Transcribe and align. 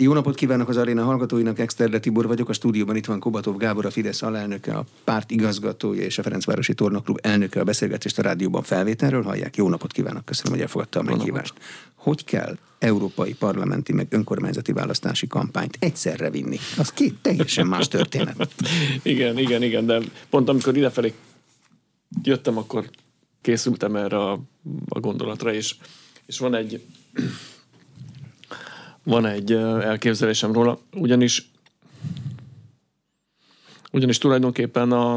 Jó 0.00 0.12
napot 0.12 0.34
kívánok 0.34 0.68
az 0.68 0.76
aréna 0.76 1.04
hallgatóinak, 1.04 1.58
Exterde 1.58 1.98
Tibor 1.98 2.26
vagyok, 2.26 2.48
a 2.48 2.52
stúdióban 2.52 2.96
itt 2.96 3.06
van 3.06 3.20
Kobatov 3.20 3.56
Gábor, 3.56 3.86
a 3.86 3.90
Fidesz 3.90 4.22
alelnöke, 4.22 4.74
a 4.76 4.84
párt 5.04 5.30
igazgatója 5.30 6.02
és 6.02 6.18
a 6.18 6.22
Ferencvárosi 6.22 6.74
Tornaklub 6.74 7.18
elnöke 7.22 7.60
a 7.60 7.64
beszélgetést 7.64 8.18
a 8.18 8.22
rádióban 8.22 8.62
felvételről 8.62 9.22
hallják. 9.22 9.56
Jó 9.56 9.68
napot 9.68 9.92
kívánok, 9.92 10.24
köszönöm, 10.24 10.52
hogy 10.52 10.60
elfogadta 10.60 11.00
a 11.00 11.02
meghívást. 11.02 11.54
Hogy 11.94 12.24
kell 12.24 12.58
európai 12.78 13.34
parlamenti 13.34 13.92
meg 13.92 14.06
önkormányzati 14.10 14.72
választási 14.72 15.26
kampányt 15.26 15.76
egyszerre 15.80 16.30
vinni? 16.30 16.58
Az 16.78 16.92
két 16.92 17.14
teljesen 17.22 17.66
más 17.66 17.88
történet. 17.88 18.54
igen, 19.02 19.38
igen, 19.38 19.62
igen, 19.62 19.86
de 19.86 20.00
pont 20.30 20.48
amikor 20.48 20.76
idefelé 20.76 21.12
jöttem, 22.22 22.58
akkor 22.58 22.90
készültem 23.40 23.96
erre 23.96 24.18
a, 24.18 24.40
a 24.88 25.00
gondolatra, 25.00 25.52
és, 25.52 25.74
és 26.26 26.38
van 26.38 26.54
egy 26.54 26.82
van 29.04 29.26
egy 29.26 29.52
elképzelésem 29.52 30.52
róla, 30.52 30.78
ugyanis 30.92 31.52
ugyanis 33.94 34.18
tulajdonképpen 34.18 34.92
a, 34.92 35.14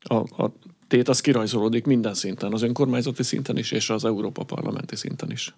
a, 0.00 0.42
a 0.42 0.52
tét 0.88 1.08
az 1.08 1.20
kirajzolódik 1.20 1.84
minden 1.84 2.14
szinten, 2.14 2.52
az 2.52 2.62
önkormányzati 2.62 3.22
szinten 3.22 3.56
is, 3.56 3.70
és 3.70 3.90
az 3.90 4.04
Európa 4.04 4.44
parlamenti 4.44 4.96
szinten 4.96 5.30
is. 5.30 5.54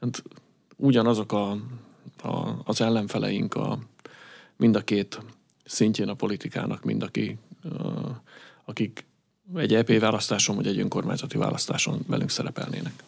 Hát 0.00 0.22
ugyanazok 0.76 1.32
a, 1.32 1.50
a, 2.22 2.62
az 2.64 2.80
ellenfeleink 2.80 3.54
a, 3.54 3.78
mind 4.56 4.76
a 4.76 4.80
két 4.80 5.20
szintjén 5.64 6.08
a 6.08 6.14
politikának, 6.14 6.84
mind 6.84 7.02
aki, 7.02 7.36
a, 7.62 8.22
akik 8.64 9.06
egy 9.54 9.74
EP 9.74 9.98
választáson 9.98 10.56
vagy 10.56 10.66
egy 10.66 10.78
önkormányzati 10.78 11.36
választáson 11.36 12.04
velünk 12.06 12.30
szerepelnének. 12.30 13.04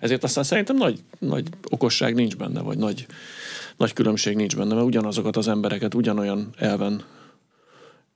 Ezért 0.00 0.24
aztán 0.24 0.44
szerintem 0.44 0.76
nagy, 0.76 1.02
nagy 1.18 1.48
okosság 1.70 2.14
nincs 2.14 2.36
benne, 2.36 2.60
vagy 2.60 2.78
nagy, 2.78 3.06
nagy 3.76 3.92
különbség 3.92 4.36
nincs 4.36 4.56
benne, 4.56 4.74
mert 4.74 4.86
ugyanazokat 4.86 5.36
az 5.36 5.48
embereket 5.48 5.94
ugyanolyan 5.94 6.50
elven 6.56 7.02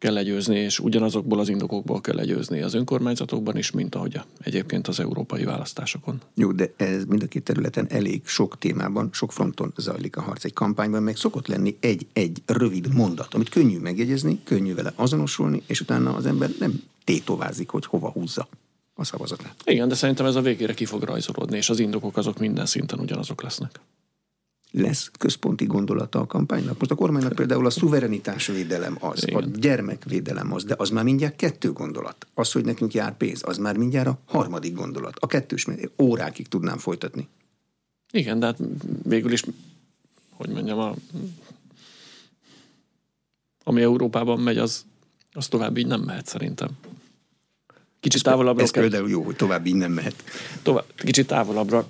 kell 0.03 0.13
legyőzni, 0.13 0.59
és 0.59 0.79
ugyanazokból 0.79 1.39
az 1.39 1.49
indokokból 1.49 2.01
kell 2.01 2.15
legyőzni 2.15 2.61
az 2.61 2.75
önkormányzatokban 2.75 3.57
is, 3.57 3.71
mint 3.71 3.95
ahogy 3.95 4.21
egyébként 4.41 4.89
az 4.89 5.01
európai 5.01 5.45
választásokon. 5.45 6.21
Jó, 6.35 6.53
de 6.53 6.73
ez 6.77 7.05
mind 7.05 7.23
a 7.23 7.27
két 7.27 7.43
területen 7.43 7.87
elég 7.91 8.23
sok 8.25 8.59
témában, 8.59 9.09
sok 9.13 9.33
fronton 9.33 9.73
zajlik 9.77 10.17
a 10.17 10.23
harc. 10.23 10.45
Egy 10.45 10.53
kampányban 10.53 11.03
meg 11.03 11.17
szokott 11.17 11.47
lenni 11.47 11.77
egy-egy 11.81 12.43
rövid 12.47 12.95
mondat, 12.95 13.35
amit 13.35 13.49
könnyű 13.49 13.79
megjegyezni, 13.79 14.41
könnyű 14.45 14.75
vele 14.75 14.93
azonosulni, 14.97 15.63
és 15.67 15.81
utána 15.81 16.15
az 16.15 16.27
ember 16.27 16.51
nem 16.59 16.83
tétovázik, 17.05 17.69
hogy 17.69 17.87
hova 17.87 18.11
húzza 18.11 18.49
a 19.03 19.05
szavazatát. 19.05 19.55
Igen, 19.65 19.89
de 19.89 19.95
szerintem 19.95 20.27
ez 20.27 20.35
a 20.35 20.41
végére 20.41 20.75
ki 20.75 20.85
fog 20.85 21.03
rajzolódni, 21.03 21.57
és 21.57 21.69
az 21.71 21.79
indokok 21.79 22.17
azok 22.17 22.39
minden 22.39 22.67
szinten 22.67 22.99
ugyanazok 22.99 23.43
lesznek. 23.43 23.81
Lesz 24.71 25.11
központi 25.19 25.65
gondolata 25.65 26.21
a 26.21 26.27
kampánynak? 26.27 26.79
Most 26.79 26.91
a 26.91 26.95
kormánynak 26.95 27.33
például 27.33 27.67
a 27.67 27.71
szuverenitásvédelem 27.71 28.97
az, 29.01 29.27
Igen. 29.27 29.43
a 29.43 29.47
gyermekvédelem 29.47 30.53
az, 30.53 30.65
de 30.65 30.75
az 30.79 30.91
már 30.91 31.05
mindjárt 31.05 31.37
kettő 31.37 31.73
gondolat. 31.73 32.27
Az, 32.35 32.53
hogy 32.53 32.65
nekünk 32.65 32.95
jár 32.95 33.17
pénz, 33.17 33.43
az 33.45 33.59
már 33.59 33.77
mindjárt 33.77 34.07
a 34.07 34.19
harmadik 34.25 34.75
gondolat. 34.75 35.17
A 35.19 35.27
kettős 35.27 35.67
órákig 35.99 36.49
tudnám 36.49 36.79
folytatni. 36.79 37.29
Igen, 38.13 38.39
de 38.39 38.47
hát 38.47 38.59
végül 39.03 39.33
is, 39.33 39.45
hogy 40.31 40.49
mondjam, 40.49 40.79
a, 40.79 40.95
ami 43.65 43.83
Európában 43.83 44.41
megy, 44.41 44.59
az, 44.59 44.85
az 45.33 45.49
tovább 45.49 45.77
így 45.77 45.87
nem 45.87 46.01
mehet 46.01 46.27
szerintem. 46.27 46.71
Kicsit 48.03 48.23
távolabbra. 48.23 48.63
Ez 48.63 48.71
kell... 48.71 48.83
például 48.83 49.09
jó, 49.09 49.23
hogy 49.23 49.37
tovább 49.37 49.67
innen 49.67 49.91
mehet. 49.91 50.25
Tovább, 50.63 50.85
kicsit 50.97 51.27
távolabbra 51.27 51.87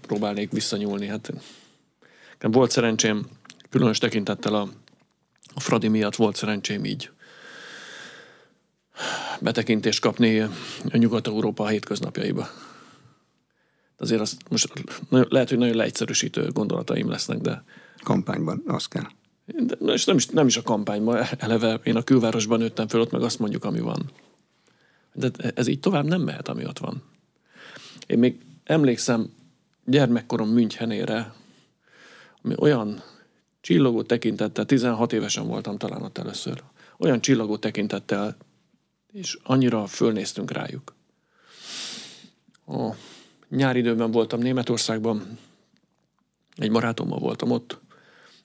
próbálnék 0.00 0.50
visszanyúlni. 0.50 1.06
Hát 1.06 1.32
volt 2.40 2.70
szerencsém, 2.70 3.26
különös 3.70 3.98
tekintettel 3.98 4.54
a, 4.54 4.68
a 5.54 5.60
Fradi 5.60 5.88
miatt 5.88 6.16
volt 6.16 6.36
szerencsém 6.36 6.84
így 6.84 7.10
betekintést 9.40 10.00
kapni 10.00 10.40
a 10.40 10.96
Nyugat-Európa 10.96 11.66
hétköznapjaiba. 11.66 12.48
Azért 13.96 14.20
azt 14.20 14.36
most 14.48 14.72
lehet, 15.08 15.48
hogy 15.48 15.58
nagyon 15.58 15.76
leegyszerűsítő 15.76 16.48
gondolataim 16.50 17.08
lesznek, 17.08 17.38
de... 17.38 17.64
Kampányban, 18.02 18.62
az 18.66 18.86
kell. 18.86 19.06
De, 19.46 19.92
és 19.92 20.04
nem 20.04 20.16
is, 20.16 20.26
nem 20.26 20.46
is 20.46 20.56
a 20.56 20.62
kampányban, 20.62 21.24
eleve 21.38 21.80
én 21.82 21.96
a 21.96 22.02
külvárosban 22.02 22.58
nőttem 22.58 22.88
föl, 22.88 23.00
ott 23.00 23.10
meg 23.10 23.22
azt 23.22 23.38
mondjuk, 23.38 23.64
ami 23.64 23.80
van. 23.80 24.10
De 25.12 25.30
ez 25.54 25.66
így 25.66 25.80
tovább 25.80 26.04
nem 26.04 26.20
mehet, 26.20 26.48
ami 26.48 26.64
ott 26.64 26.78
van. 26.78 27.02
Én 28.06 28.18
még 28.18 28.40
emlékszem 28.64 29.32
gyermekkorom 29.84 30.48
Münchenére, 30.48 31.32
ami 32.42 32.54
olyan 32.58 33.02
csillogó 33.60 34.02
tekintettel, 34.02 34.64
16 34.64 35.12
évesen 35.12 35.46
voltam 35.46 35.78
talán 35.78 36.02
ott 36.02 36.18
először, 36.18 36.62
olyan 36.96 37.20
csillogó 37.20 37.56
tekintettel, 37.56 38.36
és 39.12 39.38
annyira 39.42 39.86
fölnéztünk 39.86 40.50
rájuk. 40.50 40.94
A 42.66 42.94
nyári 43.48 43.78
időben 43.78 44.10
voltam 44.10 44.40
Németországban, 44.40 45.38
egy 46.56 46.70
barátommal 46.70 47.18
voltam 47.18 47.50
ott, 47.50 47.78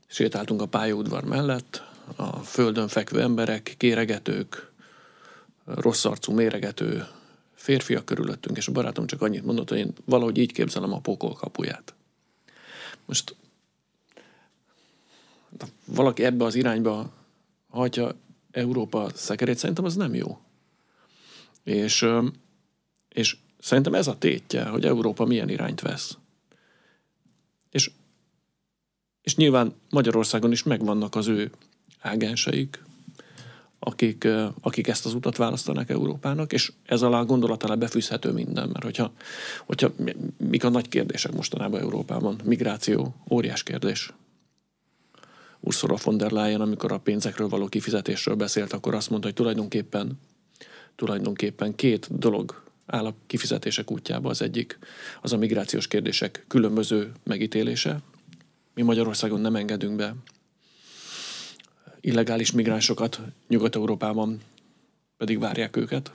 sétáltunk 0.07 0.61
a 0.61 0.65
pályaudvar 0.65 1.23
mellett, 1.23 1.83
a 2.15 2.37
földön 2.37 2.87
fekvő 2.87 3.21
emberek, 3.21 3.73
kéregetők, 3.77 4.72
rossz 5.65 6.05
arcú, 6.05 6.33
méregető 6.33 7.07
férfiak 7.53 8.05
körülöttünk, 8.05 8.57
és 8.57 8.67
a 8.67 8.71
barátom 8.71 9.07
csak 9.07 9.21
annyit 9.21 9.45
mondott, 9.45 9.69
hogy 9.69 9.77
én 9.77 9.93
valahogy 10.05 10.37
így 10.37 10.51
képzelem 10.51 10.93
a 10.93 10.99
pokol 10.99 11.33
kapuját. 11.33 11.93
Most 13.05 13.35
valaki 15.85 16.23
ebbe 16.23 16.45
az 16.45 16.55
irányba 16.55 17.13
hagyja 17.69 18.15
Európa 18.51 19.09
szekerét, 19.13 19.57
szerintem 19.57 19.85
az 19.85 19.95
nem 19.95 20.13
jó. 20.13 20.37
És, 21.63 22.05
és 23.09 23.37
szerintem 23.59 23.93
ez 23.93 24.07
a 24.07 24.17
tétje, 24.17 24.65
hogy 24.65 24.85
Európa 24.85 25.25
milyen 25.25 25.49
irányt 25.49 25.81
vesz. 25.81 26.17
És, 27.71 27.91
és 29.21 29.35
nyilván 29.35 29.73
Magyarországon 29.89 30.51
is 30.51 30.63
megvannak 30.63 31.15
az 31.15 31.27
ő 31.27 31.51
ágenseik, 31.99 32.83
akik, 33.83 34.27
akik 34.61 34.87
ezt 34.87 35.05
az 35.05 35.13
utat 35.13 35.37
választanak 35.37 35.89
Európának, 35.89 36.53
és 36.53 36.71
ez 36.85 37.01
alá 37.01 37.19
a 37.19 37.25
gondolat 37.25 37.63
alá 37.63 37.75
befűzhető 37.75 38.31
minden, 38.31 38.67
mert 38.67 38.83
hogyha, 38.83 39.11
hogyha 39.65 39.91
mik 40.37 40.63
a 40.63 40.69
nagy 40.69 40.87
kérdések 40.87 41.31
mostanában 41.31 41.79
Európában? 41.79 42.39
Migráció, 42.43 43.15
óriás 43.29 43.63
kérdés. 43.63 44.13
Ursula 45.59 45.97
von 46.03 46.17
der 46.17 46.31
Leyen, 46.31 46.61
amikor 46.61 46.91
a 46.91 46.97
pénzekről 46.97 47.47
való 47.47 47.67
kifizetésről 47.67 48.35
beszélt, 48.35 48.73
akkor 48.73 48.93
azt 48.93 49.09
mondta, 49.09 49.27
hogy 49.27 49.37
tulajdonképpen, 49.37 50.19
tulajdonképpen 50.95 51.75
két 51.75 52.17
dolog 52.17 52.63
áll 52.85 53.05
a 53.05 53.15
kifizetések 53.27 53.91
útjába. 53.91 54.29
Az 54.29 54.41
egyik 54.41 54.79
az 55.21 55.33
a 55.33 55.37
migrációs 55.37 55.87
kérdések 55.87 56.45
különböző 56.47 57.11
megítélése. 57.23 57.99
Mi 58.73 58.81
Magyarországon 58.81 59.41
nem 59.41 59.55
engedünk 59.55 59.95
be 59.95 60.15
illegális 62.03 62.51
migránsokat 62.51 63.21
Nyugat-Európában 63.47 64.41
pedig 65.17 65.39
várják 65.39 65.75
őket. 65.75 66.11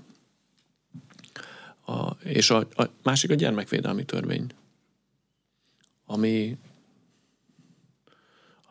A, 1.86 2.10
és 2.24 2.50
a, 2.50 2.56
a 2.58 2.88
másik 3.02 3.30
a 3.30 3.34
gyermekvédelmi 3.34 4.04
törvény, 4.04 4.46
ami, 6.06 6.56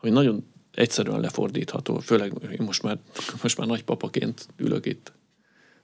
ami 0.00 0.10
nagyon 0.10 0.46
egyszerűen 0.74 1.20
lefordítható, 1.20 1.98
főleg 1.98 2.60
most 2.60 2.82
már, 2.82 2.98
most 3.42 3.58
már 3.58 3.66
nagypapaként 3.66 4.48
ülök 4.56 4.86
itt. 4.86 5.12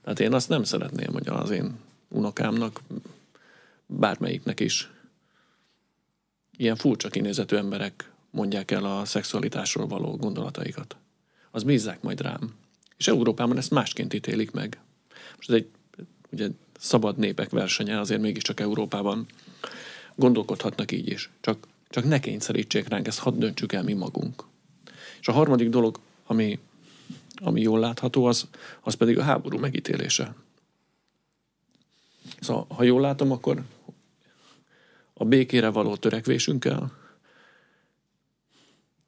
Tehát 0.02 0.20
én 0.20 0.32
azt 0.32 0.48
nem 0.48 0.64
szeretném, 0.64 1.12
hogy 1.12 1.28
az 1.28 1.50
én 1.50 1.78
unokámnak, 2.08 2.80
bármelyiknek 3.86 4.60
is 4.60 4.90
ilyen 6.56 6.76
furcsa 6.76 7.08
kinézetű 7.08 7.56
emberek 7.56 8.12
mondják 8.30 8.70
el 8.70 8.84
a 8.84 9.04
szexualitásról 9.04 9.86
való 9.86 10.16
gondolataikat 10.16 10.96
az 11.54 11.62
bízzák 11.62 12.02
majd 12.02 12.20
rám. 12.20 12.54
És 12.96 13.08
Európában 13.08 13.56
ezt 13.56 13.70
másként 13.70 14.14
ítélik 14.14 14.50
meg. 14.50 14.80
Most 15.36 15.50
ez 15.50 15.54
egy 15.54 15.68
ugye, 16.30 16.48
szabad 16.78 17.16
népek 17.16 17.50
versenye, 17.50 18.00
azért 18.00 18.20
mégiscsak 18.20 18.60
Európában 18.60 19.26
gondolkodhatnak 20.14 20.92
így 20.92 21.08
is. 21.08 21.30
Csak, 21.40 21.66
csak 21.88 22.04
ne 22.04 22.20
kényszerítsék 22.20 22.88
ránk, 22.88 23.06
ezt 23.06 23.18
hadd 23.18 23.38
döntsük 23.38 23.72
el 23.72 23.82
mi 23.82 23.92
magunk. 23.92 24.44
És 25.20 25.28
a 25.28 25.32
harmadik 25.32 25.68
dolog, 25.68 25.98
ami, 26.26 26.58
ami 27.36 27.60
jól 27.60 27.78
látható, 27.78 28.24
az, 28.24 28.48
az 28.80 28.94
pedig 28.94 29.18
a 29.18 29.22
háború 29.22 29.58
megítélése. 29.58 30.34
Szóval, 32.40 32.66
ha 32.68 32.82
jól 32.82 33.00
látom, 33.00 33.30
akkor 33.30 33.62
a 35.12 35.24
békére 35.24 35.68
való 35.68 35.96
törekvésünkkel 35.96 36.92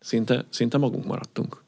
szinte, 0.01 0.45
szinte 0.51 0.79
magunk 0.79 1.05
maradtunk. 1.05 1.65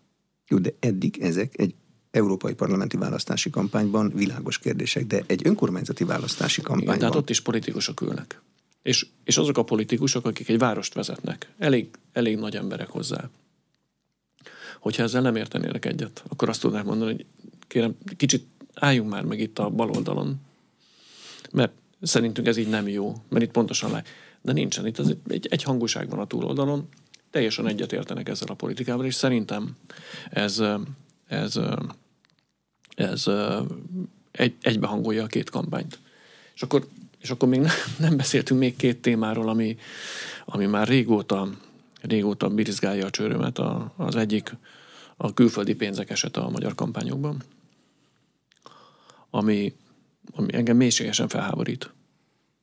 Jó, 0.49 0.59
de 0.59 0.75
eddig 0.81 1.19
ezek 1.21 1.59
egy 1.59 1.75
európai 2.11 2.55
parlamenti 2.55 2.97
választási 2.97 3.51
kampányban 3.51 4.13
világos 4.15 4.59
kérdések, 4.59 5.07
de 5.07 5.23
egy 5.27 5.47
önkormányzati 5.47 6.05
választási 6.05 6.61
kampányban... 6.61 6.95
Igen, 6.95 6.99
tehát 6.99 7.23
ott 7.23 7.31
is 7.31 7.41
politikusok 7.41 8.01
ülnek. 8.01 8.41
És, 8.83 9.07
és 9.25 9.37
azok 9.37 9.59
a 9.59 9.63
politikusok, 9.63 10.27
akik 10.27 10.49
egy 10.49 10.59
várost 10.59 10.95
vezetnek, 10.95 11.53
elég, 11.59 11.89
elég 12.13 12.37
nagy 12.37 12.57
emberek 12.57 12.89
hozzá. 12.89 13.31
Hogyha 14.81 15.03
ezzel 15.03 15.23
nem 15.23 15.37
értenének 15.37 15.85
egyet, 15.85 16.25
akkor 16.29 16.49
azt 16.49 16.61
tudnák 16.61 16.85
mondani, 16.85 17.13
hogy 17.13 17.27
kérem, 17.67 17.97
kicsit 18.17 18.47
álljunk 18.75 19.11
már 19.11 19.25
meg 19.25 19.41
itt 19.41 19.59
a 19.59 19.71
bal 19.71 19.91
oldalon, 19.91 20.37
mert 21.53 21.73
szerintünk 22.03 22.47
ez 22.47 22.57
így 22.57 22.69
nem 22.69 22.89
jó, 22.89 23.15
mert 23.29 23.45
itt 23.45 23.51
pontosan 23.51 23.91
le. 23.91 24.03
De 24.43 24.53
nincsen, 24.53 24.87
itt 24.87 24.99
az 24.99 25.17
egy, 25.29 25.47
egy 25.51 25.63
hangúság 25.63 26.09
van 26.09 26.19
a 26.19 26.27
túloldalon, 26.27 26.89
teljesen 27.31 27.67
egyetértenek 27.67 28.29
ezzel 28.29 28.49
a 28.49 28.55
politikával, 28.55 29.05
és 29.05 29.15
szerintem 29.15 29.77
ez, 30.31 30.63
ez, 31.27 31.59
ez 32.95 33.27
egy, 34.31 34.55
egybehangolja 34.63 35.23
a 35.23 35.27
két 35.27 35.51
kampányt. 35.51 35.99
És 36.55 36.63
akkor, 36.63 36.87
és 37.19 37.31
akkor 37.31 37.49
még 37.49 37.61
nem 37.99 38.17
beszéltünk 38.17 38.61
még 38.61 38.77
két 38.77 39.03
témáról, 39.03 39.49
ami, 39.49 39.77
ami 40.45 40.67
már 40.67 40.89
régóta, 40.89 41.49
régóta 42.01 42.49
birizgálja 42.49 43.07
a 43.07 43.11
csőrömet. 43.11 43.59
A, 43.59 43.93
az 43.97 44.17
egyik 44.17 44.57
a 45.17 45.35
külföldi 45.35 45.75
pénzek 45.75 46.11
esete 46.11 46.41
a 46.41 46.51
magyar 46.51 46.75
kampányokban, 46.75 47.43
ami, 49.31 49.75
ami 50.33 50.55
engem 50.55 50.77
mélységesen 50.77 51.29
felháborít. 51.29 51.91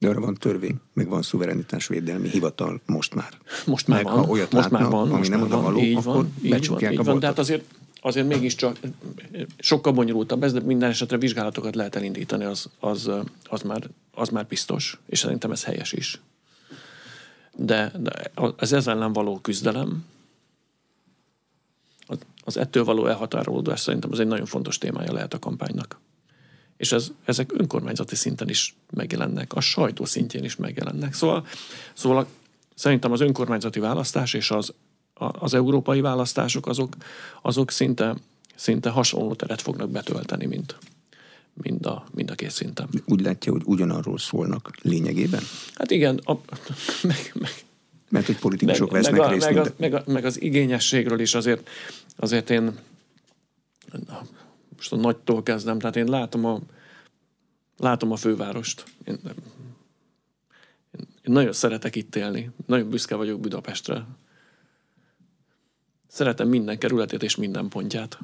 De 0.06 0.12
arra 0.12 0.26
van 0.26 0.34
törvény, 0.34 0.76
meg 0.94 1.08
van 1.08 1.22
szuverenitásvédelmi 1.22 2.30
hivatal 2.30 2.82
most 2.86 3.16
már. 3.16 3.38
Most 3.66 3.88
már 3.88 4.04
meg, 4.04 4.14
van. 4.14 4.24
Ha 4.24 4.32
olyat 4.32 4.52
most 4.52 4.64
látnak, 4.64 4.82
már 4.82 4.92
van. 4.92 5.02
ami 5.08 5.18
most 5.18 5.30
nem 5.30 5.42
oda 5.42 5.62
való, 5.62 5.80
így 5.80 5.96
akkor 5.96 6.14
van, 6.14 6.34
így 6.42 6.68
van, 6.68 6.92
így 6.92 7.00
a 7.00 7.04
van. 7.04 7.20
De 7.20 7.26
hát 7.26 7.40
azért, 7.40 7.64
azért 8.02 8.28
mégiscsak 8.28 8.78
sokkal 9.58 9.94
bonyolultabb 9.94 10.44
ez, 10.44 10.54
de 10.54 10.60
minden 10.60 10.90
esetre 10.90 11.18
vizsgálatokat 11.18 11.76
lehet 11.76 11.96
elindítani, 11.96 12.44
az, 12.44 12.70
az, 12.80 13.12
az, 13.44 13.62
már, 13.62 13.90
az 14.14 14.30
már 14.30 14.46
biztos, 14.46 15.00
és 15.06 15.20
szerintem 15.20 15.52
ez 15.52 15.64
helyes 15.64 15.94
is. 15.94 16.22
De, 17.56 17.92
de 18.00 18.32
az 18.56 18.74
ez 18.74 18.88
ellen 18.88 19.14
való 19.14 19.40
küzdelem, 19.40 20.06
az, 22.08 22.18
az 22.44 22.58
ettől 22.58 22.84
való 22.84 23.06
elhatárolódás 23.06 23.80
szerintem 23.80 24.12
az 24.12 24.20
egy 24.20 24.28
nagyon 24.28 24.46
fontos 24.46 24.78
témája 24.78 25.14
lehet 25.14 25.34
a 25.34 25.40
kampánynak. 25.40 26.00
És 26.86 26.92
ez, 26.92 27.12
ezek 27.24 27.52
önkormányzati 27.54 28.16
szinten 28.16 28.50
is 28.50 28.76
megjelennek, 28.92 29.54
a 29.54 29.60
sajtó 29.60 30.06
szintjén 30.06 30.44
is 30.44 30.56
megjelennek. 30.56 31.14
Szóval, 31.14 31.46
szóval 31.94 32.28
szerintem 32.76 33.12
az 33.12 33.22
önkormányzati 33.22 33.80
választás 33.80 34.34
és 34.34 34.52
az, 34.52 34.74
a- 35.14 35.44
az 35.44 35.54
európai 35.54 36.02
választások 36.02 36.68
azok, 36.68 36.96
azok 37.42 37.72
szinte, 37.72 38.16
szinte 38.56 38.90
hasonló 38.90 39.34
teret 39.34 39.62
fognak 39.62 39.90
betölteni, 39.90 40.46
mint, 40.46 40.78
mind 41.54 41.86
a, 41.86 42.06
mind 42.12 42.30
a 42.32 42.36
két 42.36 42.52
szinten. 42.52 42.90
Úgy 43.06 43.22
látja, 43.22 43.52
hogy 43.52 43.62
ugyanarról 43.66 44.18
szólnak 44.18 44.72
lényegében? 44.82 45.42
Hát 45.76 45.92
igen, 45.92 46.18
a, 46.24 46.34
meg, 47.12 47.32
meg, 47.34 47.52
Mert 48.10 48.26
hogy 48.26 48.38
politikusok 48.38 48.92
vesznek 48.92 49.20
meg, 49.20 49.28
a, 49.28 49.30
részt. 49.30 49.46
meg, 49.46 49.58
a, 49.58 49.74
meg, 49.78 49.94
a, 49.94 50.04
meg 50.06 50.26
az 50.26 50.42
igényességről 50.42 51.20
is 51.20 51.34
azért, 51.34 51.70
azért 52.16 52.50
én 52.50 52.78
most 54.76 54.92
a 54.92 54.96
nagytól 54.96 55.44
kezdem, 55.44 55.80
tehát 55.80 55.96
én 55.96 56.08
látom 56.08 56.46
a, 56.46 56.60
látom 57.78 58.12
a 58.12 58.16
fővárost. 58.16 58.84
Én, 59.04 59.20
én, 59.24 59.34
én 60.98 61.34
nagyon 61.34 61.54
szeretek 61.54 61.96
itt 61.96 62.16
élni. 62.16 62.52
Nagyon 62.66 62.90
büszke 62.90 63.16
vagyok 63.16 63.40
Budapestre. 63.40 64.06
Szeretem 66.08 66.48
minden 66.48 66.78
kerületét 66.78 67.24
és 67.24 67.36
minden 67.36 67.68
pontját. 67.68 68.18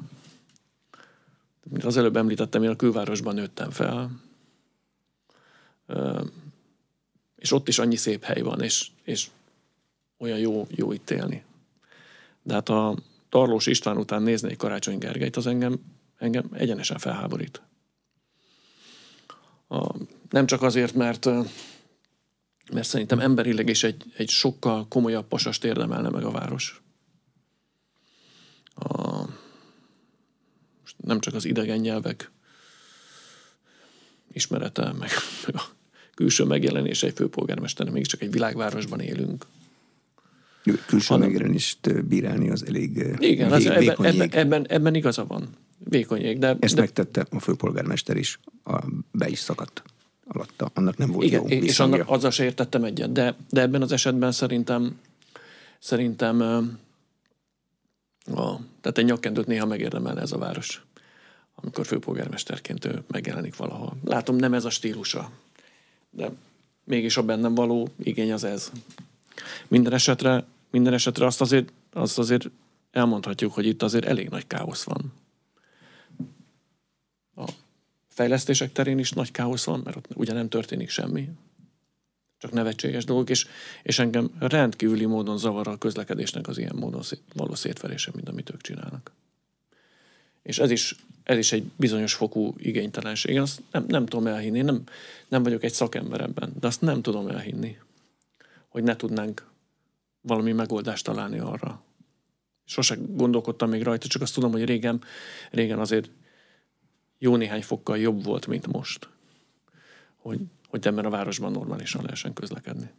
Mint 1.70 1.84
az 1.84 1.96
előbb 1.96 2.16
említettem, 2.16 2.62
én 2.62 2.70
a 2.70 2.76
külvárosban 2.76 3.34
nőttem 3.34 3.70
fel. 3.70 4.10
És 7.36 7.52
ott 7.52 7.68
is 7.68 7.78
annyi 7.78 7.96
szép 7.96 8.24
hely 8.24 8.40
van, 8.40 8.60
és, 8.60 8.90
és 9.02 9.30
olyan 10.18 10.38
jó, 10.38 10.66
jó 10.70 10.92
itt 10.92 11.10
élni. 11.10 11.44
De 12.42 12.54
hát 12.54 12.68
a 12.68 12.96
Tarlós 13.28 13.66
István 13.66 13.96
után 13.96 14.22
nézni 14.22 14.50
egy 14.50 14.56
Karácsony 14.56 14.98
Gergelyt, 14.98 15.36
az 15.36 15.46
engem, 15.46 15.80
engem 16.22 16.48
egyenesen 16.52 16.98
felháborít. 16.98 17.62
A, 19.68 19.94
nem 20.30 20.46
csak 20.46 20.62
azért, 20.62 20.94
mert, 20.94 21.24
mert 22.72 22.86
szerintem 22.86 23.20
emberileg 23.20 23.68
is 23.68 23.84
egy, 23.84 24.12
egy 24.16 24.28
sokkal 24.28 24.88
komolyabb 24.88 25.28
pasast 25.28 25.64
érdemelne 25.64 26.08
meg 26.08 26.24
a 26.24 26.30
város. 26.30 26.82
A, 28.74 29.18
most 30.80 30.96
nem 30.96 31.20
csak 31.20 31.34
az 31.34 31.44
idegen 31.44 31.78
nyelvek 31.78 32.30
ismerete, 34.32 34.92
meg, 34.92 35.10
meg 35.46 35.54
a 35.54 35.62
külső 36.14 36.44
megjelenése 36.44 37.06
egy 37.06 37.14
főpolgármester, 37.14 37.90
mégiscsak 37.90 38.22
egy 38.22 38.32
világvárosban 38.32 39.00
élünk. 39.00 39.46
Külső 40.86 41.06
hanem- 41.06 41.28
megjelenést 41.28 42.04
bírálni 42.04 42.50
az 42.50 42.66
elég 42.66 43.16
Igen, 43.18 43.52
az 43.52 43.66
ebben, 43.66 44.04
ebben, 44.04 44.30
ebben, 44.30 44.66
ebben 44.68 44.94
igaza 44.94 45.26
van. 45.26 45.56
Vékony 45.84 46.20
jég, 46.20 46.38
de, 46.38 46.56
Ezt 46.60 46.74
de 46.74 46.80
megtette 46.80 47.26
a 47.30 47.40
főpolgármester 47.40 48.16
is, 48.16 48.38
a, 48.64 48.84
be 49.10 49.28
is 49.28 49.38
szakadt 49.38 49.82
alatta. 50.26 50.70
Annak 50.74 50.96
nem 50.96 51.10
volt 51.10 51.26
igen, 51.26 51.42
jó 51.42 51.48
és 51.48 51.60
visszhangja. 51.60 51.96
annak, 51.96 52.10
azzal 52.10 52.30
se 52.30 52.44
értettem 52.44 52.84
egyet, 52.84 53.12
de, 53.12 53.36
de 53.50 53.60
ebben 53.60 53.82
az 53.82 53.92
esetben 53.92 54.32
szerintem 54.32 54.98
szerintem 55.78 56.40
a, 58.26 58.56
tehát 58.80 58.98
egy 58.98 59.04
nyakkendőt 59.04 59.46
néha 59.46 59.66
megérdemel 59.66 60.20
ez 60.20 60.32
a 60.32 60.38
város, 60.38 60.82
amikor 61.54 61.86
főpolgármesterként 61.86 62.84
ő 62.84 63.02
megjelenik 63.06 63.56
valahol. 63.56 63.96
Látom, 64.04 64.36
nem 64.36 64.54
ez 64.54 64.64
a 64.64 64.70
stílusa, 64.70 65.30
de 66.10 66.30
mégis 66.84 67.16
a 67.16 67.22
bennem 67.22 67.54
való 67.54 67.88
igény 68.02 68.32
az 68.32 68.44
ez. 68.44 68.72
Minden 69.68 69.92
esetre, 69.92 70.44
minden 70.70 70.92
esetre 70.92 71.26
azt 71.26 71.40
azért, 71.40 71.72
azt 71.92 72.18
azért 72.18 72.50
elmondhatjuk, 72.90 73.52
hogy 73.52 73.66
itt 73.66 73.82
azért 73.82 74.04
elég 74.04 74.28
nagy 74.28 74.46
káosz 74.46 74.82
van. 74.82 75.12
Fejlesztések 78.12 78.72
terén 78.72 78.98
is 78.98 79.10
nagy 79.10 79.30
káosz 79.30 79.64
van, 79.64 79.80
mert 79.84 79.96
ott 79.96 80.06
ugye 80.14 80.32
nem 80.32 80.48
történik 80.48 80.88
semmi. 80.88 81.28
Csak 82.38 82.52
nevetséges 82.52 83.04
dolgok, 83.04 83.30
és, 83.30 83.46
és 83.82 83.98
engem 83.98 84.30
rendkívüli 84.38 85.04
módon 85.04 85.38
zavar 85.38 85.68
a 85.68 85.78
közlekedésnek 85.78 86.48
az 86.48 86.58
ilyen 86.58 86.76
módon 86.76 87.02
szét, 87.02 87.22
való 87.34 87.54
szétverése, 87.54 88.10
mint 88.14 88.28
amit 88.28 88.50
ők 88.50 88.60
csinálnak. 88.60 89.12
És 90.42 90.58
ez 90.58 90.70
is, 90.70 90.96
ez 91.22 91.38
is 91.38 91.52
egy 91.52 91.70
bizonyos 91.76 92.14
fokú 92.14 92.54
igénytelenség. 92.58 93.34
Én 93.34 93.40
azt 93.40 93.62
nem, 93.70 93.84
nem 93.88 94.06
tudom 94.06 94.26
elhinni, 94.26 94.60
nem, 94.60 94.82
nem 95.28 95.42
vagyok 95.42 95.62
egy 95.64 95.72
szakember 95.72 96.20
ebben, 96.20 96.52
de 96.60 96.66
azt 96.66 96.80
nem 96.80 97.02
tudom 97.02 97.28
elhinni, 97.28 97.78
hogy 98.68 98.82
ne 98.82 98.96
tudnánk 98.96 99.46
valami 100.20 100.52
megoldást 100.52 101.04
találni 101.04 101.38
arra. 101.38 101.82
Sose 102.64 102.96
gondolkodtam 103.08 103.68
még 103.68 103.82
rajta, 103.82 104.06
csak 104.06 104.22
azt 104.22 104.34
tudom, 104.34 104.52
hogy 104.52 104.64
régen, 104.64 105.02
régen 105.50 105.78
azért 105.78 106.10
jó 107.22 107.36
néhány 107.36 107.62
fokkal 107.62 107.98
jobb 107.98 108.24
volt, 108.24 108.46
mint 108.46 108.66
most. 108.66 109.08
Hogy, 110.16 110.40
hogy 110.68 110.86
ebben 110.86 111.04
a 111.04 111.10
városban 111.10 111.52
normálisan 111.52 112.02
lehessen 112.02 112.32
közlekedni. 112.32 112.90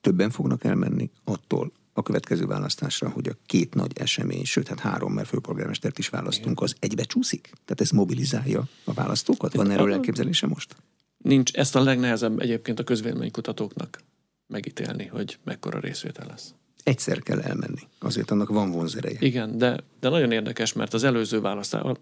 Többen 0.00 0.30
fognak 0.30 0.64
elmenni 0.64 1.10
attól 1.24 1.72
a 1.92 2.02
következő 2.02 2.46
választásra, 2.46 3.10
hogy 3.10 3.28
a 3.28 3.36
két 3.46 3.74
nagy 3.74 3.92
esemény, 3.98 4.44
sőt, 4.44 4.68
hát 4.68 4.80
három, 4.80 5.12
mert 5.12 5.28
főpolgármestert 5.28 5.98
is 5.98 6.08
választunk, 6.08 6.60
az 6.60 6.74
egybe 6.78 7.02
csúszik? 7.02 7.42
Tehát 7.42 7.80
ez 7.80 7.90
mobilizálja 7.90 8.68
a 8.84 8.92
választókat? 8.92 9.54
Van 9.54 9.70
erről 9.70 9.92
elképzelése 9.92 10.46
most? 10.46 10.76
Nincs, 11.16 11.52
ezt 11.52 11.76
a 11.76 11.82
legnehezebb 11.82 12.40
egyébként 12.40 12.78
a 12.78 12.84
közvéleménykutatóknak 12.84 14.02
megítélni, 14.46 15.06
hogy 15.06 15.38
mekkora 15.44 15.78
részvétel 15.78 16.26
lesz. 16.26 16.54
Egyszer 16.82 17.22
kell 17.22 17.40
elmenni. 17.40 17.80
Azért 17.98 18.30
annak 18.30 18.48
van 18.48 18.70
vonzereje. 18.70 19.16
Igen, 19.20 19.58
de, 19.58 19.78
de 20.00 20.08
nagyon 20.08 20.32
érdekes, 20.32 20.72
mert 20.72 20.94
az 20.94 21.04
előző 21.04 21.40
választás, 21.40 21.82
a 21.82 21.96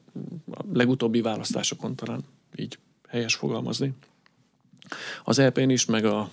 legutóbbi 0.73 1.21
választásokon 1.21 1.97
talán 1.97 2.25
így 2.57 2.79
helyes 3.09 3.35
fogalmazni, 3.35 3.95
az 5.25 5.39
EP-n 5.39 5.69
is, 5.69 5.85
meg, 5.85 6.05
a, 6.05 6.31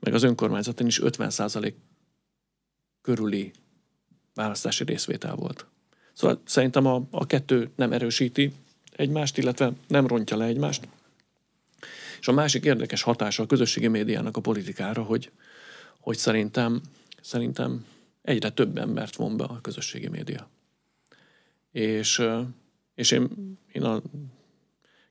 meg 0.00 0.14
az 0.14 0.22
önkormányzaton 0.22 0.86
is 0.86 1.00
50% 1.02 1.72
körüli 3.02 3.52
választási 4.34 4.84
részvétel 4.84 5.34
volt. 5.34 5.66
Szóval 6.12 6.40
szerintem 6.44 6.86
a, 6.86 7.02
a 7.10 7.26
kettő 7.26 7.70
nem 7.76 7.92
erősíti 7.92 8.52
egymást, 8.92 9.38
illetve 9.38 9.72
nem 9.88 10.06
rontja 10.06 10.36
le 10.36 10.44
egymást. 10.44 10.88
És 12.20 12.28
a 12.28 12.32
másik 12.32 12.64
érdekes 12.64 13.02
hatása 13.02 13.42
a 13.42 13.46
közösségi 13.46 13.88
médiának 13.88 14.36
a 14.36 14.40
politikára, 14.40 15.02
hogy, 15.02 15.30
hogy 16.00 16.16
szerintem, 16.16 16.80
szerintem 17.24 17.86
egyre 18.22 18.50
több 18.50 18.78
embert 18.78 19.16
von 19.16 19.36
be 19.36 19.44
a 19.44 19.60
közösségi 19.60 20.08
média. 20.08 20.48
És, 21.70 22.22
és 22.94 23.10
én, 23.10 23.28
én 23.72 23.82
a 23.82 24.02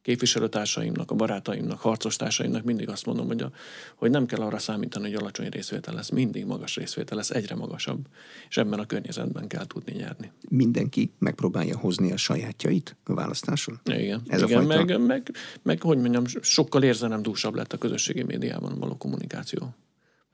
képviselőtársaimnak, 0.01 1.11
a 1.11 1.15
barátaimnak, 1.15 1.79
harcostársaimnak 1.79 2.63
mindig 2.63 2.89
azt 2.89 3.05
mondom, 3.05 3.27
hogy, 3.27 3.41
a, 3.41 3.51
hogy 3.95 4.09
nem 4.09 4.25
kell 4.25 4.41
arra 4.41 4.57
számítani, 4.57 5.05
hogy 5.05 5.21
alacsony 5.21 5.49
részvétel 5.49 5.93
lesz, 5.93 6.09
mindig 6.09 6.45
magas 6.45 6.75
részvétel 6.75 7.17
lesz, 7.17 7.29
egyre 7.29 7.55
magasabb, 7.55 8.07
és 8.49 8.57
ebben 8.57 8.79
a 8.79 8.85
környezetben 8.85 9.47
kell 9.47 9.65
tudni 9.65 9.93
nyerni. 9.93 10.31
Mindenki 10.49 11.11
megpróbálja 11.19 11.77
hozni 11.77 12.11
a 12.11 12.17
sajátjait 12.17 12.95
a 13.03 13.13
választáson? 13.13 13.79
Igen, 13.83 14.21
Ez 14.27 14.41
igen 14.41 14.57
a 14.57 14.65
fajta... 14.65 14.85
meg, 14.85 15.05
meg, 15.05 15.31
meg, 15.61 15.81
hogy 15.81 15.97
mondjam, 15.97 16.25
sokkal 16.41 16.83
érzelemdúsabb 16.83 17.55
lett 17.55 17.73
a 17.73 17.77
közösségi 17.77 18.23
médiában 18.23 18.79
való 18.79 18.97
kommunikáció. 18.97 19.75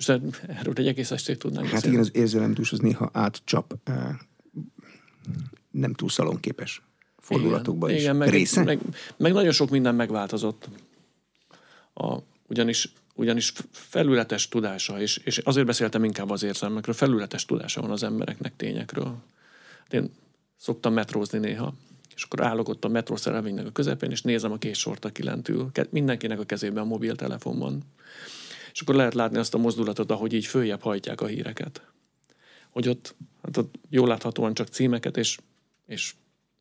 Most 0.08 0.22
erről 0.48 0.74
egy 0.76 0.88
egész 0.88 1.12
estét 1.12 1.40
tudnánk 1.40 1.66
Hát 1.66 1.74
beszélni. 1.74 1.96
igen, 1.96 2.10
az 2.10 2.16
érzelemdús 2.16 2.72
az 2.72 2.80
néha 2.80 3.10
átcsap, 3.14 3.80
eh, 3.84 4.16
nem 5.72 5.94
túl 5.94 6.10
szalonképes 6.10 6.82
fordulatokba 7.18 7.88
igen, 7.88 7.98
is. 7.98 8.04
Igen, 8.04 8.16
meg, 8.16 8.30
Része? 8.30 8.64
Meg, 8.64 8.80
meg 9.18 9.34
nagyon 9.34 9.52
sok 9.52 9.70
minden 9.70 9.96
megváltozott. 9.96 10.70
A, 11.94 12.18
ugyanis, 12.48 12.94
ugyanis 13.16 13.54
felületes 13.72 14.48
tudása, 14.48 15.02
és, 15.02 15.18
és 15.18 15.38
azért 15.38 15.66
beszéltem 15.66 16.04
inkább 16.04 16.30
az 16.30 16.44
érzelmekről, 16.44 16.96
felületes 16.96 17.46
tudása 17.46 17.82
van 17.82 17.92
az 17.92 18.04
embereknek 18.04 18.56
tényekről. 18.56 19.16
Én 19.90 20.12
szoktam 20.58 20.94
metrózni 20.94 21.40
néha, 21.40 21.74
és 22.16 22.24
akkor 22.24 22.44
állok 22.44 22.70
ott 22.70 22.86
a 22.86 22.88
metrószerelvénynek 22.88 23.66
a 23.66 23.72
közepén, 23.72 24.12
és 24.12 24.22
nézem 24.22 24.52
a 24.52 24.58
két 24.58 24.76
sort, 24.76 25.06
aki 25.06 25.24
lent 25.24 25.50
ül. 25.50 25.72
Mindenkinek 25.90 26.40
a 26.40 26.46
kezében 26.46 26.84
a 26.84 26.88
mobiltelefon 26.88 27.60
van. 27.60 27.84
És 28.74 28.82
akkor 28.82 28.96
lehet 28.96 29.14
látni 29.14 29.38
azt 29.38 29.54
a 29.54 29.58
mozdulatot, 29.58 30.12
ahogy 30.12 30.34
így 30.34 30.46
följebb 30.46 30.82
hajtják 30.82 31.22
a 31.22 31.26
híreket. 31.26 31.82
Hogy 32.70 32.90
ott, 32.90 33.16
hát 33.44 33.58
ott 33.58 33.76
jól 33.90 34.08
láthatóan 34.08 34.54
csak 34.54 34.68
címeket 34.68 35.18
és, 35.18 35.38
és 35.86 36.14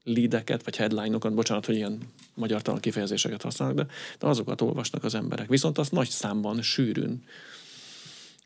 leadeket, 0.02 0.64
vagy 0.64 0.76
headline-okat, 0.76 1.34
bocsánat, 1.34 1.66
hogy 1.66 1.74
ilyen 1.74 1.98
magyartalan 2.34 2.80
kifejezéseket 2.80 3.42
használnak, 3.42 3.76
de, 3.76 3.86
de 4.18 4.26
azokat 4.26 4.60
olvasnak 4.60 5.04
az 5.04 5.14
emberek. 5.14 5.48
Viszont 5.48 5.78
az 5.78 5.88
nagy 5.88 6.08
számban, 6.08 6.62
sűrűn. 6.62 7.24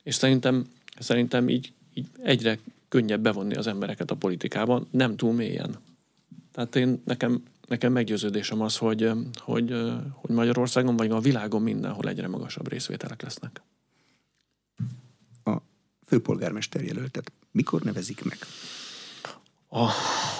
És 0.02 0.14
szerintem, 0.14 0.66
szerintem 0.98 1.48
így, 1.48 1.72
így 1.94 2.06
egyre 2.22 2.58
könnyebb 2.88 3.20
bevonni 3.20 3.54
az 3.54 3.66
embereket 3.66 4.10
a 4.10 4.16
politikában, 4.16 4.88
nem 4.90 5.16
túl 5.16 5.32
mélyen. 5.32 5.78
Tehát 6.52 6.76
én, 6.76 7.02
nekem, 7.04 7.42
nekem 7.72 7.92
meggyőződésem 7.92 8.60
az, 8.60 8.76
hogy, 8.76 9.10
hogy, 9.36 9.70
hogy 10.14 10.30
Magyarországon, 10.34 10.96
vagy 10.96 11.10
a 11.10 11.20
világon 11.20 11.62
mindenhol 11.62 12.08
egyre 12.08 12.28
magasabb 12.28 12.68
részvételek 12.68 13.22
lesznek. 13.22 13.62
A 15.44 15.56
főpolgármester 16.06 16.82
jelöltet 16.82 17.32
mikor 17.50 17.82
nevezik 17.82 18.24
meg? 18.24 18.38
A, 19.68 19.88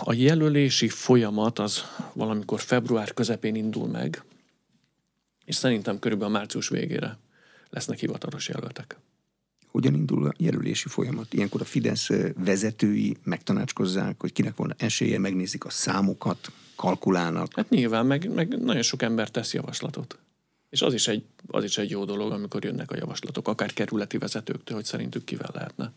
a 0.05 0.13
jelölési 0.13 0.89
folyamat 0.89 1.59
az 1.59 1.83
valamikor 2.13 2.61
február 2.61 3.15
közepén 3.15 3.55
indul 3.55 3.89
meg, 3.89 4.25
és 5.45 5.55
szerintem 5.55 5.99
körülbelül 5.99 6.33
március 6.35 6.69
végére 6.69 7.19
lesznek 7.71 7.99
hivatalos 7.99 8.49
jelöltek. 8.49 8.97
Hogyan 9.73 9.95
indul 9.95 10.27
a 10.27 10.33
jelölési 10.37 10.89
folyamat? 10.89 11.35
Ilyenkor 11.35 11.61
a 11.61 11.65
Fidesz 11.65 12.09
vezetői 12.37 13.17
megtanácskozzák, 13.25 14.21
hogy 14.21 14.33
kinek 14.33 14.57
van 14.57 14.75
esélye, 14.77 15.19
megnézik 15.19 15.65
a 15.65 15.71
számokat, 15.71 16.53
kalkulálnak. 16.77 17.55
Hát 17.55 17.69
nyilván, 17.69 18.07
meg, 18.07 18.35
meg 18.35 18.63
nagyon 18.63 18.83
sok 18.83 19.03
ember 19.03 19.31
tesz 19.31 19.55
javaslatot. 19.55 20.19
És 20.71 20.83
az 20.83 20.95
is, 20.95 21.09
egy, 21.09 21.25
az 21.47 21.65
is 21.65 21.79
egy 21.79 21.91
jó 21.91 22.05
dolog, 22.05 22.33
amikor 22.33 22.65
jönnek 22.65 22.91
a 22.91 22.97
javaslatok, 22.97 23.49
akár 23.49 23.73
kerületi 23.73 24.19
vezetőktől, 24.19 24.77
hogy 24.77 24.85
szerintük 24.85 25.25
kivel 25.25 25.51
lehetne 25.53 25.93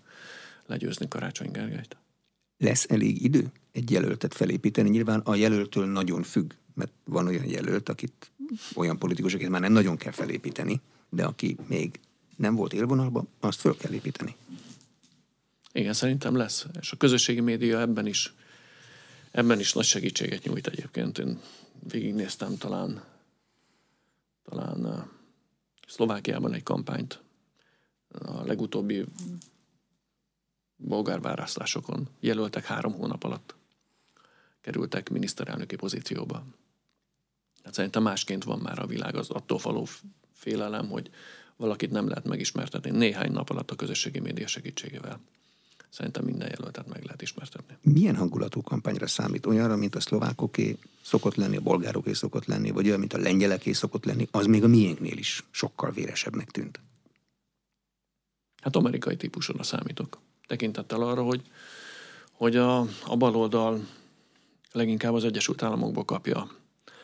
legyőzni 0.66 1.08
Karácsony 1.08 1.52
Gergelyt. 1.52 1.98
Lesz 2.58 2.86
elég 2.90 3.24
idő 3.24 3.52
egy 3.72 3.92
jelöltet 3.92 4.34
felépíteni? 4.34 4.90
Nyilván 4.90 5.20
a 5.20 5.36
jelöltől 5.36 5.86
nagyon 5.86 6.24
függ, 6.24 6.52
mert 6.74 6.92
van 7.04 7.28
olyan 7.28 7.46
jelölt, 7.46 7.90
akit 7.90 8.32
olyan 8.76 8.98
politikus, 8.98 9.34
akit 9.34 9.50
már 9.50 9.62
nem 9.62 9.72
nagyon 9.72 9.98
kell 9.98 10.12
felépíteni, 10.12 10.82
de 11.10 11.24
aki 11.24 11.58
még 11.68 12.00
nem 12.36 12.56
volt 12.56 12.74
élvonalban, 12.74 13.28
azt 13.40 13.60
föl 13.60 13.78
kell 13.78 13.94
építeni. 13.94 14.36
Igen, 15.72 15.94
szerintem 15.94 16.36
lesz. 16.36 16.66
És 16.80 16.92
a 16.92 16.98
közösségi 16.98 17.40
média 17.40 17.80
ebben 17.80 18.06
is, 18.06 18.34
ebben 19.32 19.60
is 19.60 19.74
nagy 19.74 19.86
segítséget 19.86 20.44
nyújt 20.44 20.68
egyébként. 20.68 21.18
Én 21.18 21.40
végignéztem 21.90 22.58
talán, 22.58 23.04
talán 24.44 24.86
uh, 24.86 25.04
Szlovákiában 25.88 26.54
egy 26.54 26.64
kampányt. 26.64 27.20
A 28.10 28.44
legutóbbi 28.44 29.06
bolgárválasztásokon 30.78 32.08
jelöltek 32.20 32.66
három 32.66 32.94
hónap 32.94 33.24
alatt 33.24 33.56
kerültek 34.62 35.10
miniszterelnöki 35.10 35.76
pozícióba. 35.76 36.44
Hát 37.64 37.74
szerintem 37.74 38.04
másként 38.04 38.44
van 38.44 38.60
már 38.60 38.80
a 38.80 38.86
világ, 38.86 39.16
az 39.16 39.30
attól 39.30 39.60
való 39.64 39.88
félelem, 40.34 40.90
hogy 40.90 41.10
valakit 41.58 41.92
nem 41.92 42.08
lehet 42.08 42.26
megismertetni 42.26 42.90
néhány 42.90 43.32
nap 43.32 43.50
alatt 43.50 43.72
a 43.72 43.76
közösségi 43.76 44.20
média 44.20 44.48
segítségével. 44.48 45.20
Szerintem 45.90 46.26
minden 46.26 46.50
jelöltet 46.50 46.88
meg 46.88 47.04
lehet 47.04 47.22
ismertetni. 47.22 47.78
Milyen 47.82 48.16
hangulatú 48.16 48.62
kampányra 48.62 49.08
számít? 49.08 49.46
Olyanra, 49.46 49.76
mint 49.76 49.96
a 49.96 50.00
szlovákoké 50.00 50.78
szokott 51.02 51.36
lenni, 51.36 51.58
a 51.58 51.62
bolgároké 51.62 52.14
szokott 52.14 52.46
lenni, 52.46 52.72
vagy 52.72 52.88
olyan, 52.88 53.00
mint 53.00 53.14
a 53.14 53.18
lengyeleké 53.18 53.72
szokott 53.72 54.06
lenni, 54.06 54.28
az 54.32 54.46
még 54.46 54.64
a 54.64 54.68
miénknél 54.68 55.18
is 55.18 55.44
sokkal 55.52 55.92
véresebbnek 55.92 56.52
tűnt. 56.52 56.80
Hát 58.62 58.76
amerikai 58.76 59.16
típusra 59.16 59.64
számítok 59.64 60.20
tekintettel 60.48 61.02
arra, 61.02 61.24
hogy, 61.24 61.42
hogy 62.32 62.56
a, 62.56 62.80
a 63.06 63.18
baloldal 63.18 63.88
leginkább 64.72 65.14
az 65.14 65.24
Egyesült 65.24 65.64
Államokból 65.64 66.06
kapja 66.06 66.50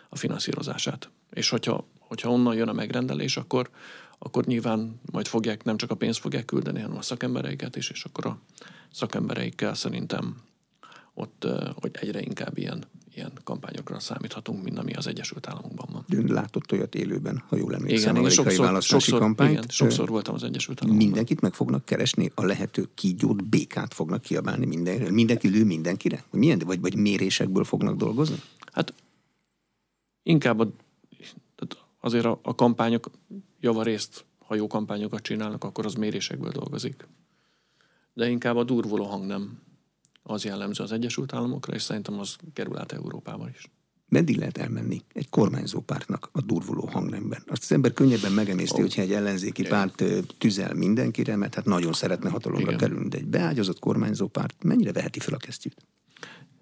a 0.10 0.16
finanszírozását. 0.16 1.10
És 1.30 1.50
hogyha, 1.50 1.88
hogyha 2.00 2.30
onnan 2.30 2.56
jön 2.56 2.68
a 2.68 2.74
megrendelés, 2.74 3.38
akkor, 3.38 3.70
akkor 4.24 4.46
nyilván 4.46 5.00
majd 5.12 5.28
fogják, 5.28 5.64
nem 5.64 5.78
csak 5.78 5.92
a 5.92 5.96
pénzt 5.96 6.20
fogják 6.20 6.46
küldeni, 6.46 6.80
hanem 6.80 6.98
a 6.98 7.02
szakembereiket 7.02 7.76
is, 7.76 7.90
és 7.90 8.04
akkor 8.04 8.26
a 8.26 8.38
szakembereikkel 8.92 9.74
szerintem 9.74 10.36
ott 11.14 11.48
hogy 11.76 11.92
egyre 11.94 12.22
inkább 12.22 12.58
ilyen 12.58 12.86
ilyen 13.16 13.32
kampányokra 13.44 14.00
számíthatunk, 14.00 14.64
mint 14.64 14.78
ami 14.78 14.94
az 14.94 15.08
Egyesült 15.08 15.48
Államokban 15.48 15.90
van. 15.92 16.06
Ön 16.10 16.34
látott 16.34 16.72
olyat 16.72 16.96
élőben, 16.96 17.44
ha 17.48 17.56
jól 17.56 17.74
emlékszem, 17.74 18.02
igen, 18.02 18.16
amerikai 18.16 18.46
sokszor, 18.46 18.66
választási 18.66 19.02
sokszor, 19.02 19.20
kampányt. 19.20 19.52
Igen, 19.52 19.64
sokszor 19.68 20.10
voltam 20.10 20.34
az 20.34 20.44
Egyesült 20.44 20.80
Államokban. 20.82 21.08
Mindenkit 21.08 21.42
meg 21.42 21.54
fognak 21.54 21.86
keresni, 21.86 22.32
a 22.36 22.46
lehető 22.46 22.90
kígyót, 22.94 23.44
békát 23.44 23.94
fognak 23.94 24.22
kiabálni 24.22 24.66
minden, 24.66 25.14
mindenki 25.14 25.48
lő 25.48 25.66
mindenkire? 25.66 26.24
Milyen, 26.32 26.60
vagy, 26.60 26.80
vagy 26.80 26.96
mérésekből 26.96 27.64
fognak 27.64 27.96
dolgozni? 27.96 28.42
Hát 28.74 28.94
inkább 30.24 30.60
a, 30.60 30.68
azért 32.00 32.26
a, 32.26 32.40
a 32.44 32.56
kampányok 32.56 33.12
javarészt, 33.62 34.26
ha 34.40 34.56
jó 34.56 34.68
kampányokat 34.68 35.22
csinálnak, 35.22 35.64
akkor 35.64 35.86
az 35.86 35.94
mérésekből 35.94 36.52
dolgozik. 36.52 37.08
De 38.14 38.30
inkább 38.30 38.56
a 38.56 38.64
durvuló 38.64 39.04
hang 39.04 39.26
nem 39.26 39.60
az 40.24 40.44
jellemző 40.44 40.84
az 40.84 40.92
Egyesült 40.92 41.34
Államokra, 41.34 41.74
és 41.74 41.82
szerintem 41.82 42.20
az 42.20 42.36
kerül 42.54 42.78
át 42.78 42.92
Európában 42.92 43.50
is. 43.50 43.70
Meddig 44.08 44.38
lehet 44.38 44.58
elmenni 44.58 45.02
egy 45.14 45.30
kormányzó 45.30 45.80
pártnak 45.80 46.30
a 46.32 46.42
durvuló 46.42 46.86
hangnemben? 46.86 47.44
Azt 47.48 47.64
az 47.64 47.72
ember 47.72 47.94
könnyebben 47.94 48.32
megemészti, 48.32 48.76
oh. 48.76 48.82
hogyha 48.82 49.02
egy 49.02 49.12
ellenzéki 49.12 49.62
Igen. 49.62 49.72
párt 49.72 50.04
tüzel 50.38 50.74
mindenkire, 50.74 51.36
mert 51.36 51.56
hát 51.56 51.66
nagyon 51.66 51.94
szeretne 51.94 52.30
hatalomra 52.30 52.76
kerülni, 52.76 53.08
de 53.08 53.18
egy 53.18 53.26
beágyazott 53.26 53.80
kormányzó 53.80 54.28
párt 54.28 54.64
mennyire 54.64 54.92
veheti 54.92 55.20
fel 55.20 55.34
a 55.34 55.38
kesztyűt? 55.38 55.86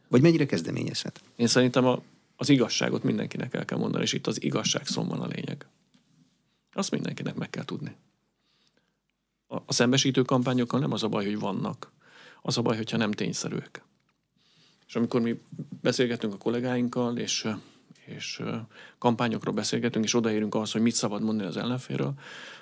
Vagy 0.08 0.22
mennyire 0.22 0.46
kezdeményezhet? 0.46 1.22
Én 1.36 1.48
szerintem 1.48 1.86
a, 1.86 2.02
az 2.36 2.50
igazságot 2.50 3.04
mindenkinek 3.04 3.54
el 3.54 3.66
kell 3.66 3.78
mondani, 3.78 4.04
és 4.04 4.14
itt 4.14 4.28
az 4.28 4.44
igazság 4.44 4.86
szó 4.86 5.04
van 5.04 5.20
a 5.20 5.28
lényeg. 5.28 5.68
Azt 6.80 6.92
mindenkinek 6.92 7.36
meg 7.36 7.50
kell 7.50 7.66
tudni. 7.66 7.96
A, 9.48 9.74
szembesítő 9.74 10.22
kampányokkal 10.22 10.80
nem 10.80 10.92
az 10.92 11.04
a 11.04 11.08
baj, 11.08 11.26
hogy 11.26 11.40
vannak, 11.40 11.92
az 12.42 12.58
a 12.58 12.62
baj, 12.62 12.76
hogyha 12.76 12.98
nem 12.98 13.12
tényszerűek. 13.12 13.84
És 14.88 14.96
amikor 14.96 15.22
mi 15.22 15.42
beszélgetünk 15.82 16.34
a 16.34 16.38
kollégáinkkal, 16.38 17.18
és, 17.18 17.48
és 18.06 18.44
kampányokról 18.98 19.54
beszélgetünk, 19.54 20.06
és 20.06 20.14
odaérünk 20.14 20.56
ahhoz, 20.56 20.72
hogy 20.72 20.82
mit 20.82 20.96
szabad 20.96 21.22
mondani 21.22 21.50
az 21.50 21.58
ellenféről, 21.58 22.14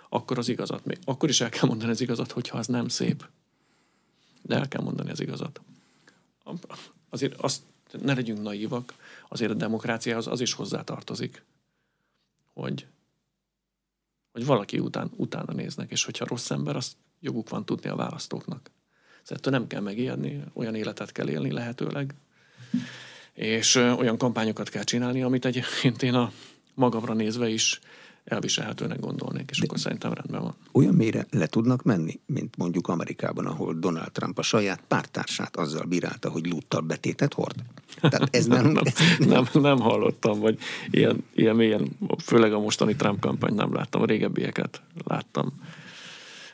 akkor 0.10 0.38
az 0.38 0.50
igazat, 0.50 0.86
még, 0.86 0.98
akkor 1.04 1.30
is 1.30 1.42
el 1.42 1.50
kell 1.50 1.68
mondani 1.68 1.92
az 1.92 2.02
igazat, 2.02 2.32
hogyha 2.32 2.58
az 2.58 2.68
nem 2.68 2.88
szép. 2.88 3.26
De 4.42 4.56
el 4.56 4.68
kell 4.68 4.82
mondani 4.82 5.10
az 5.10 5.20
igazat. 5.20 5.62
Azért 7.10 7.42
azt 7.42 7.62
ne 8.02 8.14
legyünk 8.14 8.42
naívak, 8.42 8.94
azért 9.28 9.52
a 9.52 9.56
demokráciához 9.56 10.28
az 10.28 10.42
is 10.42 10.54
hozzátartozik, 10.54 11.44
hogy, 12.54 12.88
hogy 14.38 14.46
valaki 14.46 14.80
után, 14.80 15.12
utána 15.16 15.54
néznek, 15.54 15.92
és 15.92 16.04
hogyha 16.04 16.26
rossz 16.26 16.50
ember, 16.52 16.76
azt 16.76 16.94
joguk 17.20 17.50
van 17.50 17.66
tudni 17.66 17.90
a 17.90 17.96
választóknak. 17.96 18.72
Szóval 19.24 19.52
nem 19.52 19.68
kell 19.68 19.82
megijedni, 19.82 20.44
olyan 20.54 20.76
életet 20.76 21.12
kell 21.12 21.30
élni 21.30 21.52
lehetőleg, 21.52 22.14
és 23.34 23.76
olyan 23.76 24.18
kampányokat 24.18 24.70
kell 24.70 24.84
csinálni, 24.84 25.22
amit 25.22 25.46
egyébként 25.46 26.04
én 26.04 26.14
a 26.14 26.32
magamra 26.74 27.14
nézve 27.14 27.50
is 27.50 27.80
elviselhetőnek 28.28 29.00
gondolnék, 29.00 29.50
és 29.50 29.60
De 29.60 29.66
akkor 29.66 29.80
szerintem 29.80 30.14
rendben 30.14 30.42
van. 30.42 30.56
Olyan 30.72 30.94
mélyre 30.94 31.26
le 31.30 31.48
tudnak 31.48 31.84
menni, 31.84 32.20
mint 32.26 32.58
mondjuk 32.58 32.88
Amerikában, 32.88 33.46
ahol 33.46 33.74
Donald 33.74 34.12
Trump 34.12 34.38
a 34.38 34.42
saját 34.42 34.82
pártársát 34.88 35.56
azzal 35.56 35.86
bírálta, 35.86 36.30
hogy 36.30 36.48
lúttal 36.48 36.82
betétet 36.82 37.34
hord? 37.34 37.56
Tehát 38.02 38.36
ez 38.36 38.46
nem, 38.58 38.68
nem, 38.68 38.84
nem, 39.20 39.48
nem 39.54 39.80
hallottam, 39.80 40.40
vagy 40.40 40.60
ilyen, 40.90 41.24
ilyen 41.36 41.56
mélyen, 41.56 41.98
főleg 42.24 42.54
a 42.54 42.60
mostani 42.60 42.96
Trump 42.96 43.20
kampány 43.20 43.54
nem 43.54 43.74
láttam, 43.74 44.02
a 44.02 44.06
régebbieket 44.06 44.82
láttam. 45.06 45.54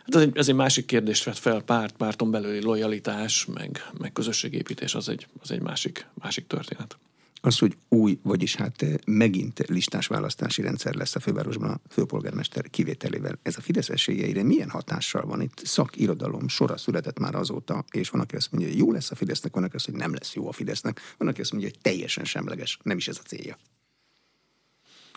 Hát 0.06 0.16
ez 0.16 0.22
egy, 0.22 0.38
ez 0.38 0.48
egy 0.48 0.56
másik 0.56 0.86
kérdést 0.86 1.24
vett 1.24 1.38
fel, 1.38 1.62
párt, 1.62 1.96
párton 1.96 2.32
belüli 2.32 2.62
lojalitás, 2.62 3.46
meg, 3.46 3.92
meg 3.98 4.12
közösségépítés, 4.12 4.96
az 4.96 5.10
egy, 5.10 5.28
az 5.42 5.52
egy 5.52 5.62
másik, 5.62 6.08
másik 6.14 6.48
történet. 6.48 6.98
Az, 7.46 7.58
hogy 7.58 7.78
új, 7.90 8.20
vagyis 8.22 8.56
hát 8.56 8.82
eh, 8.82 8.94
megint 9.06 9.60
listás 9.68 10.08
választási 10.08 10.62
rendszer 10.62 10.94
lesz 10.94 11.16
a 11.16 11.20
fővárosban 11.20 11.70
a 11.70 11.80
főpolgármester 11.90 12.70
kivételével. 12.70 13.40
Ez 13.42 13.58
a 13.58 13.62
Fidesz 13.62 13.90
esélyeire 13.90 14.44
milyen 14.44 14.70
hatással 14.70 15.26
van? 15.26 15.42
Itt 15.42 15.62
szakirodalom 15.64 16.48
sora 16.48 16.78
született 16.78 17.20
már 17.20 17.36
azóta, 17.36 17.86
és 17.92 18.10
van, 18.10 18.22
aki 18.22 18.36
azt 18.36 18.52
mondja, 18.52 18.70
hogy 18.70 18.80
jó 18.80 18.92
lesz 18.92 19.12
a 19.12 19.16
Fidesznek, 19.16 19.54
van, 19.54 19.64
aki 19.64 19.76
azt, 19.76 19.86
hogy 19.86 19.94
nem 19.94 20.14
lesz 20.14 20.34
jó 20.34 20.48
a 20.48 20.52
Fidesznek, 20.52 21.02
van, 21.18 21.28
aki 21.28 21.42
azt 21.42 21.52
mondja, 21.52 21.70
hogy 21.70 21.80
teljesen 21.82 22.26
semleges, 22.26 22.80
nem 22.84 22.98
is 22.98 23.08
ez 23.08 23.20
a 23.24 23.28
célja. 23.28 23.58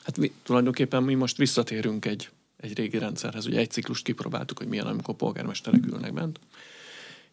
Hát 0.04 0.18
mi, 0.18 0.32
tulajdonképpen 0.42 1.02
mi 1.02 1.14
most 1.14 1.36
visszatérünk 1.36 2.04
egy, 2.04 2.30
egy 2.56 2.76
régi 2.76 2.98
rendszerhez. 2.98 3.46
Ugye 3.46 3.58
egy 3.58 3.70
ciklust 3.70 4.04
kipróbáltuk, 4.04 4.58
hogy 4.58 4.68
milyen, 4.68 4.86
amikor 4.86 5.14
polgármesterek 5.14 5.86
ülnek 5.86 6.12
bent. 6.12 6.40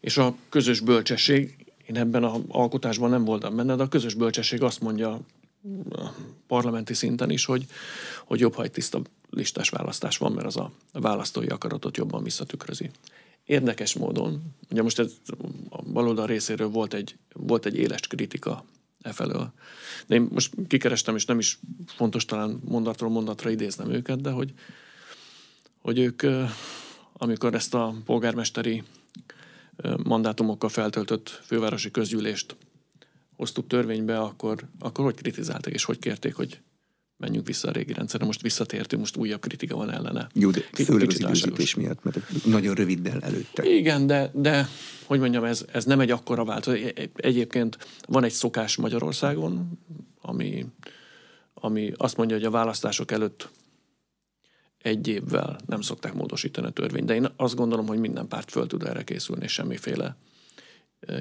És 0.00 0.16
a 0.16 0.36
közös 0.48 0.80
bölcsesség 0.80 1.63
én 1.86 1.96
ebben 1.96 2.24
a 2.24 2.40
alkotásban 2.48 3.10
nem 3.10 3.24
voltam 3.24 3.56
benne, 3.56 3.76
de 3.76 3.82
a 3.82 3.88
közös 3.88 4.14
bölcsesség 4.14 4.62
azt 4.62 4.80
mondja 4.80 5.20
a 5.90 6.08
parlamenti 6.46 6.94
szinten 6.94 7.30
is, 7.30 7.44
hogy, 7.44 7.66
hogy 8.24 8.40
jobb, 8.40 8.54
ha 8.54 8.62
egy 8.62 8.70
tiszta 8.70 9.00
listás 9.30 9.68
választás 9.68 10.18
van, 10.18 10.32
mert 10.32 10.46
az 10.46 10.56
a 10.56 10.72
választói 10.92 11.46
akaratot 11.46 11.96
jobban 11.96 12.22
visszatükrözi. 12.22 12.90
Érdekes 13.44 13.94
módon, 13.94 14.42
ugye 14.70 14.82
most 14.82 14.98
ez 14.98 15.12
a 15.68 15.82
baloldal 15.82 16.26
részéről 16.26 16.68
volt 16.68 16.94
egy, 16.94 17.16
volt 17.32 17.66
egy 17.66 17.76
éles 17.76 18.00
kritika 18.00 18.64
e 19.02 19.12
felől. 19.12 19.52
De 20.06 20.14
én 20.14 20.28
most 20.30 20.54
kikerestem, 20.68 21.16
és 21.16 21.24
nem 21.24 21.38
is 21.38 21.58
fontos 21.86 22.24
talán 22.24 22.60
mondatról 22.64 23.10
mondatra 23.10 23.50
idéznem 23.50 23.90
őket, 23.90 24.20
de 24.20 24.30
hogy, 24.30 24.52
hogy 25.78 25.98
ők, 25.98 26.22
amikor 27.12 27.54
ezt 27.54 27.74
a 27.74 27.94
polgármesteri 28.04 28.82
mandátumokkal 30.04 30.68
feltöltött 30.68 31.40
fővárosi 31.44 31.90
közgyűlést 31.90 32.56
hoztuk 33.36 33.66
törvénybe, 33.66 34.18
akkor, 34.18 34.58
akkor 34.78 35.04
hogy 35.04 35.14
kritizáltak, 35.14 35.72
és 35.72 35.84
hogy 35.84 35.98
kérték, 35.98 36.34
hogy 36.34 36.60
menjünk 37.16 37.46
vissza 37.46 37.68
a 37.68 37.72
régi 37.72 37.92
rendszerre. 37.92 38.24
Most 38.24 38.42
visszatértünk, 38.42 39.00
most 39.00 39.16
újabb 39.16 39.40
kritika 39.40 39.76
van 39.76 39.90
ellene. 39.90 40.28
Jó, 40.34 40.50
de 40.50 40.60
főleg 40.72 41.08
az 41.08 41.20
időzítés 41.20 41.74
miatt, 41.74 42.02
mert 42.04 42.44
nagyon 42.44 42.74
röviddel 42.74 43.20
előtte. 43.20 43.64
Igen, 43.64 44.06
de, 44.06 44.30
de 44.34 44.68
hogy 45.04 45.20
mondjam, 45.20 45.44
ez, 45.44 45.64
ez 45.72 45.84
nem 45.84 46.00
egy 46.00 46.10
akkora 46.10 46.44
változás. 46.44 46.92
Egyébként 47.14 47.78
van 48.06 48.24
egy 48.24 48.32
szokás 48.32 48.76
Magyarországon, 48.76 49.78
ami, 50.20 50.66
ami 51.54 51.92
azt 51.96 52.16
mondja, 52.16 52.36
hogy 52.36 52.44
a 52.44 52.50
választások 52.50 53.10
előtt 53.10 53.48
egy 54.84 55.08
évvel 55.08 55.58
nem 55.66 55.80
szokták 55.80 56.14
módosítani 56.14 56.66
a 56.66 56.70
törvényt. 56.70 57.06
De 57.06 57.14
én 57.14 57.28
azt 57.36 57.54
gondolom, 57.54 57.86
hogy 57.86 57.98
minden 57.98 58.28
párt 58.28 58.50
föl 58.50 58.66
tud 58.66 58.82
erre 58.82 59.04
készülni, 59.04 59.44
és 59.44 59.52
semmiféle 59.52 60.16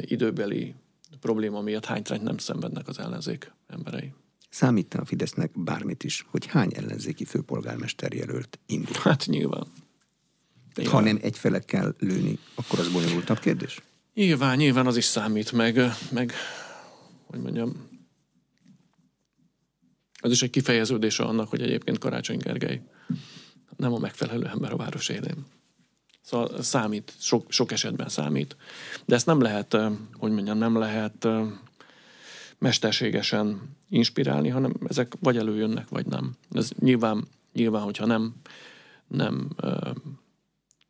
időbeli 0.02 0.76
probléma 1.20 1.62
miatt 1.62 1.86
hánytrányt 1.86 2.24
nem 2.24 2.38
szenvednek 2.38 2.88
az 2.88 3.00
ellenzék 3.00 3.52
emberei. 3.68 4.14
Számít 4.50 4.94
a 4.94 5.06
Fidesznek 5.06 5.52
bármit 5.56 6.04
is, 6.04 6.26
hogy 6.30 6.46
hány 6.46 6.72
ellenzéki 6.76 7.26
főpolgármester 7.26 8.14
jelölt 8.14 8.60
indul? 8.66 8.96
Hát 9.00 9.26
nyilván. 9.26 9.68
nyilván. 10.76 10.96
Ha 10.96 11.02
nem 11.02 11.20
egyfele 11.22 11.60
kell 11.60 11.96
lőni, 12.00 12.40
akkor 12.56 12.80
az 12.80 12.92
bonyolultabb 12.92 13.40
kérdés? 13.40 13.82
Nyilván, 14.14 14.58
nyilván 14.58 14.88
az 14.88 14.98
is 14.98 15.06
számít, 15.06 15.52
meg, 15.52 15.80
meg 16.12 16.34
hogy 17.26 17.42
mondjam, 17.42 17.90
az 20.20 20.32
is 20.32 20.42
egy 20.42 20.50
kifejeződése 20.50 21.24
annak, 21.24 21.50
hogy 21.50 21.62
egyébként 21.62 21.98
Karácsony 21.98 22.38
Gergely 22.38 22.82
nem 23.78 23.94
a 23.94 24.00
megfelelő 24.00 24.46
ember 24.46 24.72
a 24.74 24.78
város 24.78 25.10
élén. 25.10 25.46
Szóval 26.22 26.62
számít, 26.62 27.14
sok, 27.20 27.52
sok 27.52 27.72
esetben 27.72 28.10
számít. 28.10 28.56
De 29.06 29.16
ezt 29.16 29.26
nem 29.26 29.42
lehet, 29.42 29.78
hogy 30.14 30.32
mondjam, 30.32 30.58
nem 30.58 30.78
lehet 30.78 31.28
mesterségesen 32.58 33.62
inspirálni, 33.90 34.50
hanem 34.50 34.74
ezek 34.88 35.14
vagy 35.20 35.38
előjönnek, 35.38 35.90
vagy 35.90 36.06
nem. 36.06 36.34
Ez 36.52 36.70
nyilván, 36.80 37.28
nyilván 37.54 37.84
hogyha 37.84 38.06
nem, 38.06 38.34
nem, 39.08 39.50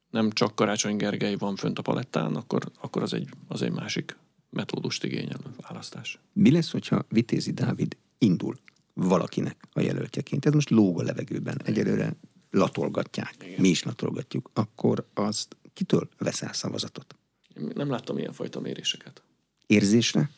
nem 0.10 0.32
csak 0.32 0.56
Karácsony 0.56 0.96
Gergely 0.96 1.36
van 1.36 1.56
fönt 1.56 1.80
a 1.80 1.82
palettán, 1.82 2.36
akkor, 2.36 2.72
akkor 2.82 3.02
az, 3.02 3.14
egy, 3.14 3.30
az 3.48 3.62
egy 3.62 3.72
másik 3.72 4.18
metódust 4.50 5.04
igényel 5.04 5.40
a 5.58 5.62
választás. 5.68 6.20
Mi 6.34 6.52
lesz, 6.52 6.72
hogyha 6.72 7.06
Vitézi 7.10 7.52
Dávid 7.52 7.98
indul 8.18 8.56
valakinek 8.94 9.68
a 9.74 9.80
jelöltjeként? 9.80 10.46
Ez 10.46 10.54
most 10.54 10.70
lóg 10.70 11.00
a 11.00 11.04
levegőben. 11.04 11.62
Egyelőre 11.64 12.16
latolgatják, 12.54 13.36
Igen. 13.44 13.62
mi 13.62 13.68
is 13.68 13.84
latolgatjuk, 13.84 14.50
akkor 14.54 15.06
azt 15.14 15.58
kitől 15.74 16.10
veszel 16.18 16.54
szavazatot? 16.54 17.16
Én 17.58 17.72
nem 17.76 17.90
láttam 17.90 18.18
ilyen 18.18 18.34
fajta 18.34 18.60
méréseket. 18.60 19.22
Érzésre? 19.66 20.30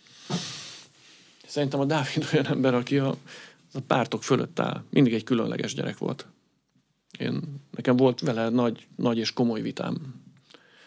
Szerintem 1.48 1.80
a 1.80 1.86
Dávid 1.86 2.28
olyan 2.34 2.46
ember, 2.46 2.74
aki 2.74 2.98
a, 2.98 3.18
a 3.74 3.80
pártok 3.88 4.24
fölött 4.24 4.60
áll. 4.60 4.84
Mindig 4.90 5.14
egy 5.14 5.24
különleges 5.24 5.74
gyerek 5.74 5.98
volt. 5.98 6.28
Én, 7.20 7.42
nekem 7.72 7.96
volt 7.96 8.20
vele 8.20 8.50
nagy, 8.50 8.88
nagy 8.96 9.18
és 9.18 9.34
komoly 9.34 9.62
vitám. 9.62 10.24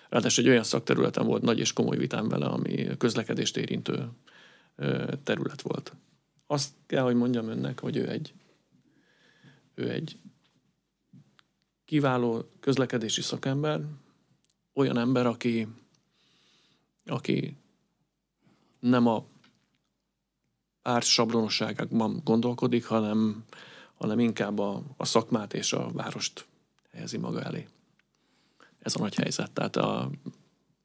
Ráadásul 0.08 0.44
egy 0.44 0.50
olyan 0.50 0.64
szakterületen 0.64 1.26
volt 1.26 1.42
nagy 1.42 1.58
és 1.58 1.72
komoly 1.72 1.96
vitám 1.96 2.28
vele, 2.28 2.46
ami 2.46 2.86
közlekedést 2.98 3.56
érintő 3.56 4.08
terület 5.22 5.62
volt. 5.62 5.94
Azt 6.46 6.70
kell, 6.86 7.02
hogy 7.02 7.14
mondjam 7.14 7.48
önnek, 7.48 7.80
hogy 7.80 7.96
ő 7.96 8.08
egy, 8.08 8.32
ő 9.74 9.90
egy 9.90 10.18
kiváló 11.88 12.48
közlekedési 12.60 13.22
szakember, 13.22 13.80
olyan 14.74 14.98
ember, 14.98 15.26
aki, 15.26 15.68
aki 17.06 17.56
nem 18.80 19.06
a 19.06 19.24
párt 20.82 21.04
sablonosságokban 21.04 22.20
gondolkodik, 22.24 22.84
hanem, 22.84 23.44
hanem 23.94 24.18
inkább 24.18 24.58
a, 24.58 24.82
a 24.96 25.04
szakmát 25.04 25.54
és 25.54 25.72
a 25.72 25.90
várost 25.92 26.46
helyezi 26.92 27.16
maga 27.16 27.42
elé. 27.42 27.68
Ez 28.78 28.96
a 28.96 28.98
nagy 28.98 29.14
helyzet. 29.14 29.52
Tehát 29.52 29.76
a, 29.76 30.10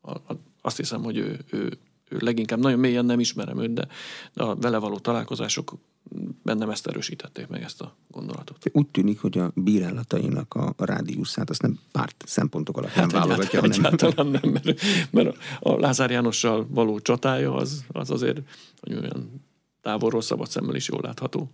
a, 0.01 0.21
azt 0.61 0.77
hiszem, 0.77 1.03
hogy 1.03 1.17
ő, 1.17 1.39
ő 1.49 1.77
leginkább 2.19 2.59
nagyon 2.59 2.79
mélyen 2.79 3.05
nem 3.05 3.19
ismerem 3.19 3.59
őt, 3.59 3.73
de, 3.73 3.87
a 4.33 4.55
vele 4.55 4.77
való 4.77 4.99
találkozások 4.99 5.73
bennem 6.43 6.69
ezt 6.69 6.87
erősítették 6.87 7.47
meg 7.47 7.61
ezt 7.61 7.81
a 7.81 7.95
gondolatot. 8.07 8.69
Úgy 8.71 8.87
tűnik, 8.87 9.19
hogy 9.19 9.37
a 9.37 9.51
bírálatainak 9.55 10.53
a, 10.53 10.73
a 10.77 10.85
rádiuszát 10.85 11.49
azt 11.49 11.61
nem 11.61 11.79
párt 11.91 12.23
szempontok 12.25 12.77
alapján 12.77 13.09
hát 13.09 13.11
válogatja, 13.11 13.59
hanem... 13.59 13.83
Egyáltalán 13.83 14.27
nem, 14.27 14.51
mert, 14.51 14.81
mert 15.11 15.37
a 15.59 15.79
Lázár 15.79 16.11
Jánossal 16.11 16.67
való 16.69 16.99
csatája 16.99 17.55
az, 17.55 17.85
az 17.87 18.11
azért, 18.11 18.41
hogy 18.79 18.93
olyan 18.93 19.41
távolról 19.81 20.21
szabad 20.21 20.49
szemmel 20.49 20.75
is 20.75 20.87
jól 20.87 20.99
látható 21.01 21.51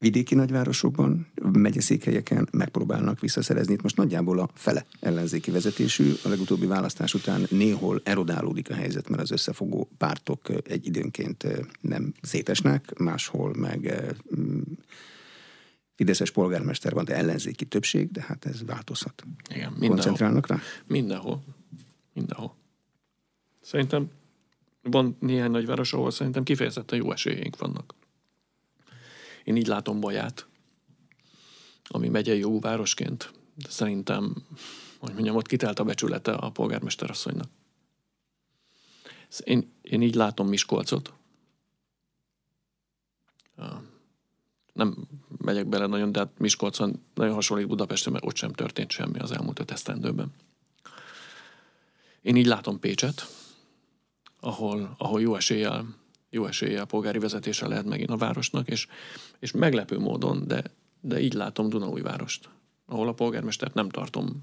vidéki 0.00 0.34
nagyvárosokban, 0.34 1.26
megyeszékhelyeken 1.52 2.48
megpróbálnak 2.52 3.20
visszaszerezni. 3.20 3.72
Itt 3.72 3.82
most 3.82 3.96
nagyjából 3.96 4.38
a 4.38 4.50
fele 4.54 4.86
ellenzéki 5.00 5.50
vezetésű. 5.50 6.12
A 6.24 6.28
legutóbbi 6.28 6.66
választás 6.66 7.14
után 7.14 7.46
néhol 7.50 8.00
erodálódik 8.04 8.70
a 8.70 8.74
helyzet, 8.74 9.08
mert 9.08 9.22
az 9.22 9.30
összefogó 9.30 9.88
pártok 9.98 10.40
egy 10.64 10.86
időnként 10.86 11.46
nem 11.80 12.12
szétesnek, 12.22 12.98
máshol 12.98 13.54
meg 13.54 13.94
mm, 14.36 14.60
Fideszes 15.94 16.30
polgármester 16.30 16.92
van, 16.92 17.04
de 17.04 17.14
ellenzéki 17.14 17.64
többség, 17.64 18.10
de 18.10 18.22
hát 18.22 18.44
ez 18.44 18.64
változhat. 18.64 19.22
Igen, 19.54 19.70
mindenhol. 19.70 19.96
Koncentrálnak 19.96 20.46
rá? 20.46 20.60
Mindenhol. 20.86 21.42
Mindenhol. 22.12 22.54
Szerintem 23.60 24.10
van 24.82 25.16
néhány 25.18 25.50
nagyváros, 25.50 25.92
ahol 25.92 26.10
szerintem 26.10 26.42
kifejezetten 26.42 26.98
jó 26.98 27.12
esélyeink 27.12 27.58
vannak. 27.58 27.94
Én 29.44 29.56
így 29.56 29.66
látom 29.66 30.00
Baját, 30.00 30.46
ami 31.88 32.08
megyei 32.08 32.38
jó 32.38 32.60
városként. 32.60 33.32
De 33.54 33.68
szerintem, 33.68 34.34
hogy 34.98 35.12
mondjam, 35.12 35.36
ott 35.36 35.46
kitelt 35.46 35.78
a 35.78 35.84
becsülete 35.84 36.32
a 36.32 36.50
polgármesterasszonynak. 36.50 37.48
Én, 39.44 39.72
én 39.82 40.02
így 40.02 40.14
látom 40.14 40.48
Miskolcot. 40.48 41.12
Nem 44.72 45.08
megyek 45.38 45.66
bele 45.66 45.86
nagyon, 45.86 46.12
de 46.12 46.18
hát 46.18 46.38
Miskolcon 46.38 47.02
nagyon 47.14 47.34
hasonlít 47.34 47.66
Budapestre, 47.66 48.10
mert 48.10 48.24
ott 48.24 48.36
sem 48.36 48.52
történt 48.52 48.90
semmi 48.90 49.18
az 49.18 49.30
elmúlt 49.30 49.58
öt 49.58 49.70
esztendőben. 49.70 50.32
Én 52.22 52.36
így 52.36 52.46
látom 52.46 52.78
Pécset, 52.78 53.26
ahol, 54.40 54.94
ahol 54.98 55.20
jó 55.20 55.34
eséllyel 55.34 55.99
jó 56.30 56.46
esélye 56.46 56.80
a 56.80 56.84
polgári 56.84 57.18
vezetése 57.18 57.68
lehet 57.68 57.84
megint 57.84 58.10
a 58.10 58.16
városnak, 58.16 58.68
és, 58.68 58.86
és 59.38 59.52
meglepő 59.52 59.98
módon, 59.98 60.46
de 60.46 60.62
de 61.00 61.20
így 61.20 61.32
látom 61.32 61.68
Dunaújvárost, 61.68 62.48
ahol 62.86 63.08
a 63.08 63.12
polgármestert 63.12 63.74
nem 63.74 63.88
tartom 63.88 64.42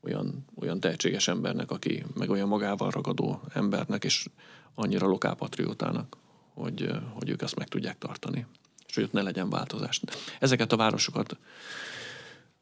olyan, 0.00 0.44
olyan 0.54 0.80
tehetséges 0.80 1.28
embernek, 1.28 1.70
aki 1.70 2.04
meg 2.14 2.30
olyan 2.30 2.48
magával 2.48 2.90
ragadó 2.90 3.40
embernek, 3.52 4.04
és 4.04 4.26
annyira 4.74 5.06
lokálpatriótának, 5.06 6.16
hogy, 6.54 6.90
hogy 7.12 7.28
ők 7.28 7.42
ezt 7.42 7.56
meg 7.56 7.68
tudják 7.68 7.98
tartani, 7.98 8.46
és 8.86 8.94
hogy 8.94 9.04
ott 9.04 9.12
ne 9.12 9.22
legyen 9.22 9.50
változás. 9.50 10.00
Ezeket 10.38 10.72
a 10.72 10.76
városokat, 10.76 11.36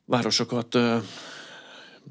városokat 0.04 0.78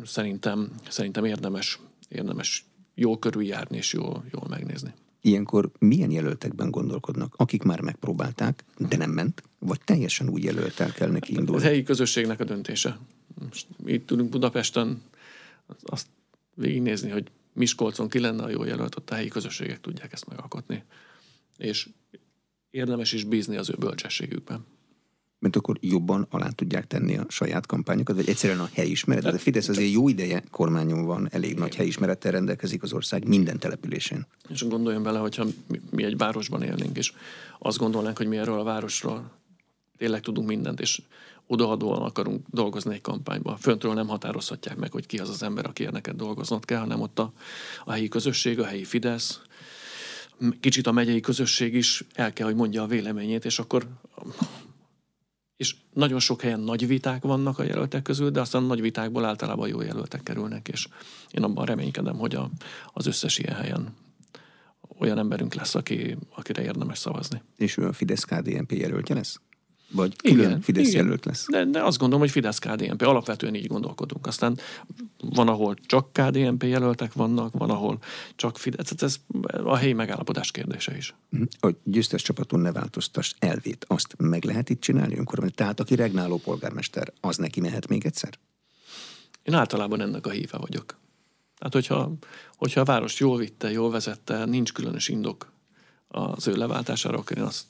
szerintem, 0.03 0.71
szerintem 0.89 1.25
érdemes, 1.25 1.79
érdemes 2.07 2.65
jól 2.93 3.19
körüljárni 3.19 3.77
és 3.77 3.93
jól, 3.93 4.25
jól 4.31 4.45
megnézni. 4.49 4.93
Ilyenkor 5.27 5.71
milyen 5.79 6.11
jelöltekben 6.11 6.71
gondolkodnak, 6.71 7.33
akik 7.37 7.63
már 7.63 7.81
megpróbálták, 7.81 8.63
de 8.77 8.97
nem 8.97 9.11
ment, 9.11 9.43
vagy 9.59 9.79
teljesen 9.83 10.29
új 10.29 10.41
jelöltel 10.41 10.91
kell 10.91 11.09
neki 11.09 11.33
indulni? 11.33 11.61
A 11.61 11.65
helyi 11.65 11.83
közösségnek 11.83 12.39
a 12.39 12.43
döntése. 12.43 12.99
Most 13.49 13.67
itt 13.85 14.07
tudunk 14.07 14.29
Budapesten 14.29 15.01
azt 15.83 16.07
végignézni, 16.53 17.09
hogy 17.09 17.31
Miskolcon 17.53 18.09
ki 18.09 18.19
lenne 18.19 18.43
a 18.43 18.49
jó 18.49 18.63
jelölt, 18.63 18.95
ott 18.95 19.09
a 19.09 19.15
helyi 19.15 19.27
közösségek 19.27 19.81
tudják 19.81 20.13
ezt 20.13 20.27
megalkotni. 20.27 20.83
És 21.57 21.89
érdemes 22.69 23.11
is 23.13 23.23
bízni 23.23 23.57
az 23.57 23.69
ő 23.69 23.75
bölcsességükben 23.79 24.65
mert 25.39 25.55
akkor 25.55 25.77
jobban 25.81 26.27
alá 26.29 26.49
tudják 26.49 26.87
tenni 26.87 27.17
a 27.17 27.25
saját 27.27 27.65
kampányokat, 27.65 28.15
vagy 28.15 28.29
egyszerűen 28.29 28.59
a 28.59 28.69
helyismeret. 28.73 29.25
A 29.25 29.37
Fidesz 29.37 29.67
azért 29.67 29.91
jó 29.91 30.09
ideje 30.09 30.43
kormányon 30.51 31.05
van, 31.05 31.27
elég 31.31 31.57
nagy 31.57 31.75
helyismerettel 31.75 32.31
rendelkezik 32.31 32.83
az 32.83 32.93
ország 32.93 33.27
minden 33.27 33.59
településén. 33.59 34.25
És 34.49 34.67
gondoljon 34.67 35.03
bele, 35.03 35.19
hogyha 35.19 35.45
mi 35.89 36.03
egy 36.03 36.17
városban 36.17 36.61
élnénk, 36.61 36.97
és 36.97 37.13
azt 37.59 37.77
gondolnánk, 37.77 38.17
hogy 38.17 38.27
mi 38.27 38.37
erről 38.37 38.59
a 38.59 38.63
városról 38.63 39.31
tényleg 39.97 40.21
tudunk 40.21 40.47
mindent, 40.47 40.79
és 40.79 41.01
odaadóan 41.47 42.01
akarunk 42.01 42.45
dolgozni 42.49 42.93
egy 42.93 43.01
kampányban. 43.01 43.57
Föntről 43.57 43.93
nem 43.93 44.07
határozhatják 44.07 44.77
meg, 44.77 44.91
hogy 44.91 45.05
ki 45.05 45.17
az 45.17 45.29
az 45.29 45.43
ember, 45.43 45.65
aki 45.65 45.83
neked 45.83 46.15
dolgoznod 46.15 46.65
kell, 46.65 46.79
hanem 46.79 47.01
ott 47.01 47.19
a, 47.19 47.33
a 47.85 47.91
helyi 47.91 48.07
közösség, 48.07 48.59
a 48.59 48.65
helyi 48.65 48.83
Fidesz, 48.83 49.41
kicsit 50.59 50.87
a 50.87 50.91
megyei 50.91 51.19
közösség 51.19 51.73
is 51.73 52.03
el 52.13 52.33
kell, 52.33 52.45
hogy 52.45 52.55
mondja 52.55 52.83
a 52.83 52.87
véleményét, 52.87 53.45
és 53.45 53.59
akkor 53.59 53.87
és 55.57 55.75
nagyon 55.93 56.19
sok 56.19 56.41
helyen 56.41 56.59
nagy 56.59 56.87
viták 56.87 57.23
vannak 57.23 57.59
a 57.59 57.63
jelöltek 57.63 58.01
közül, 58.01 58.29
de 58.29 58.39
aztán 58.39 58.63
nagy 58.63 58.81
vitákból 58.81 59.25
általában 59.25 59.67
jó 59.67 59.81
jelöltek 59.81 60.23
kerülnek, 60.23 60.67
és 60.67 60.87
én 61.31 61.43
abban 61.43 61.65
reménykedem, 61.65 62.17
hogy 62.17 62.35
a, 62.35 62.49
az 62.93 63.07
összes 63.07 63.37
ilyen 63.37 63.55
helyen 63.55 63.95
olyan 64.99 65.17
emberünk 65.17 65.53
lesz, 65.53 65.75
aki, 65.75 66.17
akire 66.35 66.63
érdemes 66.63 66.97
szavazni. 66.97 67.41
És 67.55 67.77
ő 67.77 67.87
a 67.87 67.93
Fidesz-KDNP 67.93 68.71
jelöltje 68.71 69.15
lesz? 69.15 69.39
Vagy 69.91 70.15
külön 70.15 70.39
igen, 70.39 70.61
Fidesz 70.61 70.87
igen. 70.87 71.03
jelölt 71.03 71.25
lesz? 71.25 71.45
De, 71.49 71.65
de 71.65 71.83
azt 71.83 71.97
gondolom, 71.97 72.23
hogy 72.23 72.31
Fidesz-KDNP. 72.31 73.01
Alapvetően 73.01 73.55
így 73.55 73.67
gondolkodunk. 73.67 74.27
Aztán 74.27 74.59
van, 75.17 75.47
ahol 75.47 75.75
csak 75.85 76.13
KDNP 76.13 76.63
jelöltek 76.63 77.13
vannak, 77.13 77.53
van, 77.57 77.69
ahol 77.69 77.97
csak 78.35 78.57
Fidesz. 78.57 78.93
Ez 78.97 79.15
a 79.63 79.75
helyi 79.75 79.93
megállapodás 79.93 80.51
kérdése 80.51 80.97
is. 80.97 81.15
Mhm. 81.29 81.43
A 81.59 81.69
győztes 81.83 82.21
csapaton 82.21 82.59
ne 82.59 82.71
változtass 82.71 83.33
elvét. 83.39 83.85
Azt 83.87 84.15
meg 84.17 84.43
lehet 84.43 84.69
itt 84.69 84.81
csinálni 84.81 85.17
önkormányzat? 85.17 85.57
Tehát 85.57 85.79
aki 85.79 85.95
regnáló 85.95 86.37
polgármester, 86.37 87.13
az 87.21 87.37
neki 87.37 87.61
mehet 87.61 87.87
még 87.87 88.05
egyszer? 88.05 88.37
Én 89.43 89.53
általában 89.53 90.01
ennek 90.01 90.25
a 90.25 90.29
híve 90.29 90.57
vagyok. 90.57 90.97
Tehát, 91.57 91.73
hogyha, 91.73 92.13
hogyha 92.55 92.81
a 92.81 92.85
város 92.85 93.19
jól 93.19 93.37
vitte, 93.37 93.71
jól 93.71 93.91
vezette, 93.91 94.45
nincs 94.45 94.73
különös 94.73 95.07
indok 95.07 95.51
az 96.07 96.47
ő 96.47 96.55
leváltására, 96.55 97.17
akkor 97.17 97.37
én 97.37 97.43
azt 97.43 97.65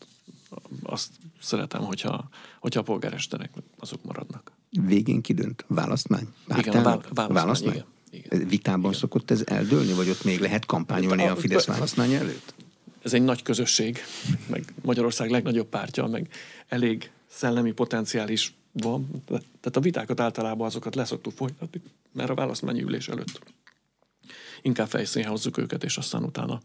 azt 0.83 1.11
szeretem, 1.41 1.81
hogyha, 1.81 2.29
hogyha 2.59 2.79
a 2.79 2.83
polgáresterek 2.83 3.51
azok 3.79 4.03
maradnak. 4.03 4.51
Végén 4.69 5.21
kidönt? 5.21 5.65
Választmány? 5.67 6.27
Igen, 6.57 6.75
a 6.75 6.81
választmány, 6.81 7.27
választmány? 7.27 7.73
Igen. 7.73 7.85
Igen. 8.11 8.47
Vitában 8.47 8.89
Igen. 8.89 8.99
szokott 8.99 9.31
ez 9.31 9.43
eldőlni, 9.45 9.93
vagy 9.93 10.09
ott 10.09 10.23
még 10.23 10.39
lehet 10.39 10.65
kampányolni 10.65 11.27
a, 11.27 11.31
a 11.31 11.35
Fidesz 11.35 11.65
választmány 11.65 12.13
előtt? 12.13 12.53
Ez 13.01 13.13
egy 13.13 13.23
nagy 13.23 13.41
közösség, 13.41 13.99
meg 14.47 14.73
Magyarország 14.81 15.29
legnagyobb 15.29 15.67
pártja, 15.67 16.05
meg 16.05 16.29
elég 16.67 17.11
szellemi 17.27 17.71
potenciális 17.71 18.55
van. 18.71 19.23
Tehát 19.25 19.75
a 19.75 19.79
vitákat 19.79 20.19
általában 20.19 20.67
azokat 20.67 20.95
leszoktuk 20.95 21.33
folytatni, 21.33 21.81
mert 22.11 22.29
a 22.29 22.33
választmányi 22.33 22.81
ülés 22.81 23.07
előtt 23.07 23.39
inkább 24.61 24.87
fejszínre 24.87 25.29
hozzuk 25.29 25.57
őket, 25.57 25.83
és 25.83 25.97
aztán 25.97 26.23
utána 26.23 26.61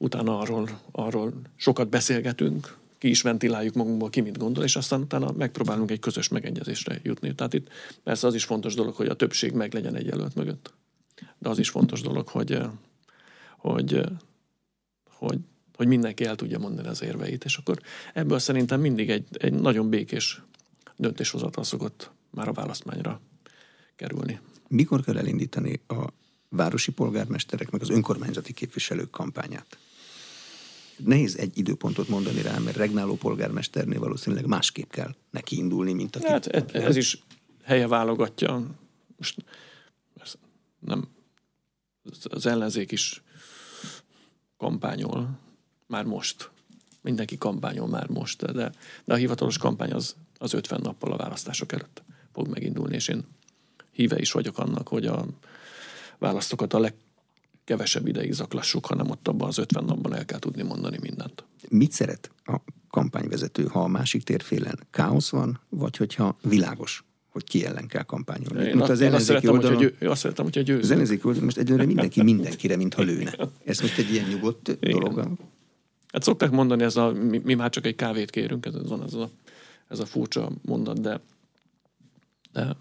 utána 0.00 0.38
arról, 0.38 0.80
arról 0.92 1.32
sokat 1.56 1.88
beszélgetünk, 1.88 2.78
ki 2.98 3.08
is 3.08 3.22
ventiláljuk 3.22 3.74
magunkból, 3.74 4.10
ki 4.10 4.20
mit 4.20 4.38
gondol, 4.38 4.64
és 4.64 4.76
aztán 4.76 5.00
utána 5.00 5.32
megpróbálunk 5.32 5.90
egy 5.90 5.98
közös 5.98 6.28
megegyezésre 6.28 7.00
jutni. 7.02 7.34
Tehát 7.34 7.54
itt 7.54 7.68
persze 8.02 8.26
az 8.26 8.34
is 8.34 8.44
fontos 8.44 8.74
dolog, 8.74 8.94
hogy 8.94 9.08
a 9.08 9.14
többség 9.14 9.52
meg 9.52 9.74
legyen 9.74 9.94
egy 9.94 10.06
jelölt 10.06 10.34
mögött. 10.34 10.72
De 11.38 11.48
az 11.48 11.58
is 11.58 11.70
fontos 11.70 12.00
dolog, 12.00 12.28
hogy, 12.28 12.58
hogy, 13.56 14.00
hogy, 15.10 15.38
hogy 15.74 15.86
mindenki 15.86 16.24
el 16.24 16.36
tudja 16.36 16.58
mondani 16.58 16.88
az 16.88 17.02
érveit, 17.02 17.44
és 17.44 17.56
akkor 17.56 17.78
ebből 18.14 18.38
szerintem 18.38 18.80
mindig 18.80 19.10
egy, 19.10 19.26
egy 19.32 19.52
nagyon 19.52 19.88
békés 19.88 20.42
döntéshozatal 20.96 21.64
szokott 21.64 22.10
már 22.30 22.48
a 22.48 22.52
választmányra 22.52 23.20
kerülni. 23.96 24.40
Mikor 24.68 25.04
kell 25.04 25.18
elindítani 25.18 25.80
a 25.88 26.06
városi 26.48 26.92
polgármesterek, 26.92 27.70
meg 27.70 27.80
az 27.80 27.90
önkormányzati 27.90 28.52
képviselők 28.52 29.10
kampányát? 29.10 29.78
Nehéz 31.04 31.36
egy 31.36 31.58
időpontot 31.58 32.08
mondani 32.08 32.42
rá, 32.42 32.58
mert 32.58 32.76
regnáló 32.76 33.16
polgármesternél 33.16 33.98
valószínűleg 33.98 34.46
másképp 34.46 34.90
kell 34.90 35.14
neki 35.30 35.56
indulni, 35.56 35.92
mint 35.92 36.16
aki... 36.16 36.26
Hát 36.26 36.46
ez, 36.46 36.62
ez 36.72 36.96
is 36.96 37.22
helye 37.62 37.88
válogatja. 37.88 38.66
Most 39.16 39.44
nem, 40.78 41.08
az 42.30 42.46
ellenzék 42.46 42.92
is 42.92 43.22
kampányol 44.56 45.38
már 45.86 46.04
most. 46.04 46.50
Mindenki 47.02 47.38
kampányol 47.38 47.88
már 47.88 48.08
most, 48.08 48.52
de, 48.52 48.72
de 49.04 49.12
a 49.12 49.16
hivatalos 49.16 49.58
kampány 49.58 49.92
az, 49.92 50.16
az 50.38 50.52
50 50.52 50.80
nappal 50.82 51.12
a 51.12 51.16
választások 51.16 51.72
előtt 51.72 52.02
fog 52.32 52.48
megindulni, 52.48 52.94
és 52.94 53.08
én 53.08 53.24
híve 53.92 54.18
is 54.18 54.32
vagyok 54.32 54.58
annak, 54.58 54.88
hogy 54.88 55.06
a 55.06 55.26
választókat 56.18 56.72
a 56.72 56.78
leg, 56.78 56.94
kevesebb 57.64 58.06
ideig 58.06 58.32
zaklassuk, 58.32 58.86
hanem 58.86 59.10
ott 59.10 59.28
abban 59.28 59.48
az 59.48 59.58
50 59.58 59.84
napban 59.84 60.14
el 60.14 60.24
kell 60.24 60.38
tudni 60.38 60.62
mondani 60.62 60.98
mindent. 61.00 61.44
Mit 61.68 61.92
szeret 61.92 62.30
a 62.44 62.56
kampányvezető, 62.90 63.64
ha 63.64 63.82
a 63.82 63.88
másik 63.88 64.22
térfélen 64.22 64.78
káosz 64.90 65.30
van, 65.30 65.60
vagy 65.68 65.96
hogyha 65.96 66.36
világos, 66.42 67.04
hogy 67.28 67.44
ki 67.44 67.64
ellen 67.64 67.86
kell 67.86 68.02
kampányolni? 68.02 68.68
Én, 68.68 68.80
az 68.80 69.00
én 69.00 69.12
azt 69.12 69.24
szeretem, 69.24 69.52
oldalon, 69.52 69.76
hogy, 69.76 69.94
ő, 69.98 70.08
azt 70.08 70.20
szeretem, 70.20 70.44
hogyha 70.44 70.60
győzünk. 70.60 70.84
Az 70.84 70.90
ellenzéki 70.90 71.20
oldalon 71.24 71.44
most 71.44 71.58
egyelőre 71.58 71.86
mindenki 71.92 72.22
mindenkire, 72.22 72.76
mintha 72.76 73.02
lőne. 73.02 73.34
Ez 73.64 73.80
most 73.80 73.98
egy 73.98 74.12
ilyen 74.12 74.28
nyugodt 74.28 74.68
Igen. 74.68 74.90
dolog? 74.90 75.38
Hát 76.12 76.22
szokták 76.22 76.50
mondani, 76.50 76.82
ez 76.82 76.96
a, 76.96 77.12
mi, 77.12 77.40
mi 77.44 77.54
már 77.54 77.70
csak 77.70 77.86
egy 77.86 77.94
kávét 77.94 78.30
kérünk, 78.30 78.66
ez, 78.66 78.88
van 78.88 79.02
ez 79.02 79.14
a, 79.14 79.30
ez 79.88 79.98
a 79.98 80.06
furcsa 80.06 80.50
mondat, 80.62 81.00
de, 81.00 81.20
de 82.52 82.76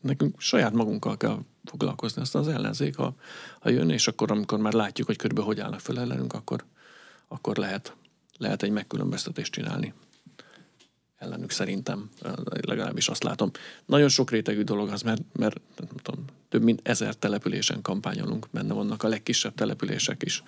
nekünk 0.00 0.40
saját 0.40 0.72
magunkkal 0.72 1.16
kell 1.16 1.38
foglalkozni. 1.64 2.22
Aztán 2.22 2.42
az 2.42 2.48
ellenzék, 2.48 2.96
ha, 2.96 3.14
ha 3.60 3.70
jön, 3.70 3.90
és 3.90 4.08
akkor, 4.08 4.30
amikor 4.30 4.58
már 4.58 4.72
látjuk, 4.72 5.06
hogy 5.06 5.16
körülbelül 5.16 5.50
hogy 5.50 5.60
állnak 5.60 5.80
fel 5.80 6.00
ellenünk, 6.00 6.32
akkor, 6.32 6.64
akkor 7.28 7.56
lehet, 7.56 7.96
lehet 8.38 8.62
egy 8.62 8.70
megkülönböztetést 8.70 9.52
csinálni 9.52 9.94
ellenük 11.22 11.50
szerintem, 11.50 12.10
legalábbis 12.60 13.08
azt 13.08 13.22
látom. 13.22 13.50
Nagyon 13.86 14.08
sok 14.08 14.30
rétegű 14.30 14.62
dolog 14.62 14.88
az, 14.88 15.02
mert, 15.02 15.22
mert 15.32 15.60
nem 15.76 15.88
tudom, 16.02 16.24
több 16.48 16.62
mint 16.62 16.80
ezer 16.88 17.14
településen 17.14 17.82
kampányolunk, 17.82 18.46
benne 18.50 18.74
vannak 18.74 19.02
a 19.02 19.08
legkisebb 19.08 19.54
települések 19.54 20.22
is. 20.22 20.42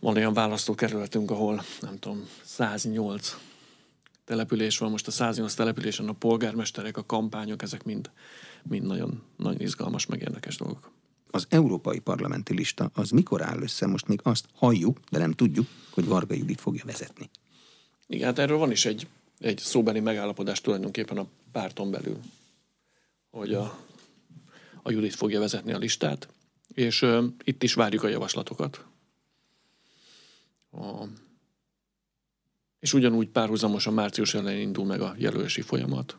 Van 0.00 0.16
olyan 0.16 0.32
választókerületünk, 0.32 1.30
ahol 1.30 1.64
nem 1.80 1.98
tudom, 1.98 2.28
108 2.44 3.36
település 4.24 4.78
van, 4.78 4.90
most 4.90 5.06
a 5.06 5.10
108 5.10 5.54
településen 5.54 6.08
a 6.08 6.12
polgármesterek, 6.12 6.96
a 6.96 7.06
kampányok, 7.06 7.62
ezek 7.62 7.84
mind 7.84 8.10
mind 8.62 8.86
nagyon, 8.86 9.22
nagyon 9.36 9.60
izgalmas, 9.60 10.06
meg 10.06 10.20
érdekes 10.20 10.56
dolgok. 10.56 10.90
Az 11.30 11.46
európai 11.48 11.98
parlamenti 11.98 12.54
lista 12.54 12.90
az 12.94 13.10
mikor 13.10 13.42
áll 13.42 13.62
össze? 13.62 13.86
Most 13.86 14.08
még 14.08 14.20
azt 14.22 14.46
halljuk, 14.54 14.98
de 15.10 15.18
nem 15.18 15.32
tudjuk, 15.32 15.66
hogy 15.90 16.06
Varga 16.06 16.34
Judit 16.34 16.60
fogja 16.60 16.84
vezetni. 16.84 17.30
Igen, 18.06 18.26
hát 18.26 18.38
erről 18.38 18.56
van 18.56 18.70
is 18.70 18.84
egy, 18.84 19.06
egy 19.38 19.58
szóbeli 19.58 20.00
megállapodás 20.00 20.60
tulajdonképpen 20.60 21.18
a 21.18 21.26
párton 21.52 21.90
belül, 21.90 22.18
hogy 23.30 23.54
a, 23.54 23.78
a 24.82 24.90
Judit 24.90 25.14
fogja 25.14 25.40
vezetni 25.40 25.72
a 25.72 25.78
listát, 25.78 26.28
és 26.74 27.02
uh, 27.02 27.24
itt 27.44 27.62
is 27.62 27.74
várjuk 27.74 28.02
a 28.02 28.08
javaslatokat. 28.08 28.84
A, 30.72 31.04
és 32.80 32.92
ugyanúgy 32.92 33.28
párhuzamosan 33.28 33.94
március 33.94 34.34
elején 34.34 34.60
indul 34.66 34.84
meg 34.84 35.00
a 35.00 35.14
jelölési 35.18 35.60
folyamat, 35.60 36.16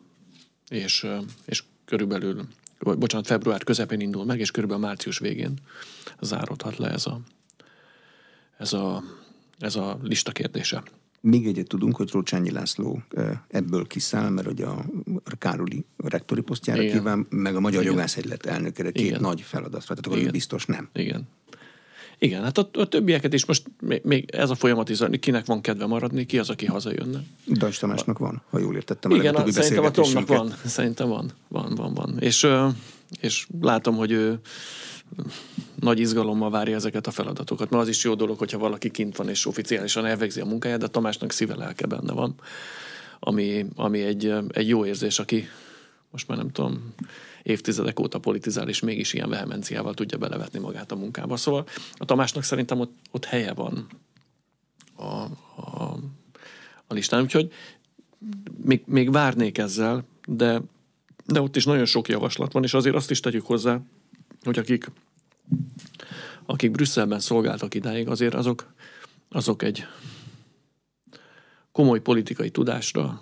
és, 0.70 1.08
és 1.46 1.64
körülbelül, 1.94 2.48
vagy 2.80 2.98
bocsánat, 2.98 3.28
február 3.28 3.64
közepén 3.64 4.00
indul 4.00 4.26
meg, 4.26 4.40
és 4.40 4.52
körülbelül 4.52 4.84
március 4.86 5.20
végén 5.20 5.54
záródhat 6.22 6.78
le 6.78 6.90
ez 6.90 7.06
a, 7.06 7.20
ez 8.58 8.74
a, 8.74 9.04
ez 9.60 9.76
a 9.76 10.00
lista 10.02 10.32
kérdése. 10.32 10.84
Még 11.22 11.48
egyet 11.48 11.68
tudunk, 11.68 11.96
hogy 11.96 12.10
Rócsányi 12.12 12.52
László 12.52 13.02
ebből 13.48 13.88
kiszáll, 13.88 14.30
mert 14.30 14.48
hogy 14.48 14.62
a 14.62 14.86
Károli 15.38 15.86
rektori 15.98 16.42
posztjára 16.42 16.82
Igen. 16.82 16.98
kíván, 16.98 17.28
meg 17.30 17.56
a 17.56 17.60
Magyar 17.60 17.82
Igen. 17.82 17.94
Jogászegylet 17.94 18.46
elnökére 18.46 18.92
két 18.92 19.06
Igen. 19.06 19.22
nagy 19.22 19.42
feladatra, 19.42 19.96
tehát 19.96 20.20
akkor 20.20 20.32
biztos 20.32 20.66
nem. 20.66 20.90
Igen. 20.94 21.28
Igen, 22.24 22.44
hát 22.44 22.58
a, 22.58 22.70
a 22.74 22.86
többieket 22.86 23.34
is 23.34 23.46
most 23.46 23.64
még, 23.82 24.02
még 24.04 24.30
ez 24.30 24.50
a 24.50 24.56
folyamat 24.56 24.90
is, 24.90 25.00
kinek 25.20 25.46
van 25.46 25.62
kedve 25.62 25.86
maradni, 25.86 26.26
ki 26.26 26.40
az, 26.40 26.50
aki 26.50 26.66
hazajönne. 26.66 27.24
Dajs 27.48 27.78
Tamásnak 27.78 28.18
van, 28.18 28.42
ha 28.50 28.60
jól 28.60 28.76
értettem. 28.76 29.12
Igen, 29.12 29.36
a, 29.36 29.52
szerintem 29.52 29.84
a 29.84 29.92
Tomnak 29.92 30.28
van, 30.28 30.54
szerintem 30.66 31.08
van, 31.08 31.32
van, 31.48 31.76
van, 31.76 31.94
van. 31.94 32.18
És, 32.20 32.48
és 33.20 33.48
látom, 33.62 33.96
hogy 33.96 34.12
ő 34.12 34.40
nagy 35.80 36.00
izgalommal 36.00 36.50
várja 36.50 36.76
ezeket 36.76 37.08
a 37.08 37.12
feladatokat. 37.12 37.70
Mert 37.70 37.84
az 37.84 37.90
is 37.90 38.04
jó 38.04 38.14
dolog, 38.14 38.38
hogyha 38.38 38.58
valaki 38.58 38.92
kint 38.92 39.16
van 39.16 39.30
és 39.30 39.46
oficiálisan 39.46 40.06
elvégzi 40.06 40.40
a 40.40 40.46
munkáját, 40.46 40.80
de 40.80 40.88
Tamásnak 40.88 41.32
szíve 41.32 41.56
lelke 41.56 41.86
benne 41.86 42.14
van, 42.14 42.36
ami, 43.20 43.66
ami 43.76 44.02
egy, 44.02 44.34
egy 44.50 44.68
jó 44.68 44.86
érzés, 44.86 45.20
aki 45.20 45.48
most 46.12 46.28
már 46.28 46.38
nem 46.38 46.52
tudom, 46.52 46.94
évtizedek 47.44 48.00
óta 48.00 48.20
politizál, 48.20 48.70
és 48.70 48.80
mégis 48.80 49.14
ilyen 49.14 49.30
vehemenciával 49.30 49.94
tudja 49.94 50.18
belevetni 50.18 50.60
magát 50.60 50.92
a 50.92 50.96
munkába. 50.96 51.38
Szóval 51.38 51.66
a 51.94 52.06
Tamásnak 52.06 52.44
szerintem 52.44 52.80
ott, 52.80 52.96
ott 53.12 53.26
helye 53.26 53.54
van 53.54 53.88
a, 54.96 55.04
a, 55.04 55.98
a 56.88 56.94
listán. 56.94 57.22
Úgyhogy 57.22 57.52
még, 58.64 58.84
még 58.86 59.12
várnék 59.12 59.58
ezzel, 59.58 60.04
de, 60.28 60.62
de 61.26 61.42
ott 61.42 61.56
is 61.56 61.66
nagyon 61.66 61.86
sok 61.86 62.08
javaslat 62.08 62.52
van, 62.52 62.64
és 62.64 62.74
azért 62.74 62.96
azt 62.96 63.12
is 63.12 63.20
tegyük 63.20 63.46
hozzá, 63.46 63.80
hogy 64.44 64.58
akik, 64.58 64.92
akik 66.46 66.72
Brüsszelben 66.72 67.20
szolgáltak 67.20 67.74
idáig, 67.74 68.08
azért 68.08 68.34
azok, 68.34 68.74
azok 69.30 69.64
egy 69.64 69.86
komoly 71.72 72.02
politikai 72.02 72.50
tudásra, 72.50 73.22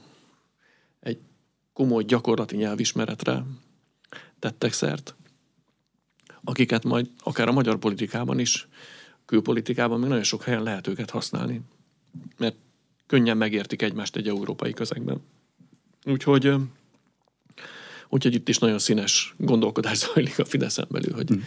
egy 0.99 1.19
komoly 1.73 2.03
gyakorlati 2.03 2.55
nyelvismeretre 2.55 3.43
tettek 4.41 4.73
szert, 4.73 5.15
akiket 6.43 6.83
majd 6.83 7.09
akár 7.23 7.47
a 7.47 7.51
magyar 7.51 7.77
politikában 7.77 8.39
is, 8.39 8.67
külpolitikában 9.25 9.99
még 9.99 10.09
nagyon 10.09 10.23
sok 10.23 10.43
helyen 10.43 10.63
lehet 10.63 10.87
őket 10.87 11.09
használni. 11.09 11.61
Mert 12.37 12.55
könnyen 13.07 13.37
megértik 13.37 13.81
egymást 13.81 14.15
egy 14.15 14.27
európai 14.27 14.73
közegben. 14.73 15.21
Úgyhogy 16.05 16.55
Úgyhogy 18.13 18.33
itt 18.33 18.49
is 18.49 18.57
nagyon 18.57 18.79
színes 18.79 19.33
gondolkodás 19.37 19.97
zajlik 20.13 20.39
a 20.39 20.45
Fideszen 20.45 20.87
belül, 20.89 21.13
hogy, 21.13 21.27
hmm. 21.27 21.43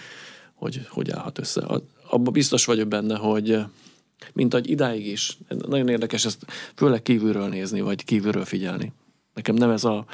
hogy 0.55 0.87
hogy 0.89 1.11
állhat 1.11 1.39
össze. 1.39 1.81
Abban 2.09 2.33
biztos 2.33 2.65
vagyok 2.65 2.89
benne, 2.89 3.17
hogy 3.17 3.59
mint 4.33 4.55
ahogy 4.55 4.71
idáig 4.71 5.07
is, 5.07 5.39
nagyon 5.69 5.89
érdekes 5.89 6.25
ezt 6.25 6.45
főleg 6.75 7.03
kívülről 7.03 7.49
nézni, 7.49 7.81
vagy 7.81 8.05
kívülről 8.05 8.45
figyelni. 8.45 8.93
Nekem 9.35 9.55
nem 9.55 9.71
ez 9.71 9.85
a, 9.85 10.05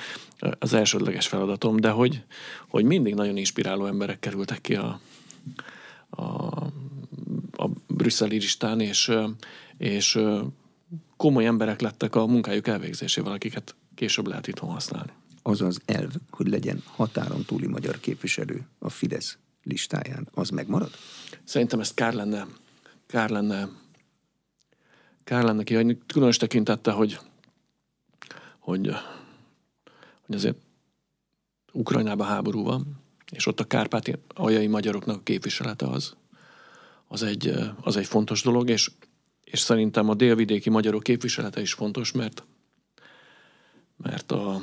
az 0.58 0.72
elsődleges 0.72 1.26
feladatom, 1.26 1.76
de 1.76 1.90
hogy, 1.90 2.22
hogy 2.68 2.84
mindig 2.84 3.14
nagyon 3.14 3.36
inspiráló 3.36 3.86
emberek 3.86 4.18
kerültek 4.18 4.60
ki 4.60 4.74
a, 4.74 5.00
a, 6.10 6.22
a 7.52 7.68
brüsszeli 7.86 8.38
listán, 8.38 8.80
és, 8.80 9.12
és 9.76 10.18
komoly 11.16 11.46
emberek 11.46 11.80
lettek 11.80 12.14
a 12.14 12.26
munkájuk 12.26 12.66
elvégzésével, 12.66 13.32
akiket 13.32 13.74
később 13.94 14.26
lehet 14.26 14.46
itthon 14.46 14.70
használni 14.70 15.12
az 15.42 15.60
az 15.60 15.80
elv, 15.84 16.12
hogy 16.30 16.48
legyen 16.48 16.82
határon 16.86 17.44
túli 17.44 17.66
magyar 17.66 18.00
képviselő 18.00 18.66
a 18.78 18.88
Fidesz 18.88 19.38
listáján, 19.62 20.28
az 20.32 20.50
megmarad? 20.50 20.90
Szerintem 21.44 21.80
ezt 21.80 21.94
kár 21.94 22.14
lenne, 22.14 22.46
kár 23.06 23.30
lenne, 23.30 23.68
kár 25.24 25.44
lenne 25.44 25.62
kihagyni, 25.62 25.98
különös 26.06 26.36
tekintette, 26.36 26.90
hogy, 26.90 27.18
hogy, 28.60 28.90
hogy 30.26 30.34
azért 30.34 30.56
Ukrajnában 31.72 32.26
háború 32.26 32.62
van, 32.62 33.00
és 33.30 33.46
ott 33.46 33.60
a 33.60 33.64
kárpáti 33.64 34.14
aljai 34.34 34.66
magyaroknak 34.66 35.16
a 35.16 35.22
képviselete 35.22 35.86
az, 35.86 36.14
az 37.08 37.22
egy, 37.22 37.54
az 37.80 37.96
egy 37.96 38.06
fontos 38.06 38.42
dolog, 38.42 38.70
és, 38.70 38.90
és 39.44 39.60
szerintem 39.60 40.08
a 40.08 40.14
délvidéki 40.14 40.70
magyarok 40.70 41.02
képviselete 41.02 41.60
is 41.60 41.72
fontos, 41.72 42.12
mert, 42.12 42.44
mert 43.96 44.32
a, 44.32 44.60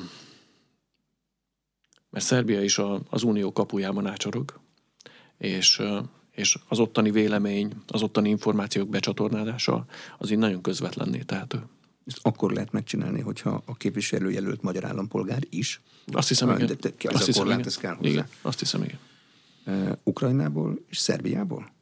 mert 2.10 2.26
Szerbia 2.26 2.62
is 2.62 2.78
a, 2.78 3.02
az 3.10 3.24
unió 3.24 3.52
kapujában 3.52 4.08
ácsorog, 4.08 4.60
és, 5.38 5.82
és 6.32 6.58
az 6.68 6.80
ottani 6.80 7.12
vélemény, 7.12 7.74
az 7.88 8.02
ottani 8.02 8.30
információk 8.30 8.90
becsatornálása 8.90 9.86
az 10.18 10.32
így 10.32 10.38
nagyon 10.38 10.62
közvetlenné 10.62 11.20
tehető. 11.20 11.64
Ezt 12.08 12.20
akkor 12.22 12.52
lehet 12.52 12.72
megcsinálni, 12.72 13.22
hogyha 13.22 13.64
a 13.66 13.76
képviselőjelölt 13.76 14.62
magyar 14.62 14.86
állampolgár 14.86 15.44
is. 15.50 15.82
Azt 16.06 16.28
hiszem, 16.28 16.50
igen. 16.50 16.66
De, 16.66 16.74
de, 16.74 16.90
ez 16.98 17.14
azt 17.14 17.22
a 17.22 17.26
hiszem, 17.26 17.42
korlát, 17.42 17.60
igen. 17.60 17.72
ez 17.72 17.78
kell 17.78 17.96
hozzá. 17.96 18.10
Igen, 18.10 18.28
azt 18.42 18.60
hiszem, 18.60 18.84
igen. 18.84 19.00
Uh, 19.66 19.98
Ukrajnából 20.04 20.80
és 20.90 20.98
Szerbiából? 20.98 21.76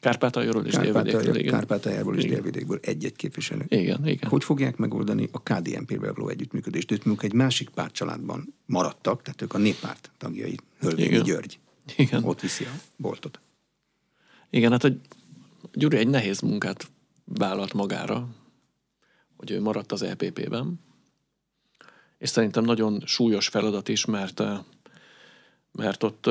Kárpátaljáról 0.00 0.66
és 0.66 0.74
Délvidékből. 0.74 1.36
Igen. 1.36 1.52
Kárpátaljáról 1.52 2.16
és 2.16 2.24
Délvidékből 2.24 2.78
egy-egy 2.82 3.16
képviselő. 3.16 3.64
Igen, 3.68 4.06
igen. 4.06 4.30
Hogy 4.30 4.44
fogják 4.44 4.76
megoldani 4.76 5.28
a 5.32 5.42
KDNP-vel 5.42 6.12
való 6.12 6.28
együttműködést? 6.28 7.00
Ők 7.06 7.22
egy 7.22 7.32
másik 7.32 7.68
pártcsaládban 7.68 8.54
maradtak, 8.66 9.22
tehát 9.22 9.42
ők 9.42 9.54
a 9.54 9.58
néppárt 9.58 10.10
tagjai, 10.18 10.56
Hölvényi 10.78 11.22
György. 11.22 11.58
Igen. 11.96 12.24
Ott 12.24 12.40
viszi 12.40 12.64
a 12.64 12.80
boltot. 12.96 13.40
Igen, 14.50 14.70
hát 14.70 14.82
hogy 14.82 15.00
Gyuri 15.72 15.96
egy 15.96 16.08
nehéz 16.08 16.40
munkát 16.40 16.90
vállalt 17.24 17.72
magára, 17.72 18.28
hogy 19.36 19.50
ő 19.50 19.60
maradt 19.60 19.92
az 19.92 20.02
EPP-ben, 20.02 20.80
és 22.18 22.28
szerintem 22.28 22.64
nagyon 22.64 23.02
súlyos 23.04 23.48
feladat 23.48 23.88
is, 23.88 24.04
mert, 24.04 24.42
mert 25.72 26.02
ott 26.02 26.26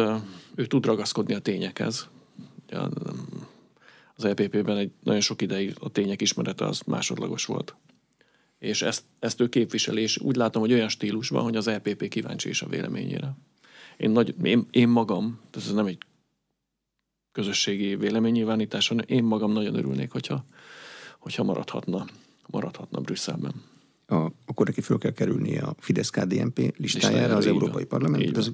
ő 0.55 0.65
tud 0.65 0.85
ragaszkodni 0.85 1.33
a 1.33 1.39
tényekhez 1.39 2.09
az 4.15 4.25
EPP-ben 4.25 4.77
egy 4.77 4.91
nagyon 5.03 5.21
sok 5.21 5.41
ideig 5.41 5.75
a 5.79 5.89
tények 5.89 6.21
ismerete 6.21 6.65
az 6.65 6.81
másodlagos 6.81 7.45
volt. 7.45 7.75
És 8.59 8.81
ezt, 8.81 9.03
ezt 9.19 9.41
ő 9.41 9.49
képviseli, 9.49 10.01
és 10.01 10.17
úgy 10.17 10.35
látom, 10.35 10.61
hogy 10.61 10.73
olyan 10.73 10.89
stílusban, 10.89 11.43
hogy 11.43 11.55
az 11.55 11.67
EPP 11.67 12.07
kíváncsi 12.07 12.49
is 12.49 12.61
a 12.61 12.67
véleményére. 12.67 13.35
Én, 13.97 14.09
nagy, 14.09 14.35
én, 14.43 14.67
én 14.71 14.87
magam, 14.87 15.39
ez 15.51 15.73
nem 15.73 15.85
egy 15.85 15.97
közösségi 17.31 17.95
véleménynyilvánítás, 17.95 18.87
hanem 18.87 19.05
én 19.07 19.23
magam 19.23 19.51
nagyon 19.51 19.75
örülnék, 19.75 20.11
hogyha, 20.11 20.45
hogyha 21.19 21.43
maradhatna, 21.43 22.05
maradhatna 22.47 22.99
Brüsszelben 22.99 23.53
a, 24.07 24.31
akkor 24.45 24.65
neki 24.65 24.81
föl 24.81 24.97
kell 24.97 25.11
kerülnie 25.11 25.61
a 25.61 25.75
Fidesz-KDNP 25.79 26.73
listájára 26.77 27.35
az 27.35 27.45
Európai 27.45 27.85
Parlament. 27.85 28.37
Az, 28.37 28.51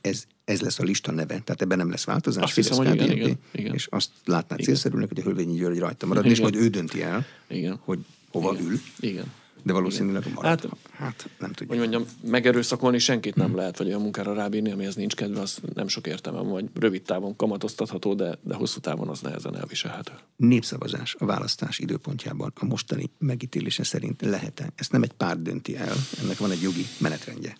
ez, 0.00 0.24
ez 0.44 0.60
lesz 0.60 0.78
a 0.78 0.82
lista 0.82 1.12
neve, 1.12 1.26
tehát 1.26 1.62
ebben 1.62 1.78
nem 1.78 1.90
lesz 1.90 2.04
változás. 2.04 2.52
Fidesz-KDNP, 2.52 3.38
és 3.52 3.86
azt 3.90 4.10
látná 4.24 4.56
célszerűnek, 4.56 5.08
hogy 5.08 5.18
a 5.18 5.22
Hölvényi 5.22 5.56
György 5.56 5.78
rajta 5.78 6.06
marad, 6.06 6.24
igen. 6.24 6.36
és 6.36 6.42
majd 6.42 6.54
ő 6.54 6.68
dönti 6.68 7.02
el, 7.02 7.24
igen. 7.48 7.78
hogy 7.84 7.98
hova 8.30 8.52
igen. 8.52 8.64
ül. 8.64 8.80
Igen. 9.00 9.32
De 9.66 9.72
valószínűleg 9.72 10.32
marad. 10.34 10.60
Hát, 10.60 10.68
hát 10.92 11.28
nem 11.38 11.48
tudjuk. 11.48 11.68
Hogy 11.68 11.78
mondjam, 11.78 12.04
megerőszakolni 12.22 12.98
senkit 12.98 13.34
nem 13.34 13.46
hmm. 13.46 13.56
lehet, 13.56 13.78
vagy 13.78 13.86
olyan 13.86 14.00
munkára 14.00 14.34
rábírni, 14.34 14.70
amihez 14.70 14.94
nincs 14.94 15.14
kedve, 15.14 15.40
az 15.40 15.58
nem 15.74 15.88
sok 15.88 16.06
értelme, 16.06 16.40
vagy 16.40 16.64
rövid 16.74 17.02
távon 17.02 17.36
kamatoztatható, 17.36 18.14
de, 18.14 18.38
de 18.42 18.54
hosszú 18.54 18.80
távon 18.80 19.08
az 19.08 19.20
nehezen 19.20 19.56
elviselhető. 19.56 20.12
Népszavazás 20.36 21.16
a 21.18 21.24
választás 21.24 21.78
időpontjában 21.78 22.52
a 22.54 22.64
mostani 22.64 23.10
megítélése 23.18 23.84
szerint 23.84 24.22
lehet-e? 24.22 24.72
Ezt 24.74 24.92
nem 24.92 25.02
egy 25.02 25.12
párt 25.12 25.42
dönti 25.42 25.76
el, 25.76 25.96
ennek 26.22 26.38
van 26.38 26.50
egy 26.50 26.62
jogi 26.62 26.86
menetrendje. 26.98 27.56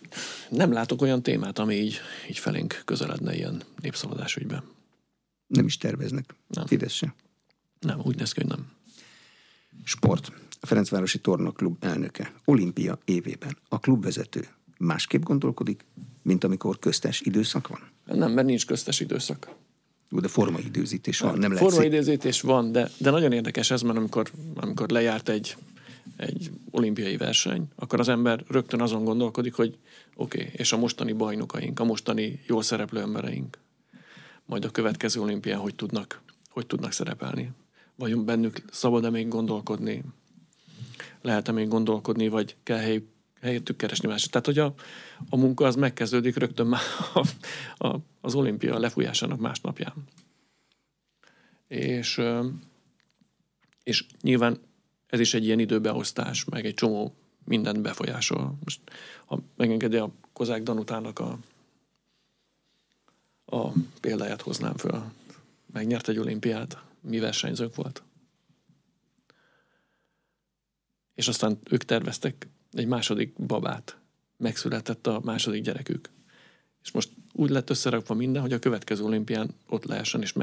Nem 0.49 0.71
látok 0.71 1.01
olyan 1.01 1.21
témát, 1.21 1.59
ami 1.59 1.75
így, 1.75 1.99
így 2.29 2.37
felénk 2.37 2.81
közeledne 2.85 3.35
ilyen 3.35 3.61
népszavazás 3.81 4.35
ügyben. 4.35 4.63
Nem 5.47 5.65
is 5.65 5.77
terveznek. 5.77 6.35
Nem. 6.47 6.65
Fidesz 6.65 6.93
se. 6.93 7.15
Nem, 7.79 7.99
úgy 8.03 8.15
néz 8.15 8.31
ki, 8.31 8.41
hogy 8.41 8.49
nem. 8.49 8.67
Sport 9.83 10.31
a 10.59 10.65
Ferencvárosi 10.65 11.19
Tornaklub 11.19 11.75
elnöke 11.79 12.33
olimpia 12.45 12.99
évében 13.05 13.57
a 13.69 13.79
klubvezető 13.79 14.47
másképp 14.77 15.23
gondolkodik, 15.23 15.85
mint 16.21 16.43
amikor 16.43 16.79
köztes 16.79 17.21
időszak 17.21 17.67
van? 17.67 17.79
Nem, 18.05 18.31
mert 18.31 18.47
nincs 18.47 18.65
köztes 18.65 18.99
időszak. 18.99 19.55
Jó, 20.09 20.19
de 20.19 20.27
formaidőzítés 20.27 21.19
van, 21.19 21.37
nem 21.37 21.53
lehet 21.53 21.69
Formaidőzítés 21.69 22.41
van, 22.41 22.71
de, 22.71 22.89
de 22.97 23.09
nagyon 23.09 23.31
érdekes 23.31 23.71
ez, 23.71 23.81
mert 23.81 23.97
amikor, 23.97 24.31
amikor 24.55 24.89
lejárt 24.89 25.29
egy, 25.29 25.57
egy 26.17 26.51
olimpiai 26.71 27.17
verseny, 27.17 27.67
akkor 27.75 27.99
az 27.99 28.09
ember 28.09 28.43
rögtön 28.47 28.81
azon 28.81 29.03
gondolkodik, 29.03 29.53
hogy 29.53 29.77
oké, 30.15 30.39
okay, 30.39 30.53
és 30.55 30.71
a 30.71 30.77
mostani 30.77 31.11
bajnokaink, 31.11 31.79
a 31.79 31.83
mostani 31.83 32.39
jól 32.47 32.61
szereplő 32.61 32.99
embereink, 32.99 33.57
majd 34.45 34.65
a 34.65 34.69
következő 34.69 35.21
olimpián 35.21 35.59
hogy 35.59 35.75
tudnak, 35.75 36.21
hogy 36.49 36.65
tudnak 36.65 36.91
szerepelni. 36.91 37.51
Vajon 37.95 38.25
bennük 38.25 38.61
szabad-e 38.71 39.09
még 39.09 39.27
gondolkodni, 39.27 40.03
lehet-e 41.21 41.51
még 41.51 41.67
gondolkodni, 41.67 42.27
vagy 42.27 42.55
kell 42.63 42.77
hely, 42.77 43.03
helyettük 43.41 43.77
keresni 43.77 44.07
másra. 44.07 44.29
Tehát, 44.29 44.45
hogy 44.45 44.59
a, 44.59 44.73
a 45.29 45.37
munka 45.37 45.65
az 45.65 45.75
megkezdődik 45.75 46.37
rögtön 46.37 46.67
már 46.67 46.81
a, 47.13 47.27
a, 47.87 47.99
az 48.21 48.35
olimpia 48.35 48.79
lefújásának 48.79 49.39
másnapján. 49.39 49.93
És, 51.67 52.21
és 53.83 54.05
nyilván 54.21 54.59
ez 55.07 55.19
is 55.19 55.33
egy 55.33 55.45
ilyen 55.45 55.59
időbeosztás, 55.59 56.45
meg 56.45 56.65
egy 56.65 56.73
csomó 56.73 57.13
mindent 57.43 57.81
befolyásol. 57.81 58.57
Most, 58.63 58.79
ha 59.25 59.39
megengedi 59.55 59.97
a 59.97 60.11
Kozák 60.33 60.63
Danutának 60.63 61.19
a, 61.19 61.37
a 63.45 63.71
példáját 64.01 64.41
hoznám 64.41 64.75
föl. 64.75 65.03
Megnyert 65.73 66.07
egy 66.07 66.17
olimpiát, 66.17 66.77
mi 67.01 67.19
versenyzők 67.19 67.75
volt. 67.75 68.03
És 71.17 71.27
aztán 71.27 71.57
ők 71.69 71.83
terveztek 71.83 72.47
egy 72.71 72.87
második 72.87 73.33
babát. 73.33 73.97
Megszületett 74.37 75.07
a 75.07 75.21
második 75.23 75.63
gyerekük. 75.63 76.09
És 76.83 76.91
most 76.91 77.09
úgy 77.33 77.49
lett 77.49 77.69
összerakva 77.69 78.13
minden, 78.13 78.41
hogy 78.41 78.53
a 78.53 78.59
következő 78.59 79.03
olimpián 79.03 79.55
ott 79.67 79.85
lehessen 79.85 80.21
és 80.21 80.33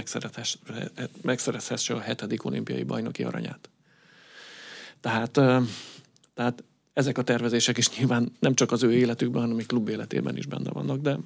megszerezhesse 1.23 1.95
a 1.95 2.01
hetedik 2.01 2.45
olimpiai 2.45 2.83
bajnoki 2.83 3.23
aranyát. 3.23 3.71
Tehát, 5.01 5.31
tehát 6.35 6.65
ezek 6.93 7.19
a 7.19 7.23
tervezések 7.23 7.77
is 7.77 7.99
nyilván 7.99 8.33
nem 8.39 8.55
csak 8.55 8.73
az 8.73 8.83
ő 8.83 8.93
életükben, 8.93 9.41
hanem 9.41 9.57
a 9.57 9.63
klub 9.67 9.89
életében 9.89 10.37
is 10.37 10.47
benne 10.47 10.71
vannak, 10.71 11.01
de, 11.01 11.19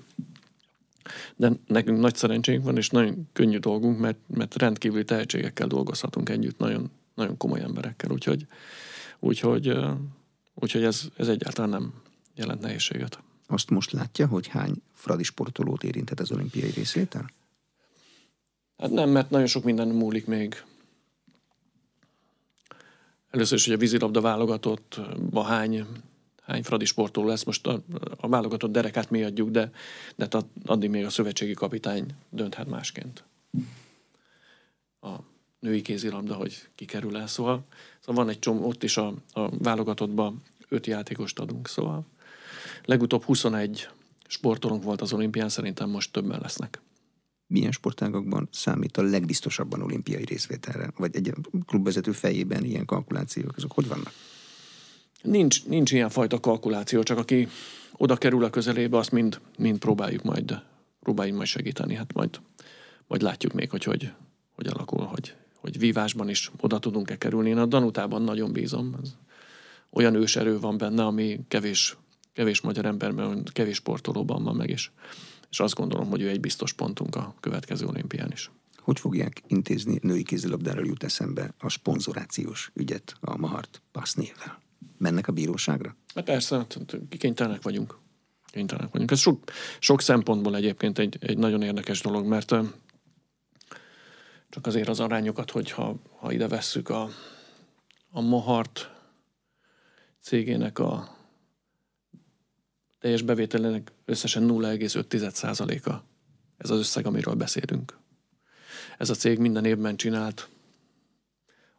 de 1.36 1.52
nekünk 1.66 1.98
nagy 1.98 2.14
szerencsénk 2.14 2.64
van, 2.64 2.76
és 2.76 2.90
nagyon 2.90 3.28
könnyű 3.32 3.58
dolgunk, 3.58 3.98
mert, 3.98 4.18
mert 4.26 4.56
rendkívüli 4.56 5.04
tehetségekkel 5.04 5.66
dolgozhatunk 5.66 6.28
együtt, 6.28 6.58
nagyon, 6.58 6.90
nagyon 7.14 7.36
komoly 7.36 7.60
emberekkel, 7.60 8.10
úgyhogy, 8.10 8.46
úgyhogy, 9.20 9.76
úgyhogy 10.54 10.84
ez, 10.84 11.02
ez 11.16 11.28
egyáltalán 11.28 11.70
nem 11.70 11.94
jelent 12.34 12.60
nehézséget. 12.60 13.22
Azt 13.46 13.70
most 13.70 13.92
látja, 13.92 14.26
hogy 14.26 14.46
hány 14.46 14.74
fradi 14.92 15.22
sportolót 15.22 15.84
érintett 15.84 16.20
az 16.20 16.32
olimpiai 16.32 16.70
részvétel? 16.70 17.30
Hát 18.78 18.90
nem, 18.90 19.10
mert 19.10 19.30
nagyon 19.30 19.46
sok 19.46 19.64
minden 19.64 19.88
múlik 19.88 20.26
még. 20.26 20.62
Először 23.30 23.58
is, 23.58 23.64
hogy 23.64 23.74
a 23.74 23.78
vízilabda 23.78 24.20
válogatott, 24.20 25.00
hány, 25.34 25.86
hány 26.42 26.62
fradi 26.62 26.84
sportoló 26.84 27.26
lesz. 27.26 27.44
Most 27.44 27.66
a, 27.66 27.82
a 28.16 28.28
válogatott 28.28 28.72
derekát 28.72 29.10
mi 29.10 29.22
adjuk, 29.22 29.50
de, 29.50 29.70
de 30.16 30.28
addig 30.64 30.90
még 30.90 31.04
a 31.04 31.10
szövetségi 31.10 31.54
kapitány 31.54 32.14
dönthet 32.30 32.68
másként. 32.68 33.24
A 35.00 35.08
női 35.60 35.82
kézilabda, 35.82 36.34
hogy 36.34 36.68
kikerül 36.74 37.16
el, 37.16 37.26
szóval, 37.26 37.64
szóval 38.00 38.24
van 38.24 38.32
egy 38.32 38.38
csomó, 38.38 38.66
ott 38.66 38.82
is 38.82 38.96
a, 38.96 39.14
a 39.32 39.58
válogatottban 39.58 40.42
öt 40.68 40.86
játékost 40.86 41.38
adunk, 41.38 41.68
szóval 41.68 42.06
legutóbb 42.84 43.22
21 43.22 43.88
sportolónk 44.26 44.82
volt 44.82 45.00
az 45.00 45.12
olimpián, 45.12 45.48
szerintem 45.48 45.90
most 45.90 46.12
többen 46.12 46.40
lesznek 46.40 46.80
milyen 47.48 47.72
sportágokban 47.72 48.48
számít 48.52 48.96
a 48.96 49.02
legbiztosabban 49.02 49.82
olimpiai 49.82 50.24
részvételre? 50.24 50.90
Vagy 50.96 51.16
egy 51.16 51.32
klubvezető 51.66 52.12
fejében 52.12 52.64
ilyen 52.64 52.84
kalkulációk, 52.84 53.56
azok 53.56 53.72
hogy 53.72 53.88
vannak? 53.88 54.12
Nincs, 55.22 55.64
nincs 55.66 55.92
ilyen 55.92 56.08
fajta 56.08 56.40
kalkuláció, 56.40 57.02
csak 57.02 57.18
aki 57.18 57.48
oda 57.96 58.16
kerül 58.16 58.44
a 58.44 58.50
közelébe, 58.50 58.96
azt 58.96 59.12
mind, 59.12 59.40
mind 59.58 59.78
próbáljuk 59.78 60.22
majd, 60.22 60.62
próbáljuk 61.00 61.36
majd 61.36 61.48
segíteni. 61.48 61.94
Hát 61.94 62.12
majd, 62.12 62.40
majd 63.06 63.22
látjuk 63.22 63.52
még, 63.52 63.70
hogy 63.70 63.84
hogy, 63.84 64.12
hogy 64.54 64.66
alakul, 64.66 65.04
hogy, 65.04 65.34
hogy 65.60 65.78
vívásban 65.78 66.28
is 66.28 66.50
oda 66.60 66.78
tudunk-e 66.78 67.18
kerülni. 67.18 67.48
Én 67.48 67.58
a 67.58 67.66
Danutában 67.66 68.22
nagyon 68.22 68.52
bízom. 68.52 68.96
Ez 69.02 69.16
olyan 69.90 70.14
őserő 70.14 70.58
van 70.58 70.78
benne, 70.78 71.04
ami 71.04 71.40
kevés, 71.48 71.96
kevés 72.32 72.60
magyar 72.60 72.84
emberben, 72.84 73.42
kevés 73.52 73.76
sportolóban 73.76 74.42
van 74.42 74.56
meg, 74.56 74.70
és 74.70 74.90
és 75.50 75.60
azt 75.60 75.74
gondolom, 75.74 76.08
hogy 76.08 76.20
ő 76.20 76.28
egy 76.28 76.40
biztos 76.40 76.72
pontunk 76.72 77.16
a 77.16 77.34
következő 77.40 77.86
olimpián 77.86 78.32
is. 78.32 78.50
Hogy 78.76 79.00
fogják 79.00 79.42
intézni 79.46 79.98
női 80.02 80.22
kézilabdáról 80.22 80.86
jut 80.86 81.04
eszembe 81.04 81.54
a 81.58 81.70
szponzorációs 81.70 82.70
ügyet 82.74 83.14
a 83.20 83.36
Mahart 83.36 83.82
Passznévvel? 83.92 84.60
Mennek 84.98 85.28
a 85.28 85.32
bíróságra? 85.32 85.96
Hát 86.14 86.24
persze, 86.24 86.56
hát 86.56 86.78
kénytelenek 87.18 87.62
vagyunk. 87.62 87.98
Kénytelenek 88.46 88.92
vagyunk. 88.92 89.10
Ez 89.10 89.18
sok, 89.18 89.44
sok 89.78 90.00
szempontból 90.00 90.56
egyébként 90.56 90.98
egy, 90.98 91.16
egy 91.20 91.38
nagyon 91.38 91.62
érdekes 91.62 92.00
dolog, 92.00 92.26
mert 92.26 92.54
csak 94.48 94.66
azért 94.66 94.88
az 94.88 95.00
arányokat, 95.00 95.50
hogyha 95.50 95.96
ha 96.18 96.32
ide 96.32 96.48
vesszük 96.48 96.88
a, 96.88 97.08
a 98.10 98.20
Mahart 98.20 98.90
cégének 100.20 100.78
a 100.78 101.16
teljes 102.98 103.22
bevételének 103.22 103.92
összesen 104.04 104.46
0,5%-a 104.48 106.02
ez 106.56 106.70
az 106.70 106.78
összeg, 106.78 107.06
amiről 107.06 107.34
beszélünk. 107.34 107.98
Ez 108.98 109.10
a 109.10 109.14
cég 109.14 109.38
minden 109.38 109.64
évben 109.64 109.96
csinált 109.96 110.48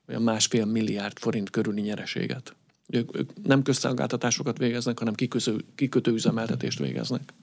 olyan 0.08 0.22
másfél 0.22 0.66
milliárd 0.66 1.18
forint 1.18 1.50
körüli 1.50 1.82
nyereséget. 1.82 2.56
Ők, 2.88 3.18
ők 3.18 3.44
nem 3.44 3.62
közszolgáltatásokat 3.64 4.58
végeznek, 4.58 5.00
hanem 5.00 5.14
kikötő, 5.14 5.66
kikötő 5.76 6.12
üzemeltetést 6.12 6.80
végeznek. 6.80 7.34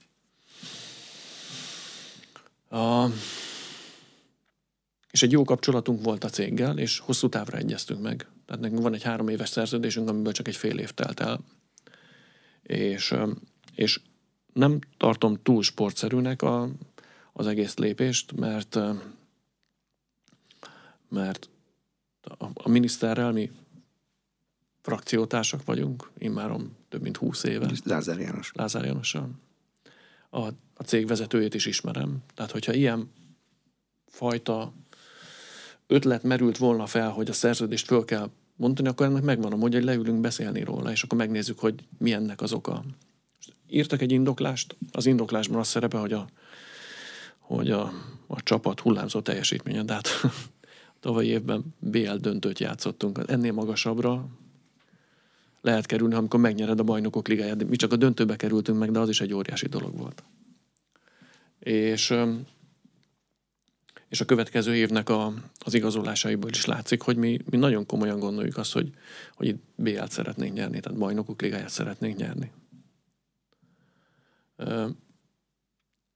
A, 2.69 3.05
és 5.17 5.23
egy 5.23 5.33
jó 5.33 5.45
kapcsolatunk 5.45 6.05
volt 6.05 6.25
a 6.25 6.29
céggel, 6.29 6.79
és 6.79 6.99
hosszú 6.99 7.29
távra 7.29 7.59
egyeztünk 7.59 8.03
meg. 8.03 8.27
Tehát 8.47 8.63
nekünk 8.63 8.83
van 8.83 8.95
egy 8.95 9.03
három 9.03 9.29
éves 9.29 9.49
szerződésünk, 9.49 10.09
amiből 10.09 10.33
csak 10.33 10.49
egy 10.49 10.57
fél 10.57 10.79
év 10.79 10.91
telt 10.91 11.21
el. 11.21 11.41
És 12.63 13.15
és 13.75 14.01
nem 14.53 14.79
tartom 14.97 15.43
túl 15.43 15.63
sportszerűnek 15.63 16.43
a, 16.43 16.69
az 17.33 17.47
egész 17.47 17.77
lépést, 17.77 18.33
mert 18.33 18.79
mert 21.09 21.49
a, 22.23 22.47
a 22.55 22.69
miniszterrel 22.69 23.33
mi 23.33 23.51
frakciótársak 24.83 25.65
vagyunk, 25.65 26.11
immárom 26.19 26.77
több 26.89 27.03
mint 27.03 27.17
húsz 27.17 27.45
éve. 27.45 27.71
Lázár 27.85 28.19
János. 28.19 28.53
Lázár 28.55 28.85
Jánossal. 28.85 29.31
A, 30.31 30.41
a 30.75 30.83
cég 30.85 31.07
vezetőjét 31.07 31.55
is 31.55 31.67
ismerem. 31.67 32.19
Tehát, 32.35 32.51
hogyha 32.51 32.73
ilyen 32.73 33.11
fajta 34.07 34.73
ötlet 35.87 36.23
merült 36.23 36.59
volna 36.59 36.87
fel, 36.87 37.11
hogy 37.11 37.29
a 37.29 37.33
szerződést 37.33 37.87
föl 37.87 38.05
kell 38.05 38.31
mondani, 38.57 38.89
akkor 38.89 39.07
ennek 39.07 39.39
módja, 39.39 39.79
hogy 39.79 39.85
leülünk 39.85 40.21
beszélni 40.21 40.65
róla, 40.65 40.91
és 40.91 41.03
akkor 41.03 41.19
megnézzük, 41.19 41.59
hogy 41.59 41.75
mi 41.99 42.13
ennek 42.13 42.41
az 42.41 42.53
oka 42.53 42.85
írtak 43.69 44.01
egy 44.03 44.13
indoklást, 44.13 44.77
az 44.93 45.07
indoklásban 45.07 45.59
az 45.59 45.69
szerepe, 45.69 45.99
hogy 45.99 46.13
a, 46.13 46.27
hogy 47.39 47.71
a, 47.71 47.93
a 48.27 48.43
csapat 48.43 48.81
hullámzó 48.81 49.21
teljesítménye, 49.21 49.83
de 49.83 49.93
hát 49.93 50.09
tavalyi 51.01 51.29
évben 51.29 51.65
BL 51.79 52.15
döntőt 52.15 52.59
játszottunk. 52.59 53.21
Ennél 53.27 53.53
magasabbra 53.53 54.29
lehet 55.61 55.87
kerülni, 55.87 56.15
amikor 56.15 56.41
megnyered 56.41 56.81
a 56.81 56.83
bajnokok 56.83 57.29
ligáját. 57.29 57.69
Mi 57.69 57.77
csak 57.77 57.93
a 57.93 57.97
döntőbe 57.97 58.37
kerültünk 58.37 58.79
meg, 58.79 58.91
de 58.91 58.99
az 58.99 59.09
is 59.09 59.21
egy 59.21 59.35
óriási 59.35 59.67
dolog 59.67 59.97
volt. 59.97 60.23
És, 61.59 62.15
és 64.09 64.21
a 64.21 64.25
következő 64.25 64.75
évnek 64.75 65.09
a, 65.09 65.33
az 65.59 65.75
igazolásaiból 65.75 66.51
is 66.51 66.65
látszik, 66.65 67.03
hogy 67.03 67.17
mi, 67.17 67.39
mi 67.51 67.57
nagyon 67.57 67.87
komolyan 67.87 68.19
gondoljuk 68.19 68.57
azt, 68.57 68.73
hogy, 68.73 68.93
hogy 69.35 69.47
itt 69.47 69.63
BL-t 69.75 70.11
szeretnénk 70.11 70.55
nyerni, 70.55 70.81
tehát 70.81 70.99
bajnokok 70.99 71.43
ligáját 71.43 71.69
szeretnénk 71.69 72.17
nyerni. 72.17 72.51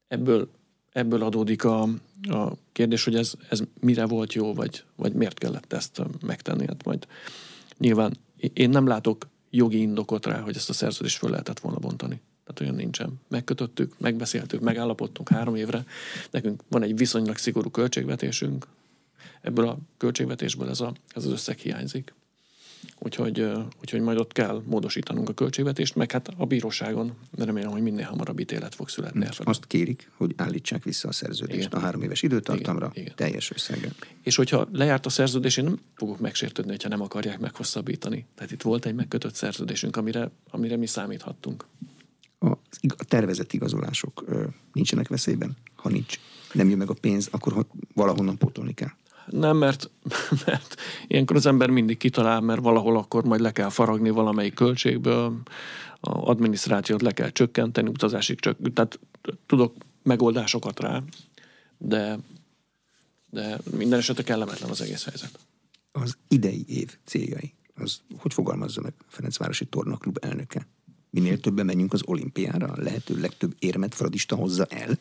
Ebből, 0.08 0.48
ebből 0.92 1.22
adódik 1.22 1.64
a, 1.64 1.82
a 2.22 2.52
kérdés, 2.72 3.04
hogy 3.04 3.14
ez, 3.14 3.32
ez 3.48 3.62
mire 3.80 4.06
volt 4.06 4.32
jó, 4.32 4.54
vagy, 4.54 4.84
vagy 4.96 5.12
miért 5.12 5.38
kellett 5.38 5.72
ezt 5.72 6.02
megtenni. 6.26 6.66
Hát 6.66 6.84
majd 6.84 7.06
nyilván 7.78 8.16
én 8.52 8.70
nem 8.70 8.86
látok 8.86 9.28
jogi 9.50 9.80
indokot 9.80 10.26
rá, 10.26 10.40
hogy 10.40 10.56
ezt 10.56 10.68
a 10.68 10.72
szerződést 10.72 11.18
föl 11.18 11.30
lehetett 11.30 11.60
volna 11.60 11.78
bontani. 11.78 12.20
Tehát 12.52 12.60
olyan 12.60 12.74
nincsen. 12.74 13.20
Megkötöttük, 13.28 13.94
megbeszéltük, 13.98 14.60
megállapodtunk 14.60 15.28
három 15.28 15.54
évre. 15.54 15.84
Nekünk 16.30 16.62
van 16.68 16.82
egy 16.82 16.96
viszonylag 16.96 17.36
szigorú 17.36 17.70
költségvetésünk. 17.70 18.66
Ebből 19.40 19.68
a 19.68 19.78
költségvetésből 19.96 20.68
ez, 20.68 20.80
a, 20.80 20.92
ez 21.14 21.24
az 21.24 21.32
összeg 21.32 21.58
hiányzik. 21.58 22.12
Úgyhogy, 22.98 23.46
úgyhogy 23.80 24.00
majd 24.00 24.18
ott 24.18 24.32
kell 24.32 24.62
módosítanunk 24.66 25.28
a 25.28 25.32
költségvetést, 25.32 25.94
meg 25.94 26.10
hát 26.10 26.28
a 26.36 26.46
bíróságon 26.46 27.12
remélem, 27.36 27.70
hogy 27.70 27.82
minél 27.82 28.04
hamarabb 28.04 28.38
ítélet 28.38 28.74
fog 28.74 28.88
születni. 28.88 29.24
Hm. 29.24 29.48
Azt 29.48 29.66
kérik, 29.66 30.10
hogy 30.16 30.34
állítsák 30.36 30.84
vissza 30.84 31.08
a 31.08 31.12
szerződést 31.12 31.66
igen. 31.66 31.78
a 31.78 31.78
három 31.78 32.02
éves 32.02 32.22
időtartamra 32.22 32.90
igen, 32.92 33.02
igen. 33.02 33.16
teljes 33.16 33.50
összeggel. 33.50 33.92
És 34.22 34.36
hogyha 34.36 34.68
lejárt 34.72 35.06
a 35.06 35.08
szerződés, 35.08 35.56
én 35.56 35.64
nem 35.64 35.78
fogok 35.94 36.20
megsértődni, 36.20 36.70
hogyha 36.70 36.88
nem 36.88 37.00
akarják 37.00 37.38
meghosszabbítani. 37.38 38.26
Tehát 38.34 38.52
itt 38.52 38.62
volt 38.62 38.86
egy 38.86 38.94
megkötött 38.94 39.34
szerződésünk, 39.34 39.96
amire, 39.96 40.30
amire 40.50 40.76
mi 40.76 40.86
számíthattunk. 40.86 41.64
A, 42.98 43.04
tervezett 43.04 43.52
igazolások 43.52 44.24
nincsenek 44.72 45.08
veszélyben? 45.08 45.56
Ha 45.76 45.88
nincs, 45.88 46.18
nem 46.52 46.68
jön 46.68 46.78
meg 46.78 46.90
a 46.90 46.94
pénz, 47.00 47.28
akkor 47.30 47.66
valahonnan 47.94 48.38
pótolni 48.38 48.74
kell. 48.74 48.90
Nem, 49.26 49.56
mert, 49.56 49.90
mert 50.46 50.74
ilyenkor 51.06 51.36
az 51.36 51.46
ember 51.46 51.70
mindig 51.70 51.96
kitalál, 51.96 52.40
mert 52.40 52.60
valahol 52.60 52.96
akkor 52.96 53.24
majd 53.24 53.40
le 53.40 53.52
kell 53.52 53.68
faragni 53.68 54.10
valamelyik 54.10 54.54
költségből, 54.54 55.40
a 56.00 56.28
adminisztrációt 56.28 57.02
le 57.02 57.12
kell 57.12 57.30
csökkenteni, 57.30 57.88
utazásig 57.88 58.40
csak, 58.40 58.56
tehát 58.74 58.98
tudok 59.46 59.74
megoldásokat 60.02 60.80
rá, 60.80 61.02
de, 61.78 62.18
de 63.30 63.58
minden 63.76 63.98
esetre 63.98 64.22
kellemetlen 64.22 64.70
az 64.70 64.80
egész 64.80 65.04
helyzet. 65.04 65.38
Az 65.92 66.16
idei 66.28 66.64
év 66.68 66.96
céljai 67.04 67.54
az 67.80 68.00
hogy 68.18 68.34
fogalmazza 68.34 68.80
meg 68.80 68.94
a 68.98 69.04
Ferencvárosi 69.08 69.64
Tornaklub 69.64 70.18
elnöke? 70.20 70.66
Minél 71.10 71.40
többen 71.40 71.66
menjünk 71.66 71.92
az 71.92 72.02
olimpiára, 72.04 72.72
lehető 72.76 73.20
legtöbb 73.20 73.54
érmet 73.58 73.94
fradista 73.94 74.36
hozza 74.36 74.64
el? 74.64 74.98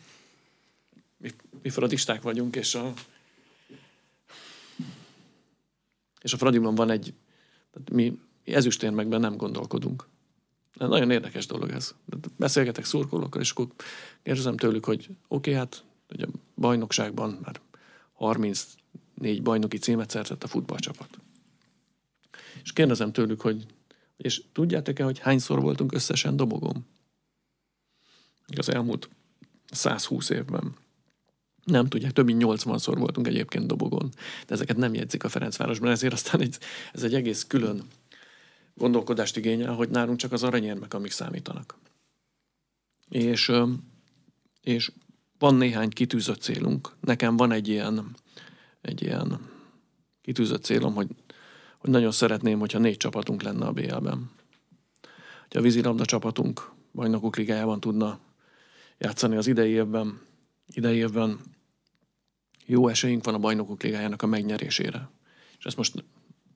Mi, 1.17 1.29
mi 1.61 1.69
fradisták 1.69 2.21
vagyunk, 2.21 2.55
és 2.55 2.75
a 2.75 2.93
és 6.21 6.33
a 6.33 6.37
Fradiban 6.37 6.75
van 6.75 6.89
egy, 6.89 7.13
tehát 7.71 7.89
mi, 7.89 8.19
mi 8.45 8.53
ezüstérmekben 8.53 9.19
nem 9.19 9.37
gondolkodunk. 9.37 10.07
Nagyon 10.73 11.11
érdekes 11.11 11.45
dolog 11.45 11.69
ez. 11.69 11.95
Beszélgetek 12.35 12.85
szurkolókkal, 12.85 13.41
és 13.41 13.51
akkor 13.51 13.67
kérdezem 14.23 14.57
tőlük, 14.57 14.85
hogy 14.85 15.09
oké, 15.09 15.15
okay, 15.27 15.53
hát 15.53 15.83
hogy 16.07 16.21
a 16.21 16.27
bajnokságban 16.55 17.39
már 17.43 17.61
34 18.13 19.41
bajnoki 19.41 19.77
címet 19.77 20.09
szerzett 20.09 20.43
a 20.43 20.47
futballcsapat. 20.47 21.19
És 22.63 22.73
kérdezem 22.73 23.11
tőlük, 23.11 23.41
hogy 23.41 23.65
és 24.23 24.43
tudjátok-e, 24.51 25.03
hogy 25.03 25.19
hányszor 25.19 25.61
voltunk 25.61 25.93
összesen 25.93 26.35
dobogom? 26.35 26.85
Az 28.57 28.69
elmúlt 28.69 29.09
120 29.71 30.29
évben. 30.29 30.75
Nem 31.63 31.87
tudják, 31.87 32.11
több 32.11 32.25
mint 32.25 32.43
80-szor 32.45 32.95
voltunk 32.97 33.27
egyébként 33.27 33.67
dobogon. 33.67 34.09
De 34.47 34.53
ezeket 34.53 34.77
nem 34.77 34.93
jegyzik 34.93 35.23
a 35.23 35.29
Ferencvárosban, 35.29 35.91
ezért 35.91 36.13
aztán 36.13 36.41
egy, 36.41 36.57
ez 36.93 37.03
egy 37.03 37.13
egész 37.13 37.43
külön 37.43 37.83
gondolkodást 38.75 39.37
igényel, 39.37 39.73
hogy 39.73 39.89
nálunk 39.89 40.17
csak 40.17 40.31
az 40.31 40.43
aranyérmek, 40.43 40.93
amik 40.93 41.11
számítanak. 41.11 41.77
És, 43.09 43.51
és 44.61 44.91
van 45.37 45.55
néhány 45.55 45.89
kitűzött 45.89 46.41
célunk. 46.41 46.95
Nekem 47.01 47.37
van 47.37 47.51
egy 47.51 47.67
ilyen, 47.67 48.15
egy 48.81 49.01
ilyen 49.01 49.39
kitűzött 50.21 50.63
célom, 50.63 50.93
hogy, 50.93 51.07
hogy 51.79 51.89
nagyon 51.89 52.11
szeretném, 52.11 52.59
hogyha 52.59 52.79
négy 52.79 52.97
csapatunk 52.97 53.41
lenne 53.41 53.65
a 53.65 53.71
BL-ben. 53.71 54.31
Hogy 55.47 55.57
a 55.57 55.61
vízilabda 55.61 56.05
csapatunk 56.05 56.71
bajnokok 56.93 57.35
ligájában 57.35 57.79
tudna 57.79 58.19
játszani 58.97 59.35
az 59.35 59.47
idei 59.47 59.71
évben, 59.71 60.21
idei 60.67 60.97
évben 60.97 61.39
jó 62.65 62.87
esélyünk 62.87 63.25
van 63.25 63.33
a 63.33 63.39
bajnokok 63.39 63.83
ligájának 63.83 64.21
a 64.21 64.27
megnyerésére. 64.27 65.09
És 65.57 65.65
ezt 65.65 65.77
most 65.77 66.03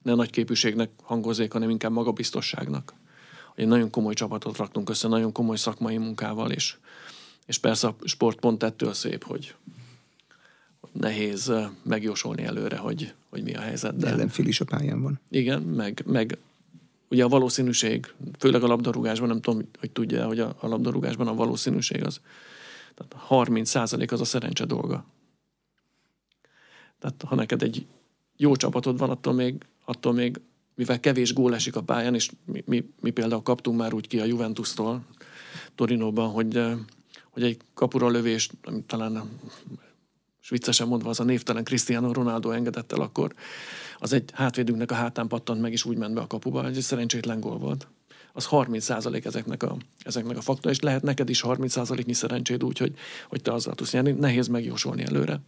ne 0.02 0.14
nagy 0.14 0.30
képűségnek 0.30 0.90
hangozzék, 1.02 1.52
hanem 1.52 1.70
inkább 1.70 1.92
magabiztosságnak. 1.92 2.94
Hogy 3.54 3.62
egy 3.62 3.70
nagyon 3.70 3.90
komoly 3.90 4.14
csapatot 4.14 4.56
raktunk 4.56 4.90
össze, 4.90 5.08
nagyon 5.08 5.32
komoly 5.32 5.56
szakmai 5.56 5.96
munkával, 5.96 6.50
és, 6.50 6.76
és 7.46 7.58
persze 7.58 7.86
a 7.86 7.96
sport 8.04 8.40
pont 8.40 8.62
ettől 8.62 8.92
szép, 8.92 9.24
hogy, 9.24 9.54
nehéz 11.00 11.52
megjósolni 11.82 12.42
előre, 12.42 12.76
hogy, 12.76 13.14
hogy 13.30 13.42
mi 13.42 13.54
a 13.54 13.60
helyzet. 13.60 13.96
De 13.96 14.06
ellenfél 14.06 14.46
is 14.46 14.60
a 14.60 14.64
pályán 14.64 15.02
van. 15.02 15.20
Igen, 15.30 15.62
meg, 15.62 16.02
meg 16.06 16.38
ugye 17.08 17.24
a 17.24 17.28
valószínűség, 17.28 18.12
főleg 18.38 18.62
a 18.62 18.66
labdarúgásban, 18.66 19.28
nem 19.28 19.40
tudom, 19.40 19.68
hogy 19.78 19.90
tudja, 19.90 20.26
hogy 20.26 20.40
a, 20.40 20.56
a 20.60 20.68
labdarúgásban 20.68 21.26
a 21.26 21.34
valószínűség 21.34 22.04
az 22.04 22.20
tehát 22.94 23.12
30 23.26 23.68
százalék 23.68 24.12
az 24.12 24.20
a 24.20 24.24
szerencse 24.24 24.64
dolga. 24.64 25.04
Tehát 26.98 27.22
ha 27.26 27.34
neked 27.34 27.62
egy 27.62 27.86
jó 28.36 28.56
csapatod 28.56 28.98
van, 28.98 29.10
attól 29.10 29.32
még, 29.32 29.66
attól 29.84 30.12
még 30.12 30.40
mivel 30.74 31.00
kevés 31.00 31.32
gól 31.32 31.54
esik 31.54 31.76
a 31.76 31.82
pályán, 31.82 32.14
és 32.14 32.30
mi, 32.44 32.62
mi, 32.66 32.84
mi 33.00 33.10
például 33.10 33.42
kaptunk 33.42 33.78
már 33.78 33.94
úgy 33.94 34.06
ki 34.06 34.20
a 34.20 34.24
Juventus-tól 34.24 35.04
Torinóban, 35.74 36.30
hogy, 36.30 36.62
hogy 37.30 37.42
egy 37.42 37.56
kapura 37.74 38.08
lövést, 38.08 38.52
talán 38.86 39.28
és 40.44 40.50
viccesen 40.50 40.88
mondva 40.88 41.08
az 41.08 41.20
a 41.20 41.24
névtelen 41.24 41.64
Cristiano 41.64 42.12
Ronaldo 42.12 42.50
engedett 42.50 42.92
el, 42.92 43.00
akkor 43.00 43.34
az 43.98 44.12
egy 44.12 44.30
hátvédünknek 44.32 44.90
a 44.90 44.94
hátán 44.94 45.28
pattant 45.28 45.60
meg, 45.60 45.72
és 45.72 45.84
úgy 45.84 45.96
ment 45.96 46.14
be 46.14 46.20
a 46.20 46.26
kapuba, 46.26 46.66
egy 46.66 46.80
szerencsétlen 46.80 47.40
gól 47.40 47.58
volt. 47.58 47.88
Az 48.32 48.44
30 48.44 48.90
ezeknek 48.90 49.62
a, 49.62 49.76
ezeknek 49.98 50.36
a 50.36 50.40
faktor, 50.40 50.70
és 50.70 50.80
lehet 50.80 51.02
neked 51.02 51.28
is 51.28 51.40
30 51.40 51.90
nyi 52.04 52.12
szerencséd 52.12 52.64
úgy, 52.64 52.78
hogy, 52.78 52.94
hogy 53.28 53.42
te 53.42 53.52
azzal 53.52 53.74
tudsz 53.74 53.92
nyerni. 53.92 54.10
Nehéz 54.10 54.46
megjósolni 54.46 55.02
előre. 55.02 55.40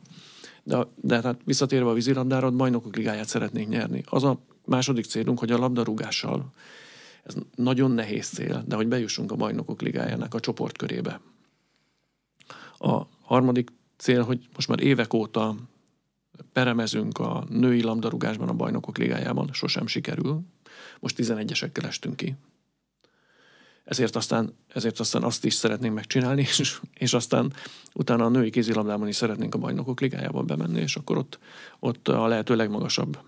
De, 0.62 0.86
de 0.94 1.20
hát 1.22 1.40
visszatérve 1.44 1.90
a 1.90 1.92
vízilabdára, 1.92 2.50
bajnokok 2.50 2.96
ligáját 2.96 3.28
szeretnénk 3.28 3.68
nyerni. 3.68 4.02
Az 4.06 4.24
a 4.24 4.38
második 4.64 5.04
célunk, 5.04 5.38
hogy 5.38 5.52
a 5.52 5.58
labdarúgással, 5.58 6.52
ez 7.22 7.34
nagyon 7.54 7.90
nehéz 7.90 8.26
cél, 8.26 8.64
de 8.66 8.76
hogy 8.76 8.86
bejussunk 8.86 9.32
a 9.32 9.36
bajnokok 9.36 9.82
ligájának 9.82 10.34
a 10.34 10.40
csoportkörébe. 10.40 11.20
A 12.78 13.02
harmadik 13.22 13.70
cél, 13.96 14.22
hogy 14.22 14.48
most 14.54 14.68
már 14.68 14.80
évek 14.80 15.12
óta 15.12 15.54
peremezünk 16.52 17.18
a 17.18 17.44
női 17.48 17.82
labdarúgásban 17.82 18.48
a 18.48 18.54
bajnokok 18.54 18.98
ligájában, 18.98 19.48
sosem 19.52 19.86
sikerül. 19.86 20.40
Most 21.00 21.16
11-esekkel 21.18 21.84
estünk 21.84 22.16
ki 22.16 22.36
ezért 23.86 24.16
aztán, 24.16 24.54
ezért 24.68 25.00
aztán 25.00 25.22
azt 25.22 25.44
is 25.44 25.54
szeretnénk 25.54 25.94
megcsinálni, 25.94 26.40
és, 26.58 26.80
és 26.94 27.14
aztán 27.14 27.52
utána 27.94 28.24
a 28.24 28.28
női 28.28 28.50
kézilabdában 28.50 29.08
is 29.08 29.16
szeretnénk 29.16 29.54
a 29.54 29.58
bajnokok 29.58 30.00
ligájába 30.00 30.42
bemenni, 30.42 30.80
és 30.80 30.96
akkor 30.96 31.16
ott, 31.16 31.38
ott 31.80 32.08
a 32.08 32.26
lehető 32.26 32.56
legmagasabb 32.56 33.18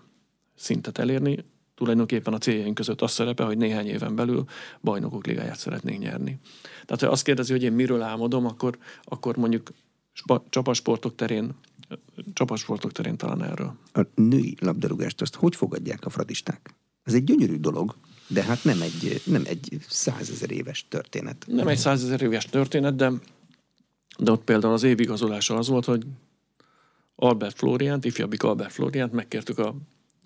szintet 0.55 0.97
elérni. 0.97 1.45
Tulajdonképpen 1.75 2.33
a 2.33 2.37
céljaink 2.37 2.75
között 2.75 3.01
az 3.01 3.11
szerepe, 3.11 3.43
hogy 3.43 3.57
néhány 3.57 3.87
éven 3.87 4.15
belül 4.15 4.45
bajnokok 4.81 5.25
ligáját 5.25 5.57
szeretnénk 5.57 5.99
nyerni. 5.99 6.39
Tehát, 6.85 7.01
ha 7.01 7.07
azt 7.07 7.23
kérdezi, 7.23 7.51
hogy 7.51 7.63
én 7.63 7.71
miről 7.71 8.01
álmodom, 8.01 8.45
akkor, 8.45 8.77
akkor 9.03 9.37
mondjuk 9.37 9.69
csapasportok 10.49 11.15
terén 11.15 11.55
csapasportok 12.33 12.91
terén 12.91 13.17
talán 13.17 13.43
erről. 13.43 13.73
A 13.93 14.01
női 14.15 14.55
labdarúgást 14.59 15.21
azt 15.21 15.35
hogy 15.35 15.55
fogadják 15.55 16.05
a 16.05 16.09
fradisták? 16.09 16.75
Ez 17.03 17.13
egy 17.13 17.23
gyönyörű 17.23 17.55
dolog, 17.55 17.95
de 18.27 18.43
hát 18.43 18.63
nem 18.63 18.81
egy, 18.81 19.21
nem 19.25 19.43
egy 19.45 19.77
százezer 19.87 20.51
éves 20.51 20.85
történet. 20.87 21.45
Nem 21.47 21.67
egy 21.67 21.77
százezer 21.77 22.21
éves 22.21 22.45
történet, 22.45 22.95
de, 22.95 23.11
de 24.17 24.31
ott 24.31 24.43
például 24.43 24.73
az 24.73 24.83
évigazolása 24.83 25.57
az 25.57 25.67
volt, 25.67 25.85
hogy 25.85 26.05
Albert 27.15 27.57
Floriant, 27.57 28.05
ifjabbik 28.05 28.43
Albert 28.43 28.71
Floriant 28.71 29.11
megkértük 29.11 29.59
a, 29.59 29.75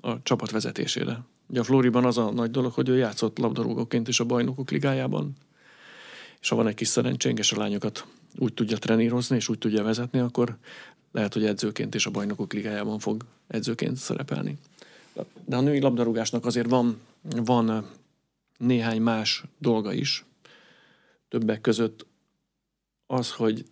a 0.01 0.23
csapat 0.23 0.51
vezetésére. 0.51 1.25
Ugye 1.47 1.59
a 1.59 1.63
Floriban 1.63 2.05
az 2.05 2.17
a 2.17 2.31
nagy 2.31 2.51
dolog, 2.51 2.73
hogy 2.73 2.89
ő 2.89 2.97
játszott 2.97 3.37
labdarúgóként 3.37 4.07
is 4.07 4.19
a 4.19 4.25
bajnokok 4.25 4.71
ligájában, 4.71 5.33
és 6.41 6.49
ha 6.49 6.55
van 6.55 6.67
egy 6.67 6.75
kis 6.75 6.87
szerencsénk, 6.87 7.37
és 7.37 7.51
a 7.51 7.57
lányokat 7.57 8.05
úgy 8.37 8.53
tudja 8.53 8.77
trenírozni, 8.77 9.35
és 9.35 9.49
úgy 9.49 9.57
tudja 9.57 9.83
vezetni, 9.83 10.19
akkor 10.19 10.57
lehet, 11.11 11.33
hogy 11.33 11.45
edzőként 11.45 11.95
is 11.95 12.05
a 12.05 12.11
bajnokok 12.11 12.53
ligájában 12.53 12.99
fog 12.99 13.25
edzőként 13.47 13.95
szerepelni. 13.95 14.57
De 15.45 15.55
a 15.55 15.61
női 15.61 15.79
labdarúgásnak 15.79 16.45
azért 16.45 16.69
van 16.69 16.99
van 17.21 17.89
néhány 18.57 19.01
más 19.01 19.43
dolga 19.57 19.93
is, 19.93 20.25
többek 21.29 21.61
között 21.61 22.05
az, 23.05 23.31
hogy, 23.31 23.65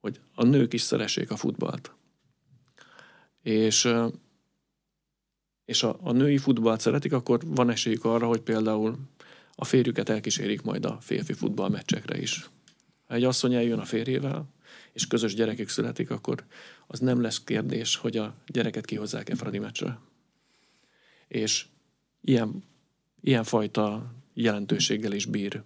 hogy 0.00 0.20
a 0.34 0.44
nők 0.44 0.72
is 0.72 0.80
szeressék 0.80 1.30
a 1.30 1.36
futballt. 1.36 1.92
És, 3.42 3.88
és 5.64 5.82
a, 5.82 5.98
a 6.02 6.12
női 6.12 6.38
futballt 6.38 6.80
szeretik, 6.80 7.12
akkor 7.12 7.40
van 7.46 7.70
esélyük 7.70 8.04
arra, 8.04 8.26
hogy 8.26 8.40
például 8.40 8.98
a 9.54 9.64
férjüket 9.64 10.08
elkísérik 10.08 10.62
majd 10.62 10.84
a 10.84 10.98
férfi 11.00 11.32
futballmeccsekre 11.32 12.20
is. 12.20 12.50
Ha 13.12 13.18
egy 13.18 13.24
asszony 13.24 13.54
eljön 13.54 13.78
a 13.78 13.84
férjével, 13.84 14.48
és 14.92 15.06
közös 15.06 15.34
gyerekük 15.34 15.68
születik, 15.68 16.10
akkor 16.10 16.44
az 16.86 16.98
nem 16.98 17.20
lesz 17.20 17.44
kérdés, 17.44 17.96
hogy 17.96 18.16
a 18.16 18.34
gyereket 18.46 18.84
kihozzák-e 18.84 19.34
Fradi 19.34 19.58
meccsre. 19.58 19.98
És 21.28 21.66
ilyen, 22.20 22.62
ilyen 23.20 23.44
fajta 23.44 24.12
jelentőséggel 24.34 25.12
is 25.12 25.26
bír 25.26 25.62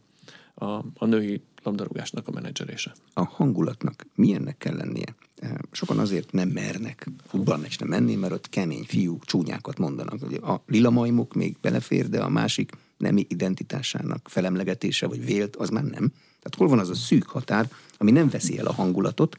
a, 0.54 0.64
a 0.94 1.06
női 1.06 1.42
labdarúgásnak 1.62 2.28
a 2.28 2.30
menedzserése. 2.30 2.94
A 3.14 3.24
hangulatnak 3.24 4.06
milyennek 4.14 4.58
kell 4.58 4.76
lennie? 4.76 5.14
Eh, 5.36 5.54
sokan 5.70 5.98
azért 5.98 6.32
nem 6.32 6.48
mernek 6.48 7.08
futballmeccsre 7.26 7.86
menni, 7.86 8.14
mert 8.14 8.32
ott 8.32 8.48
kemény 8.48 8.84
fiúk 8.84 9.24
csúnyákat 9.24 9.78
mondanak. 9.78 10.42
A 10.42 10.62
lila 10.66 10.90
majmok 10.90 11.34
még 11.34 11.56
belefér, 11.60 12.08
de 12.08 12.20
a 12.20 12.28
másik 12.28 12.72
nemi 12.96 13.26
identitásának 13.28 14.28
felemlegetése 14.28 15.06
vagy 15.06 15.24
vélt, 15.24 15.56
az 15.56 15.68
már 15.68 15.84
nem. 15.84 16.12
Tehát 16.46 16.60
hol 16.60 16.68
van 16.68 16.78
az 16.78 16.90
a 16.90 16.94
szűk 16.94 17.28
határ, 17.28 17.70
ami 17.98 18.10
nem 18.10 18.28
veszi 18.28 18.58
el 18.58 18.66
a 18.66 18.72
hangulatot, 18.72 19.38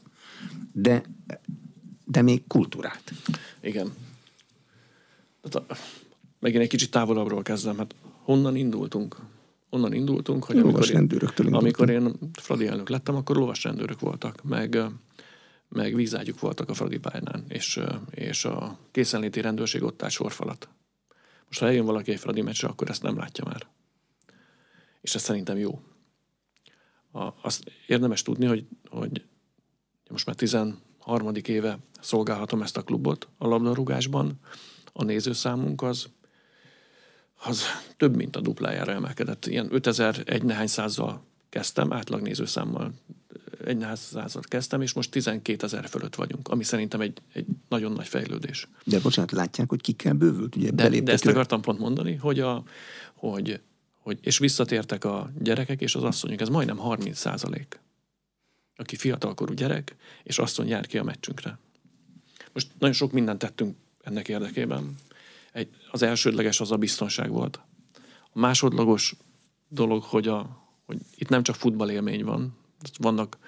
de, 0.72 1.02
de 2.04 2.22
még 2.22 2.46
kultúrát. 2.46 3.12
Igen. 3.60 3.92
Tehát 5.42 5.70
a, 5.70 5.76
megint 6.40 6.62
egy 6.62 6.68
kicsit 6.68 6.90
távolabbról 6.90 7.42
kezdem, 7.42 7.78
hát 7.78 7.94
honnan 8.22 8.56
indultunk? 8.56 9.16
Onnan 9.70 9.92
indultunk, 9.92 10.44
hogy 10.44 10.58
amikor 10.58 10.90
én, 10.90 11.54
amikor 11.54 11.90
én 11.90 12.14
Fradi 12.32 12.66
elnök 12.66 12.88
lettem, 12.88 13.14
akkor 13.14 13.36
lovasrendőrök 13.36 14.00
voltak, 14.00 14.42
meg, 14.42 14.78
meg 15.68 15.94
vízágyuk 15.94 16.40
voltak 16.40 16.68
a 16.68 16.74
Fradi 16.74 16.98
pályán, 16.98 17.44
és, 17.48 17.80
és 18.10 18.44
a 18.44 18.78
készenléti 18.90 19.40
rendőrség 19.40 19.82
ott 19.82 20.02
áll 20.02 20.08
sorfalat. 20.08 20.68
Most 21.46 21.60
ha 21.60 21.66
eljön 21.66 21.84
valaki 21.84 22.10
egy 22.10 22.18
Fradi 22.18 22.42
meccsre, 22.42 22.68
akkor 22.68 22.90
ezt 22.90 23.02
nem 23.02 23.16
látja 23.16 23.44
már. 23.44 23.66
És 25.00 25.14
ez 25.14 25.22
szerintem 25.22 25.56
jó. 25.56 25.80
A, 27.12 27.28
azt 27.42 27.72
érdemes 27.86 28.22
tudni, 28.22 28.46
hogy, 28.46 28.66
hogy 28.88 29.24
most 30.10 30.26
már 30.26 30.34
13. 30.34 31.34
éve 31.42 31.78
szolgálhatom 32.00 32.62
ezt 32.62 32.76
a 32.76 32.82
klubot 32.82 33.28
a 33.38 33.46
labdarúgásban. 33.46 34.32
A 34.92 35.04
nézőszámunk 35.04 35.82
az 35.82 36.08
az 37.44 37.62
több, 37.96 38.16
mint 38.16 38.36
a 38.36 38.40
duplájára 38.40 38.92
emelkedett. 38.92 39.46
Ilyen 39.46 39.68
5001 39.70 40.42
nehány 40.42 40.66
százzal 40.66 41.22
kezdtem, 41.48 41.92
átlag 41.92 42.20
nézőszámmal 42.20 42.92
egy 43.64 43.76
nehány 43.76 43.96
százat 43.96 44.46
kezdtem, 44.46 44.80
és 44.80 44.92
most 44.92 45.10
12 45.10 45.64
ezer 45.64 45.88
fölött 45.88 46.14
vagyunk, 46.14 46.48
ami 46.48 46.64
szerintem 46.64 47.00
egy, 47.00 47.18
egy 47.32 47.46
nagyon 47.68 47.92
nagy 47.92 48.06
fejlődés. 48.06 48.68
De 48.84 49.00
bocsánat, 49.00 49.32
látják, 49.32 49.68
hogy 49.68 49.80
kikkel 49.80 50.12
bővült? 50.12 50.56
Ugye 50.56 50.70
de, 50.70 51.00
de 51.00 51.12
ezt 51.12 51.26
akartam 51.26 51.60
pont 51.60 51.78
mondani, 51.78 52.14
hogy, 52.14 52.40
a, 52.40 52.62
hogy, 53.14 53.60
hogy, 54.08 54.18
és 54.20 54.38
visszatértek 54.38 55.04
a 55.04 55.30
gyerekek 55.38 55.80
és 55.80 55.94
az 55.94 56.02
asszonyok, 56.02 56.40
ez 56.40 56.48
majdnem 56.48 56.76
30 56.76 57.18
százalék, 57.18 57.80
aki 58.76 58.96
fiatalkorú 58.96 59.52
gyerek, 59.52 59.96
és 60.22 60.38
asszony 60.38 60.68
jár 60.68 60.86
ki 60.86 60.98
a 60.98 61.04
meccsünkre. 61.04 61.58
Most 62.52 62.68
nagyon 62.78 62.94
sok 62.94 63.12
mindent 63.12 63.38
tettünk 63.38 63.76
ennek 64.00 64.28
érdekében. 64.28 64.96
Egy, 65.52 65.68
az 65.90 66.02
elsődleges 66.02 66.60
az 66.60 66.70
a 66.70 66.76
biztonság 66.76 67.30
volt. 67.30 67.60
A 68.32 68.38
másodlagos 68.38 69.14
dolog, 69.68 70.02
hogy, 70.02 70.28
a, 70.28 70.66
hogy 70.86 70.98
itt 71.16 71.28
nem 71.28 71.42
csak 71.42 71.54
futballélmény 71.54 72.24
van, 72.24 72.56
vannak 72.98 73.38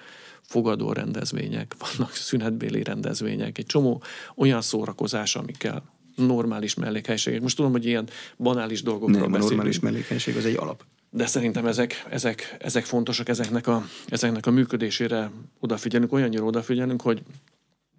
fogadó 0.41 0.93
rendezvények, 0.93 1.75
vannak 1.79 2.13
szünetbéli 2.13 2.83
rendezvények, 2.83 3.57
egy 3.57 3.65
csomó 3.65 4.03
olyan 4.35 4.61
szórakozás, 4.61 5.35
amikkel 5.35 5.83
normális 6.21 6.73
mellékhelyiségek. 6.75 7.41
Most 7.41 7.55
tudom, 7.55 7.71
hogy 7.71 7.85
ilyen 7.85 8.07
banális 8.37 8.83
dolgokról 8.83 9.19
Nem, 9.19 9.31
beszélünk. 9.31 9.51
a 9.51 9.53
normális 9.53 9.79
mellékhelyiség 9.79 10.35
az 10.35 10.45
egy 10.45 10.55
alap. 10.55 10.83
De 11.09 11.25
szerintem 11.25 11.65
ezek, 11.65 12.05
ezek, 12.09 12.55
ezek 12.59 12.85
fontosak, 12.85 13.29
ezeknek 13.29 13.67
a, 13.67 13.85
ezeknek 14.07 14.45
a 14.45 14.51
működésére 14.51 15.31
odafigyelünk, 15.59 16.13
olyannyira 16.13 16.43
odafigyelünk, 16.43 17.01
hogy 17.01 17.21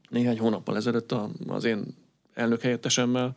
néhány 0.08 0.38
hónappal 0.38 0.76
ezelőtt 0.76 1.14
az 1.46 1.64
én 1.64 1.94
elnök 2.34 2.60
helyettesemmel 2.60 3.36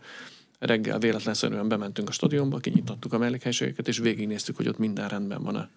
reggel 0.60 1.00
véletlenszerűen 1.00 1.68
bementünk 1.68 2.10
a 2.10 2.12
stadionba, 2.12 2.58
kinyitottuk 2.58 3.14
a 3.14 3.18
mellékhelyiségeket, 3.18 3.88
és 3.88 3.98
végignéztük, 3.98 4.56
hogy 4.56 4.68
ott 4.68 4.78
minden 4.78 5.08
rendben 5.08 5.44
van. 5.44 5.56
A 5.56 5.70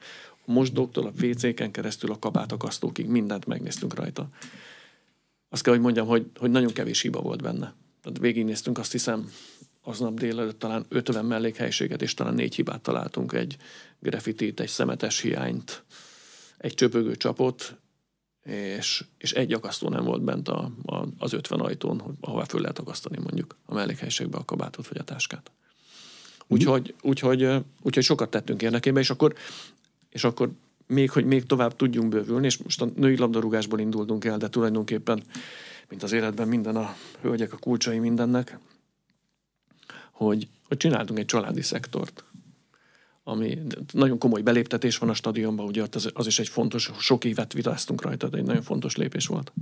mosdóktól 0.44 1.06
a 1.06 1.24
WC-ken 1.24 1.70
keresztül 1.70 2.10
a 2.10 2.18
kabátakasztókig 2.18 3.06
mindent 3.06 3.46
megnéztünk 3.46 3.94
rajta. 3.94 4.28
Azt 5.48 5.62
kell, 5.62 5.72
hogy 5.72 5.82
mondjam, 5.82 6.06
hogy, 6.06 6.26
hogy 6.36 6.50
nagyon 6.50 6.72
kevés 6.72 7.00
hiba 7.00 7.20
volt 7.20 7.42
benne. 7.42 7.74
Tehát 8.08 8.22
végignéztünk 8.22 8.78
azt 8.78 8.92
hiszem 8.92 9.30
aznap 9.82 10.18
délelőtt 10.18 10.58
talán 10.58 10.86
50 10.88 11.24
mellékhelyiséget, 11.24 12.02
és 12.02 12.14
talán 12.14 12.34
négy 12.34 12.54
hibát 12.54 12.80
találtunk, 12.80 13.32
egy 13.32 13.56
grafitit, 14.00 14.60
egy 14.60 14.68
szemetes 14.68 15.20
hiányt, 15.20 15.84
egy 16.58 16.74
csöpögő 16.74 17.16
csapot, 17.16 17.76
és, 18.42 19.04
és 19.18 19.32
egy 19.32 19.52
akasztó 19.52 19.88
nem 19.88 20.04
volt 20.04 20.22
bent 20.22 20.48
a, 20.48 20.70
a, 20.84 21.06
az 21.18 21.32
50 21.32 21.60
ajtón, 21.60 22.00
hogy, 22.00 22.14
ahová 22.20 22.44
föl 22.44 22.60
lehet 22.60 22.78
akasztani 22.78 23.18
mondjuk 23.22 23.56
a 23.64 23.74
mellékhelyiségbe 23.74 24.38
a 24.38 24.44
kabátot 24.44 24.88
vagy 24.88 24.98
a 24.98 25.04
táskát. 25.04 25.50
Úgyhogy, 26.46 26.94
úgyhogy, 27.02 27.48
úgyhogy 27.82 28.04
sokat 28.04 28.30
tettünk 28.30 28.62
érdekében, 28.62 29.02
és 29.02 29.10
akkor, 29.10 29.34
és 30.10 30.24
akkor 30.24 30.50
még, 30.86 31.10
hogy 31.10 31.24
még 31.24 31.44
tovább 31.44 31.76
tudjunk 31.76 32.08
bővülni, 32.08 32.46
és 32.46 32.56
most 32.56 32.82
a 32.82 32.88
női 32.96 33.16
labdarúgásból 33.16 33.80
indultunk 33.80 34.24
el, 34.24 34.38
de 34.38 34.48
tulajdonképpen, 34.48 35.22
mint 35.88 36.02
az 36.02 36.12
életben 36.12 36.48
minden 36.48 36.76
a 36.76 36.94
hölgyek 37.20 37.52
a 37.52 37.56
kulcsai 37.56 37.98
mindennek, 37.98 38.58
hogy, 40.10 40.48
hogy 40.68 40.76
csináltunk 40.76 41.18
egy 41.18 41.24
családi 41.24 41.62
szektort 41.62 42.24
ami 43.28 43.58
nagyon 43.92 44.18
komoly 44.18 44.42
beléptetés 44.42 44.98
van 44.98 45.08
a 45.08 45.14
stadionban, 45.14 45.66
ugye 45.66 45.84
az, 45.90 46.10
az 46.14 46.26
is 46.26 46.38
egy 46.38 46.48
fontos, 46.48 46.90
sok 46.98 47.24
évet 47.24 47.52
vitáztunk 47.52 48.02
rajta, 48.02 48.28
de 48.28 48.38
egy 48.38 48.44
nagyon 48.44 48.62
fontos 48.62 48.96
lépés 48.96 49.26
volt. 49.26 49.52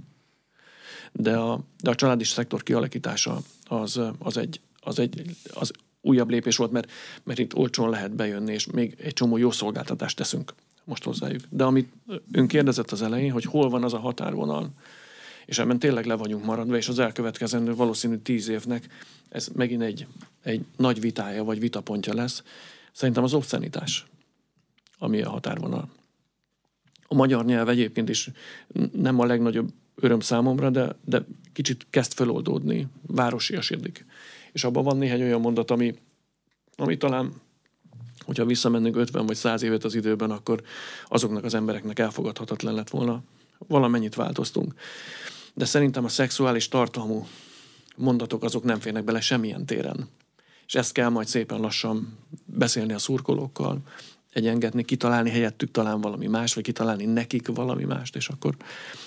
De 1.12 1.37
a, 1.37 1.61
de 1.83 1.91
a 1.91 1.95
családi 1.95 2.24
szektor 2.24 2.62
kialakítása 2.62 3.39
az, 3.64 4.01
az, 4.18 4.37
egy, 4.37 4.61
az 4.81 4.99
egy 4.99 5.37
az 5.55 5.70
újabb 6.01 6.31
lépés 6.31 6.57
volt, 6.57 6.70
mert, 6.70 6.91
mert 7.24 7.39
itt 7.39 7.55
olcsón 7.55 7.91
lehet 7.91 8.14
bejönni, 8.14 8.53
és 8.53 8.66
még 8.66 8.97
egy 8.99 9.12
csomó 9.12 9.37
jó 9.37 9.51
szolgáltatást 9.51 10.16
teszünk 10.16 10.55
most 10.85 11.05
hozzájuk. 11.05 11.43
De 11.51 11.64
amit 11.64 11.93
ön 12.33 12.47
kérdezett 12.47 12.91
az 12.91 13.03
elején, 13.03 13.33
hogy 13.33 13.45
hol 13.45 13.68
van 13.68 13.85
az 13.85 13.95
a 13.95 13.99
határvonal, 13.99 14.70
és 15.47 15.59
ebben 15.59 15.78
tényleg 15.78 16.07
le 16.07 16.14
vagyunk 16.14 16.44
maradva, 16.44 16.76
és 16.76 16.88
az 16.88 16.99
elkövetkezendő 16.99 17.74
valószínű 17.74 18.16
tíz 18.16 18.49
évnek 18.49 18.86
ez 19.28 19.49
megint 19.55 19.82
egy, 19.82 20.07
egy 20.42 20.64
nagy 20.76 21.01
vitája 21.01 21.44
vagy 21.44 21.61
vitapontja 21.61 22.14
lesz, 22.14 22.42
Szerintem 22.97 23.24
az 23.24 23.34
obszenitás, 23.34 24.07
ami 24.99 25.22
a 25.22 25.30
határvonal. 25.30 25.88
A 27.07 27.14
magyar 27.14 27.44
nyelv 27.44 27.68
egyébként 27.68 28.09
is 28.09 28.30
nem 28.92 29.20
a 29.20 29.24
legnagyobb 29.24 29.72
öröm 29.94 30.20
számomra, 30.20 30.70
de, 30.70 30.97
de 31.05 31.24
kicsit 31.53 31.86
kezd 31.90 32.12
feloldódni, 32.12 32.86
városiasodik. 33.07 34.05
És 34.53 34.64
abban 34.64 34.84
van 34.84 34.97
néhány 34.97 35.22
olyan 35.22 35.40
mondat, 35.40 35.70
ami, 35.70 35.94
ami 36.76 36.97
talán, 36.97 37.32
hogyha 38.24 38.44
visszamennénk 38.44 38.97
50 38.97 39.26
vagy 39.26 39.36
100 39.36 39.62
évet 39.62 39.84
az 39.84 39.94
időben, 39.94 40.30
akkor 40.30 40.62
azoknak 41.09 41.44
az 41.44 41.55
embereknek 41.55 41.99
elfogadhatatlan 41.99 42.74
lett 42.74 42.90
volna. 42.90 43.22
Valamennyit 43.59 44.14
változtunk. 44.14 44.74
De 45.57 45.65
szerintem 45.65 46.05
a 46.05 46.09
szexuális 46.09 46.69
tartalmú 46.69 47.27
mondatok 47.97 48.43
azok 48.43 48.65
nem 48.65 48.81
férnek 48.81 49.05
bele 49.05 49.21
semmilyen 49.21 49.67
téren 49.67 50.09
és 50.67 50.75
ezt 50.75 50.93
kell 50.93 51.09
majd 51.09 51.27
szépen 51.27 51.61
lassan 51.61 52.19
beszélni 52.45 52.93
a 52.93 52.99
szurkolókkal, 52.99 53.81
egyengetni, 54.33 54.85
kitalálni 54.85 55.31
helyettük 55.31 55.71
talán 55.71 56.01
valami 56.01 56.27
más, 56.27 56.55
vagy 56.55 56.65
kitalálni 56.65 57.05
nekik 57.05 57.49
valami 57.49 57.85
mást, 57.85 58.17
és 58.17 58.29
akkor, 58.29 58.57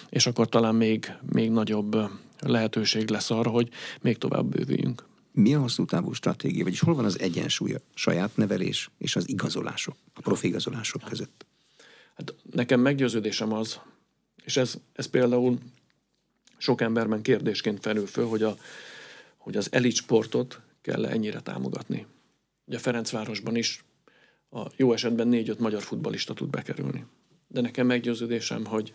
és 0.10 0.28
akkor 0.28 0.50
talán 0.50 0.76
még, 0.76 1.14
még 1.32 1.52
nagyobb 1.52 1.98
lehetőség 2.40 3.10
lesz 3.10 3.32
arra, 3.32 3.50
hogy 3.50 3.70
még 4.02 4.18
tovább 4.18 4.46
bővüljünk. 4.46 5.08
Mi 5.32 5.54
a 5.54 5.60
hosszú 5.60 5.86
távú 5.86 6.14
stratégia, 6.14 6.64
vagyis 6.64 6.80
hol 6.80 6.96
van 6.96 7.06
az 7.06 7.20
egyensúly 7.20 7.74
a 7.74 7.80
saját 7.94 8.38
nevelés 8.38 8.90
és 8.98 9.16
az 9.16 9.30
igazolások, 9.30 9.96
a 10.14 10.22
profi 10.22 10.48
igazolások 10.48 11.02
között? 11.02 11.46
Hát 12.16 12.36
nekem 12.52 12.80
meggyőződésem 12.80 13.54
az, 13.54 13.80
és 14.44 14.58
ez, 14.58 14.76
ez 14.94 15.06
például 15.06 15.60
sok 16.60 16.82
emberben 16.82 17.22
kérdésként 17.22 17.80
felül 17.80 18.06
föl, 18.06 18.28
hogy, 18.28 18.44
a, 18.44 18.56
hogy 19.38 19.58
az 19.58 19.68
elit 19.72 19.96
sportot 19.96 20.62
kell 20.82 21.06
ennyire 21.06 21.42
támogatni. 21.42 22.06
Ugye 22.66 22.78
Ferencvárosban 22.78 23.56
is 23.56 23.84
a 24.52 24.66
jó 24.76 24.94
esetben 24.94 25.28
négy-öt 25.28 25.60
magyar 25.60 25.82
futbalista 25.82 26.34
tud 26.34 26.50
bekerülni. 26.50 27.06
De 27.48 27.62
nekem 27.62 27.86
meggyőződésem, 27.86 28.66
hogy, 28.66 28.94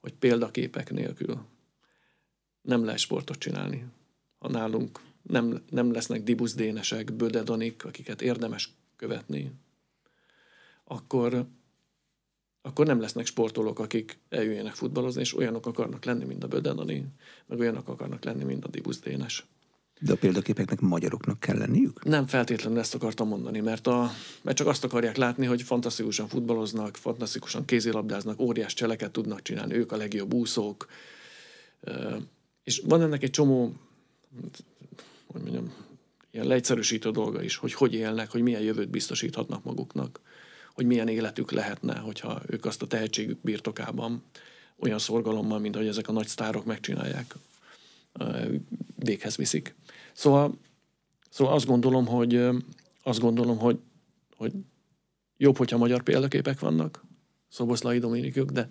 hogy 0.00 0.12
példaképek 0.12 0.90
nélkül 0.90 1.46
nem 2.62 2.84
lehet 2.84 3.00
sportot 3.00 3.38
csinálni. 3.38 3.84
Ha 4.38 4.48
nálunk 4.48 5.00
nem, 5.22 5.62
nem 5.70 5.92
lesznek 5.92 6.22
dibuzdénesek, 6.22 7.12
bödedanik, 7.12 7.84
akiket 7.84 8.22
érdemes 8.22 8.70
követni, 8.96 9.52
akkor, 10.84 11.46
akkor 12.68 12.86
nem 12.86 13.00
lesznek 13.00 13.26
sportolók, 13.26 13.78
akik 13.78 14.18
eljöjjenek 14.28 14.74
futballozni, 14.74 15.20
és 15.20 15.36
olyanok 15.36 15.66
akarnak 15.66 16.04
lenni, 16.04 16.24
mint 16.24 16.44
a 16.44 16.48
bödedani, 16.48 17.06
meg 17.46 17.58
olyanok 17.58 17.88
akarnak 17.88 18.24
lenni, 18.24 18.44
mint 18.44 18.64
a 18.64 18.68
dibuzdénes. 18.68 19.46
De 20.00 20.12
a 20.12 20.16
példaképeknek 20.16 20.80
magyaroknak 20.80 21.40
kell 21.40 21.56
lenniük? 21.56 22.04
Nem 22.04 22.26
feltétlenül 22.26 22.78
ezt 22.78 22.94
akartam 22.94 23.28
mondani, 23.28 23.60
mert, 23.60 23.86
a, 23.86 24.10
mert 24.42 24.56
csak 24.56 24.66
azt 24.66 24.84
akarják 24.84 25.16
látni, 25.16 25.46
hogy 25.46 25.62
fantasztikusan 25.62 26.28
futballoznak, 26.28 26.96
fantasztikusan 26.96 27.64
kézilabdáznak, 27.64 28.40
óriás 28.40 28.74
cseleket 28.74 29.10
tudnak 29.10 29.42
csinálni, 29.42 29.74
ők 29.74 29.92
a 29.92 29.96
legjobb 29.96 30.34
úszók. 30.34 30.86
És 32.64 32.82
van 32.86 33.02
ennek 33.02 33.22
egy 33.22 33.30
csomó, 33.30 33.72
hogy 35.26 35.42
mondjam, 35.42 35.72
ilyen 36.30 36.46
leegyszerűsítő 36.46 37.10
dolga 37.10 37.42
is, 37.42 37.56
hogy 37.56 37.72
hogy 37.72 37.94
élnek, 37.94 38.30
hogy 38.30 38.42
milyen 38.42 38.62
jövőt 38.62 38.90
biztosíthatnak 38.90 39.64
maguknak, 39.64 40.20
hogy 40.78 40.86
milyen 40.86 41.08
életük 41.08 41.50
lehetne, 41.50 41.96
hogyha 41.96 42.42
ők 42.46 42.64
azt 42.64 42.82
a 42.82 42.86
tehetségük 42.86 43.38
birtokában 43.40 44.22
olyan 44.76 44.98
szorgalommal, 44.98 45.58
mint 45.58 45.74
ahogy 45.74 45.88
ezek 45.88 46.08
a 46.08 46.12
nagy 46.12 46.26
sztárok 46.26 46.64
megcsinálják, 46.64 47.34
véghez 48.94 49.36
viszik. 49.36 49.74
Szóval, 50.12 50.58
szóval 51.30 51.54
azt 51.54 51.66
gondolom, 51.66 52.06
hogy 52.06 52.48
azt 53.02 53.20
gondolom, 53.20 53.58
hogy, 53.58 53.78
hogy 54.36 54.52
jobb, 55.36 55.56
hogyha 55.56 55.76
magyar 55.76 56.02
példaképek 56.02 56.60
vannak, 56.60 57.04
Szoboszlai 57.48 57.98
Dominikük, 57.98 58.50
de 58.50 58.68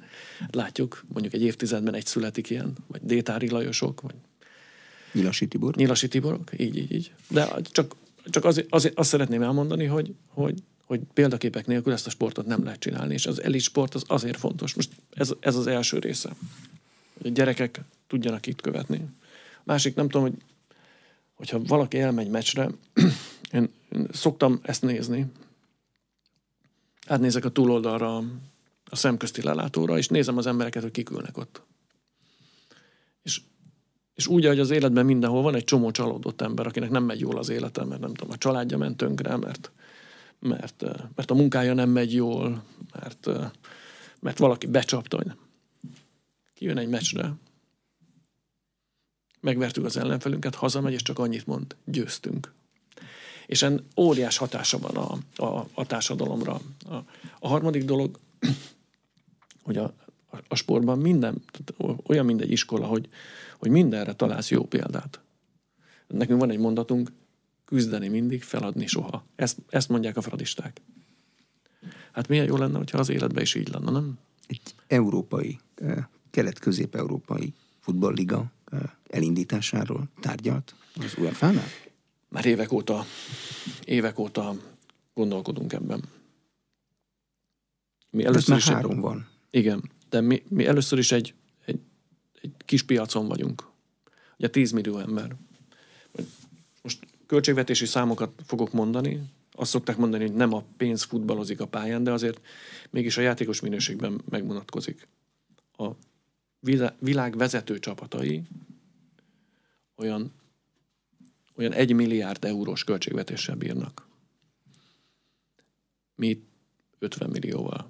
látjuk, 0.51 1.05
mondjuk 1.07 1.33
egy 1.33 1.41
évtizedben 1.41 1.93
egy 1.93 2.05
születik 2.05 2.49
ilyen, 2.49 2.73
vagy 2.87 3.01
Détári 3.03 3.49
Lajosok, 3.49 4.01
vagy 4.01 4.15
Nyilasi 5.11 5.47
Tibor. 5.47 5.75
Nyilasi 5.75 6.07
Tiborok, 6.07 6.51
így, 6.57 6.77
így, 6.77 6.91
így. 6.91 7.13
De 7.29 7.61
csak, 7.61 7.95
csak 8.23 8.45
azért, 8.45 8.67
azért 8.73 8.97
azt 8.97 9.09
szeretném 9.09 9.41
elmondani, 9.41 9.85
hogy, 9.85 10.13
hogy, 10.27 10.63
hogy 10.87 11.01
példaképek 11.13 11.65
nélkül 11.65 11.93
ezt 11.93 12.07
a 12.07 12.09
sportot 12.09 12.45
nem 12.45 12.63
lehet 12.63 12.79
csinálni, 12.79 13.13
és 13.13 13.25
az 13.25 13.41
elit 13.41 13.61
sport 13.61 13.93
az 13.93 14.03
azért 14.07 14.37
fontos. 14.37 14.73
Most 14.73 14.91
ez, 15.13 15.31
ez 15.39 15.55
az 15.55 15.67
első 15.67 15.99
része. 15.99 16.35
Hogy 17.17 17.27
a 17.27 17.33
gyerekek 17.33 17.81
tudjanak 18.07 18.45
itt 18.45 18.61
követni. 18.61 19.05
Másik, 19.63 19.95
nem 19.95 20.09
tudom, 20.09 20.21
hogy 20.21 20.37
hogyha 21.33 21.59
valaki 21.63 21.99
elmegy 21.99 22.29
meccsre, 22.29 22.69
én, 23.51 23.69
én 23.91 24.07
szoktam 24.11 24.59
ezt 24.63 24.81
nézni, 24.81 25.25
átnézek 27.07 27.45
a 27.45 27.49
túloldalra 27.49 28.17
a 28.89 28.95
szemközti 28.95 29.41
lelátóra, 29.41 29.97
és 29.97 30.07
nézem 30.07 30.37
az 30.37 30.47
embereket, 30.47 30.81
hogy 30.81 30.91
kik 30.91 31.09
ülnek 31.09 31.37
ott. 31.37 31.61
És, 33.23 33.41
és 34.15 34.27
úgy, 34.27 34.45
hogy 34.45 34.59
az 34.59 34.69
életben 34.69 35.05
mindenhol 35.05 35.41
van 35.41 35.55
egy 35.55 35.63
csomó 35.63 35.91
csalódott 35.91 36.41
ember, 36.41 36.67
akinek 36.67 36.89
nem 36.89 37.03
megy 37.03 37.19
jól 37.19 37.37
az 37.37 37.49
élete, 37.49 37.83
mert 37.83 38.01
nem 38.01 38.13
tudom, 38.13 38.33
a 38.33 38.37
családja 38.37 38.77
ment 38.77 38.97
tönkre, 38.97 39.35
mert, 39.35 39.71
mert, 40.39 40.83
mert 41.15 41.31
a 41.31 41.35
munkája 41.35 41.73
nem 41.73 41.89
megy 41.89 42.13
jól, 42.13 42.63
mert, 42.99 43.29
mert 44.19 44.37
valaki 44.37 44.67
becsapta. 44.67 45.23
Kijön 46.53 46.77
egy 46.77 46.89
meccsre, 46.89 47.33
megvertük 49.39 49.85
az 49.85 49.97
ellenfelünket, 49.97 50.55
hazamegy, 50.55 50.93
és 50.93 51.01
csak 51.01 51.19
annyit 51.19 51.47
mond, 51.47 51.75
győztünk. 51.85 52.53
És 53.45 53.61
en 53.61 53.85
óriás 53.97 54.37
hatása 54.37 54.77
van 54.77 54.95
a, 54.95 55.43
a, 55.45 55.67
a 55.73 55.85
társadalomra. 55.85 56.61
A, 56.89 56.95
a 57.39 57.47
harmadik 57.47 57.83
dolog, 57.83 58.19
hogy 59.63 59.77
a, 59.77 59.93
a 60.47 60.55
sportban 60.55 60.99
minden, 60.99 61.41
olyan 62.05 62.25
mindegy 62.25 62.51
iskola, 62.51 62.85
hogy, 62.85 63.09
hogy 63.57 63.69
mindenre 63.69 64.13
találsz 64.13 64.49
jó 64.49 64.63
példát. 64.63 65.19
Nekünk 66.07 66.39
van 66.39 66.49
egy 66.49 66.59
mondatunk, 66.59 67.11
küzdeni 67.67 68.07
mindig, 68.07 68.43
feladni 68.43 68.87
soha. 68.87 69.25
Ezt, 69.35 69.57
ezt 69.69 69.89
mondják 69.89 70.17
a 70.17 70.21
fradisták. 70.21 70.81
Hát 72.11 72.27
milyen 72.27 72.45
jó 72.45 72.57
lenne, 72.57 72.77
hogyha 72.77 72.97
az 72.97 73.09
életben 73.09 73.43
is 73.43 73.55
így 73.55 73.69
lenne, 73.69 73.91
nem? 73.91 74.19
Egy 74.47 74.61
európai, 74.87 75.59
eh, 75.75 76.05
kelet-közép-európai 76.29 77.53
futballliga 77.79 78.51
eh, 78.71 78.81
elindításáról 79.09 80.09
tárgyalt 80.19 80.75
az 80.95 81.15
UEFA-nál? 81.17 81.67
Már 82.29 82.45
évek 82.45 82.71
óta, 82.71 83.05
évek 83.85 84.19
óta 84.19 84.55
gondolkodunk 85.13 85.73
ebben. 85.73 86.03
Mi 88.09 88.25
először 88.25 88.49
már 88.49 88.57
is 88.57 88.67
három 88.67 88.91
egy, 88.91 88.99
van. 88.99 89.27
Igen, 89.49 89.91
de 90.09 90.21
mi, 90.21 90.43
mi 90.47 90.65
először 90.65 90.97
is 90.97 91.11
egy, 91.11 91.33
egy, 91.65 91.79
egy 92.41 92.51
kis 92.65 92.83
piacon 92.83 93.27
vagyunk. 93.27 93.67
Ugye 94.37 94.49
10 94.49 94.71
millió 94.71 94.97
ember. 94.97 95.35
Költségvetési 97.27 97.85
számokat 97.85 98.41
fogok 98.45 98.71
mondani. 98.71 99.21
Azt 99.51 99.69
szokták 99.69 99.97
mondani, 99.97 100.25
hogy 100.25 100.35
nem 100.35 100.53
a 100.53 100.63
pénz 100.77 101.03
futballozik 101.03 101.59
a 101.59 101.67
pályán, 101.67 102.03
de 102.03 102.11
azért 102.11 102.41
mégis 102.89 103.17
a 103.17 103.21
játékos 103.21 103.59
minőségben 103.59 104.21
megmutatkozik. 104.29 105.07
A 105.77 105.89
világ 106.99 107.37
vezető 107.37 107.79
csapatai 107.79 108.43
olyan, 109.95 110.33
olyan 111.55 111.73
egy 111.73 111.93
milliárd 111.93 112.45
eurós 112.45 112.83
költségvetéssel 112.83 113.55
bírnak. 113.55 114.07
Mi 116.15 116.43
50 116.99 117.29
millióval. 117.29 117.89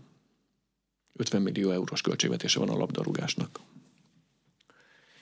50 1.13 1.41
millió 1.41 1.71
eurós 1.71 2.01
költségvetése 2.01 2.59
van 2.59 2.69
a 2.69 2.77
labdarúgásnak. 2.77 3.59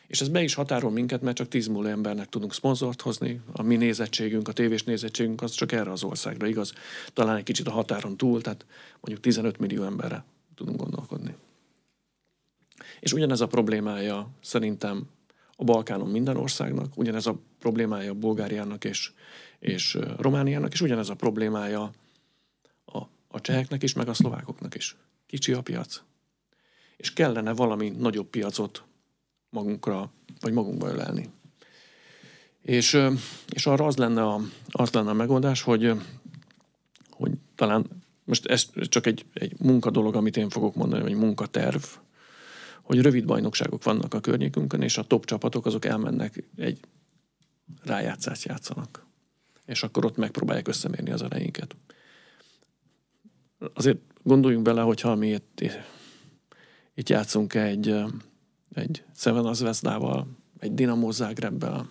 És 0.08 0.22
ez 0.22 0.28
be 0.28 0.42
is 0.44 0.54
határol 0.54 0.92
minket, 0.92 1.22
mert 1.22 1.36
csak 1.36 1.48
10 1.48 1.68
millió 1.68 1.90
embernek 1.90 2.30
tudunk 2.30 2.54
szponzort 2.54 3.02
hozni. 3.02 3.42
A 3.52 3.62
mi 3.62 3.76
nézettségünk, 3.76 4.48
a 4.48 4.52
tévés 4.52 4.84
nézettségünk 4.84 5.42
az 5.42 5.52
csak 5.52 5.72
erre 5.72 5.92
az 5.92 6.04
országra 6.04 6.48
igaz. 6.48 6.74
Talán 7.14 7.36
egy 7.36 7.44
kicsit 7.44 7.68
a 7.68 7.72
határon 7.72 8.18
túl, 8.18 8.42
tehát 8.42 8.66
mondjuk 9.00 9.20
15 9.20 9.58
millió 9.58 9.84
emberre 9.84 10.24
tudunk 10.56 10.80
gondolkodni. 10.80 11.36
És 13.00 13.14
ugyanez 13.14 13.42
a 13.42 13.48
problémája 13.48 14.30
szerintem 14.42 15.08
a 15.56 15.64
Balkánon 15.64 16.10
minden 16.10 16.38
országnak, 16.38 16.98
ugyanez 16.98 17.26
a 17.26 17.40
problémája 17.60 18.14
Bulgáriának 18.14 18.84
és, 18.84 19.12
és 19.60 19.98
Romániának, 20.18 20.74
és 20.74 20.82
ugyanez 20.82 21.10
a 21.10 21.16
problémája 21.16 21.92
a, 22.86 22.98
a 23.28 23.42
cseheknek 23.42 23.84
is, 23.84 23.94
meg 23.94 24.08
a 24.08 24.14
szlovákoknak 24.14 24.76
is. 24.76 24.96
Kicsi 25.26 25.54
a 25.54 25.62
piac. 25.62 26.02
És 26.98 27.14
kellene 27.14 27.54
valami 27.54 27.90
nagyobb 27.90 28.28
piacot 28.28 28.84
magunkra, 29.56 30.12
vagy 30.40 30.54
magunkba 30.54 30.90
ölelni. 30.90 31.30
És, 32.62 33.00
és 33.50 33.66
arra 33.66 33.86
az 33.86 33.98
lenne, 33.98 34.24
a, 34.24 34.42
az 34.70 34.92
lenne 34.92 35.10
a 35.10 35.14
megoldás, 35.14 35.62
hogy, 35.62 35.92
hogy 37.10 37.32
talán 37.56 37.86
most 38.24 38.46
ez 38.46 38.70
csak 38.88 39.06
egy, 39.06 39.26
egy 39.34 39.60
munkadolog, 39.60 40.16
amit 40.16 40.38
én 40.38 40.50
fogok 40.50 40.76
mondani, 40.76 41.02
vagy 41.02 41.16
munkaterv, 41.16 41.84
hogy 42.82 43.02
rövid 43.02 43.26
bajnokságok 43.26 43.84
vannak 43.84 44.14
a 44.14 44.20
környékünkön, 44.20 44.82
és 44.82 44.98
a 44.98 45.04
top 45.04 45.26
csapatok 45.26 45.66
azok 45.66 45.86
elmennek 45.86 46.44
egy 46.58 46.80
rájátszást 47.84 48.46
játszanak. 48.46 49.06
És 49.66 49.84
akkor 49.84 50.06
ott 50.06 50.18
megpróbálják 50.18 50.68
összemérni 50.68 51.12
az 51.12 51.22
ereinket. 51.22 51.76
Azért 53.74 53.98
gondoljunk 54.24 54.64
bele, 54.64 54.82
hogyha 54.82 55.16
mi 55.16 55.28
itt, 55.28 55.62
itt 56.94 57.10
játszunk 57.10 57.54
egy, 57.54 57.96
egy 58.74 59.04
Seven 59.16 59.46
Azvezdával, 59.46 60.28
egy 60.60 60.74
Dinamo 60.74 61.12
Zágrebbel, 61.12 61.90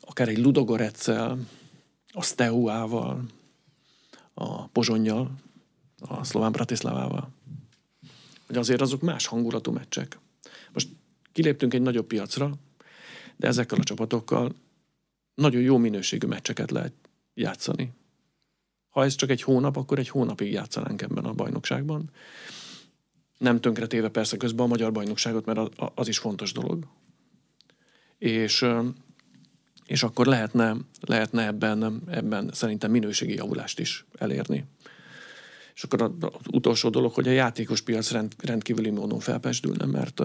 akár 0.00 0.28
egy 0.28 0.38
Ludogoreccel, 0.38 1.38
a 2.12 2.22
Steuával, 2.22 3.24
a 4.34 4.66
Pozsonyjal, 4.66 5.30
a 5.98 6.24
Szlován 6.24 6.52
Bratislavával, 6.52 7.30
hogy 8.46 8.56
azért 8.56 8.80
azok 8.80 9.00
más 9.00 9.26
hangulatú 9.26 9.72
meccsek. 9.72 10.18
Most 10.72 10.88
kiléptünk 11.32 11.74
egy 11.74 11.82
nagyobb 11.82 12.06
piacra, 12.06 12.52
de 13.36 13.46
ezekkel 13.46 13.78
a 13.78 13.84
csapatokkal 13.84 14.54
nagyon 15.34 15.62
jó 15.62 15.76
minőségű 15.76 16.26
meccseket 16.26 16.70
lehet 16.70 16.92
játszani. 17.34 17.92
Ha 18.88 19.04
ez 19.04 19.14
csak 19.14 19.30
egy 19.30 19.42
hónap, 19.42 19.76
akkor 19.76 19.98
egy 19.98 20.08
hónapig 20.08 20.52
játszanánk 20.52 21.02
ebben 21.02 21.24
a 21.24 21.32
bajnokságban. 21.32 22.10
Nem 23.38 23.60
tönkretéve 23.60 24.08
persze 24.08 24.36
közben 24.36 24.64
a 24.64 24.68
magyar 24.68 24.92
bajnokságot, 24.92 25.44
mert 25.44 25.60
az 25.94 26.08
is 26.08 26.18
fontos 26.18 26.52
dolog. 26.52 26.86
És, 28.18 28.66
és 29.86 30.02
akkor 30.02 30.26
lehetne, 30.26 30.76
lehetne 31.00 31.46
ebben, 31.46 32.02
ebben 32.10 32.50
szerintem 32.52 32.90
minőségi 32.90 33.34
javulást 33.34 33.80
is 33.80 34.04
elérni. 34.18 34.64
És 35.74 35.82
akkor 35.82 36.02
az 36.02 36.30
utolsó 36.52 36.88
dolog, 36.88 37.12
hogy 37.12 37.28
a 37.28 37.30
játékos 37.30 37.80
piac 37.80 38.10
rend, 38.10 38.34
rendkívüli 38.38 38.90
módon 38.90 39.18
felpesdülne, 39.18 39.84
mert 39.84 40.22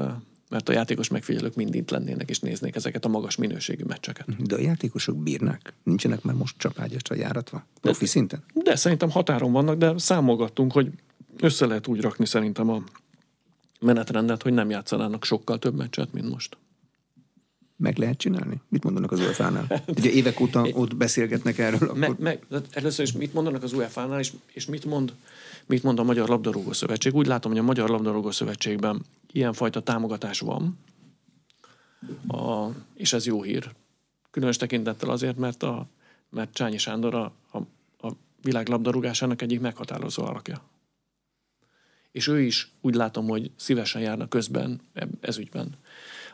mert 0.54 0.70
a 0.70 0.74
játékos 0.74 1.08
megfigyelők 1.08 1.56
mind 1.56 1.76
itt 1.76 1.90
lennének 1.90 2.30
és 2.30 2.40
néznék 2.40 2.76
ezeket 2.76 3.06
a 3.06 3.08
magas 3.08 3.36
minőségű 3.36 3.84
meccseket. 3.84 4.46
De 4.46 4.56
a 4.56 4.60
játékosok 4.60 5.18
bírnak? 5.18 5.74
Nincsenek 5.84 6.24
már 6.24 6.36
most 6.36 6.58
csapágyasra 6.58 7.16
járatva? 7.16 7.66
Profi 7.82 8.04
de, 8.04 8.10
szinten? 8.10 8.44
De 8.54 8.76
szerintem 8.76 9.10
határon 9.10 9.52
vannak, 9.52 9.78
de 9.78 9.98
számolgattunk, 9.98 10.72
hogy 10.72 10.90
össze 11.40 11.66
lehet 11.66 11.88
úgy 11.88 12.02
rakni 12.02 12.26
szerintem 12.26 12.70
a 12.70 12.84
menetrendet, 13.84 14.44
hogy 14.44 14.54
nem 14.54 14.70
játszanának 14.70 15.26
sokkal 15.26 15.60
több 15.60 15.76
meccset, 15.76 16.14
mint 16.14 16.30
most. 16.30 16.58
Meg 17.78 17.98
lehet 17.98 18.18
csinálni? 18.18 18.62
Mit 18.70 18.84
mondanak 18.84 19.12
az 19.12 19.20
UEFA-nál? 19.20 19.84
Ugye 19.88 20.10
évek 20.10 20.40
óta 20.40 20.68
ott 20.74 20.96
beszélgetnek 20.96 21.58
erről. 21.58 21.90
Akkor... 21.90 21.98
Meg, 21.98 22.16
meg, 22.20 22.46
először 22.72 23.06
is 23.06 23.12
mit 23.12 23.34
mondanak 23.34 23.64
az 23.64 23.74
UEFA-nál, 23.74 24.20
és, 24.20 24.34
és 24.54 24.66
mit 24.66 24.86
mond 24.86 25.14
mit 25.66 25.84
mond 25.84 26.00
a 26.00 26.04
Magyar 26.04 26.30
Labdarúgó 26.30 26.72
Szövetség. 26.72 27.16
Úgy 27.16 27.28
látom, 27.28 27.52
hogy 27.52 27.60
a 27.60 27.64
Magyar 27.64 27.90
Labdarúgó 27.90 28.32
Szövetségben 28.32 29.02
ilyenfajta 29.32 29.82
támogatás 29.82 30.40
van, 30.40 30.80
a, 32.28 32.68
és 32.94 33.14
ez 33.14 33.26
jó 33.26 33.42
hír. 33.42 33.72
Különös 34.32 34.58
tekintettel 34.58 35.10
azért, 35.10 35.38
mert, 35.38 35.64
a, 35.64 35.88
mert 36.30 36.54
Csányi 36.54 36.78
Sándor 36.78 37.16
a, 37.16 37.32
a, 37.52 37.58
a 38.08 38.12
világ 38.42 38.68
labdarúgásának 38.68 39.42
egyik 39.42 39.60
meghatározó 39.60 40.24
alakja. 40.24 40.62
És 42.14 42.28
ő 42.28 42.42
is 42.42 42.72
úgy 42.82 42.96
látom, 42.96 43.28
hogy 43.28 43.52
szívesen 43.56 44.02
járna 44.02 44.28
közben 44.28 44.82
ez 45.22 45.38
ügyben. 45.38 45.70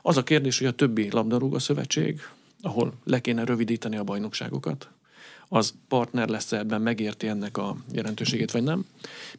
Az 0.02 0.18
a 0.18 0.24
kérdés, 0.24 0.58
hogy 0.58 0.68
a 0.68 0.72
többi 0.72 1.10
labdarúgó 1.12 1.60
szövetség, 1.60 2.22
ahol 2.62 2.94
le 3.04 3.20
kéne 3.20 3.44
rövidíteni 3.44 3.98
a 3.98 4.04
bajnokságokat, 4.04 4.90
az 5.52 5.74
partner 5.88 6.28
lesz 6.28 6.52
ebben, 6.52 6.82
megérti 6.82 7.28
ennek 7.28 7.58
a 7.58 7.76
jelentőségét, 7.92 8.52
vagy 8.52 8.64
nem. 8.64 8.86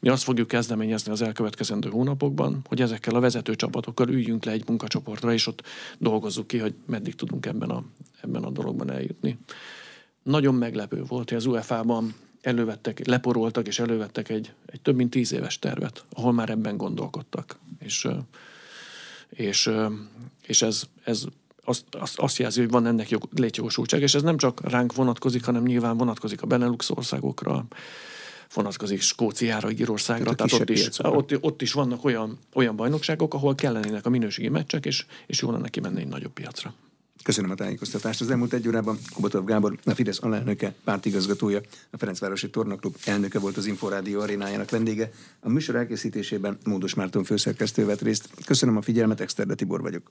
Mi 0.00 0.08
azt 0.08 0.22
fogjuk 0.22 0.48
kezdeményezni 0.48 1.12
az 1.12 1.22
elkövetkezendő 1.22 1.88
hónapokban, 1.88 2.60
hogy 2.64 2.80
ezekkel 2.80 3.14
a 3.14 3.20
vezető 3.20 3.54
csapatokkal 3.54 4.08
üljünk 4.08 4.44
le 4.44 4.52
egy 4.52 4.68
munkacsoportra, 4.68 5.32
és 5.32 5.46
ott 5.46 5.62
dolgozzuk 5.98 6.46
ki, 6.46 6.58
hogy 6.58 6.74
meddig 6.86 7.14
tudunk 7.14 7.46
ebben 7.46 7.70
a, 7.70 7.84
ebben 8.20 8.42
a 8.42 8.50
dologban 8.50 8.90
eljutni. 8.90 9.38
Nagyon 10.22 10.54
meglepő 10.54 11.02
volt, 11.02 11.28
hogy 11.28 11.38
az 11.38 11.46
UEFA-ban 11.46 12.14
elővettek, 12.42 13.06
leporoltak 13.06 13.66
és 13.66 13.78
elővettek 13.78 14.28
egy, 14.28 14.52
egy 14.66 14.80
több 14.80 14.96
mint 14.96 15.10
tíz 15.10 15.32
éves 15.32 15.58
tervet, 15.58 16.04
ahol 16.12 16.32
már 16.32 16.50
ebben 16.50 16.76
gondolkodtak. 16.76 17.58
És, 17.78 18.08
és, 19.28 19.70
és 20.46 20.62
ez, 20.62 20.82
ez 21.04 21.24
azt, 21.64 21.84
azt, 21.90 22.18
azt 22.18 22.38
jelzi, 22.38 22.60
hogy 22.60 22.70
van 22.70 22.86
ennek 22.86 23.10
jog, 23.10 23.28
létjogosultság, 23.34 24.00
és 24.00 24.14
ez 24.14 24.22
nem 24.22 24.36
csak 24.36 24.70
ránk 24.70 24.94
vonatkozik, 24.94 25.44
hanem 25.44 25.62
nyilván 25.62 25.96
vonatkozik 25.96 26.42
a 26.42 26.46
Benelux 26.46 26.90
országokra, 26.90 27.66
vonatkozik 28.54 29.00
Skóciára, 29.00 29.70
Írországra, 29.70 30.34
tehát 30.34 30.52
ott 30.52 30.70
is, 30.70 30.88
ott, 30.98 31.38
ott 31.40 31.62
is 31.62 31.72
vannak 31.72 32.04
olyan, 32.04 32.38
olyan 32.52 32.76
bajnokságok, 32.76 33.34
ahol 33.34 33.54
kellenének 33.54 34.06
a 34.06 34.10
minőségi 34.10 34.48
meccsek, 34.48 34.86
és, 34.86 35.06
és 35.26 35.40
jó 35.40 35.50
lenne 35.50 35.68
kimenni 35.68 36.00
egy 36.00 36.08
nagyobb 36.08 36.32
piacra. 36.32 36.74
Köszönöm 37.22 37.50
a 37.50 37.54
tájékoztatást. 37.54 38.20
Az 38.20 38.30
elmúlt 38.30 38.52
egy 38.52 38.68
órában 38.68 38.98
Kubatov 39.14 39.44
Gábor, 39.44 39.78
a 39.84 39.94
Fidesz 39.94 40.22
alelnöke, 40.22 40.74
pártigazgatója, 40.84 41.60
a 41.90 41.98
Ferencvárosi 41.98 42.50
Tornaklub 42.50 42.96
elnöke 43.04 43.38
volt 43.38 43.56
az 43.56 43.66
Inforádió 43.66 44.20
arénájának 44.20 44.70
vendége. 44.70 45.10
A 45.40 45.48
műsor 45.48 45.74
elkészítésében 45.74 46.58
Módos 46.64 46.94
Márton 46.94 47.24
főszerkesztő 47.24 47.84
vett 47.84 48.00
részt. 48.00 48.28
Köszönöm 48.44 48.76
a 48.76 48.82
figyelmet, 48.82 49.20
Exterde 49.20 49.54
Tibor 49.54 49.80
vagyok. 49.80 50.10